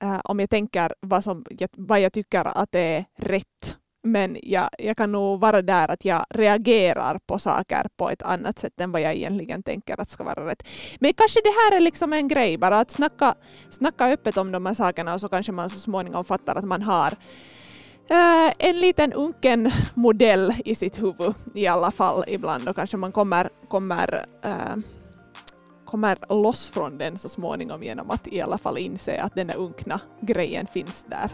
äh, 0.04 0.20
om 0.24 0.40
jag 0.40 0.50
tänker 0.50 0.94
vad, 1.00 1.24
som, 1.24 1.46
vad 1.78 2.02
jag 2.02 2.14
tycker 2.14 2.46
att 2.46 2.72
det 2.72 2.80
är 2.80 3.06
rätt. 3.18 3.78
Men 4.04 4.38
jag, 4.44 4.70
jag 4.78 4.98
kan 4.98 5.12
nog 5.12 5.40
vara 5.40 5.62
där 5.62 5.92
att 5.92 6.06
jag 6.06 6.26
reagerar 6.30 7.20
på 7.26 7.40
saker 7.40 7.88
på 7.98 8.10
ett 8.10 8.22
annat 8.22 8.60
sätt 8.60 8.82
än 8.82 8.92
vad 8.92 9.02
jag 9.02 9.16
egentligen 9.16 9.64
tänker 9.64 10.02
att 10.02 10.10
ska 10.10 10.24
vara 10.24 10.46
rätt. 10.46 10.68
Men 11.00 11.14
kanske 11.14 11.40
det 11.44 11.50
här 11.50 11.76
är 11.76 11.80
liksom 11.80 12.14
en 12.14 12.28
grej, 12.28 12.58
bara 12.58 12.80
att 12.80 12.92
snacka, 12.92 13.36
snacka 13.70 14.06
öppet 14.06 14.38
om 14.38 14.52
de 14.52 14.66
här 14.66 14.74
sakerna 14.74 15.14
och 15.14 15.22
så 15.22 15.30
kanske 15.30 15.52
man 15.52 15.70
så 15.70 15.80
småningom 15.80 16.26
fattar 16.26 16.56
att 16.56 16.66
man 16.66 16.82
har 16.82 17.14
Uh, 18.12 18.52
en 18.58 18.80
liten 18.80 19.14
unken 19.14 19.72
modell 19.94 20.54
i 20.66 20.76
sitt 20.76 21.02
huvud 21.02 21.34
i 21.56 21.68
alla 21.68 21.92
fall 21.92 22.24
ibland 22.28 22.70
och 22.70 22.76
kanske 22.76 22.98
man 22.98 23.12
kommer, 23.12 23.50
kommer 23.68 24.26
uh, 24.46 24.84
kommer 25.90 26.18
loss 26.30 26.70
från 26.70 26.98
den 26.98 27.18
så 27.18 27.30
småningom 27.30 27.84
genom 27.84 28.10
att 28.10 28.28
i 28.28 28.42
alla 28.42 28.58
fall 28.58 28.78
inse 28.78 29.22
att 29.22 29.36
den 29.36 29.48
där 29.48 29.58
unkna 29.58 30.02
grejen 30.22 30.68
finns 30.68 31.06
där. 31.10 31.32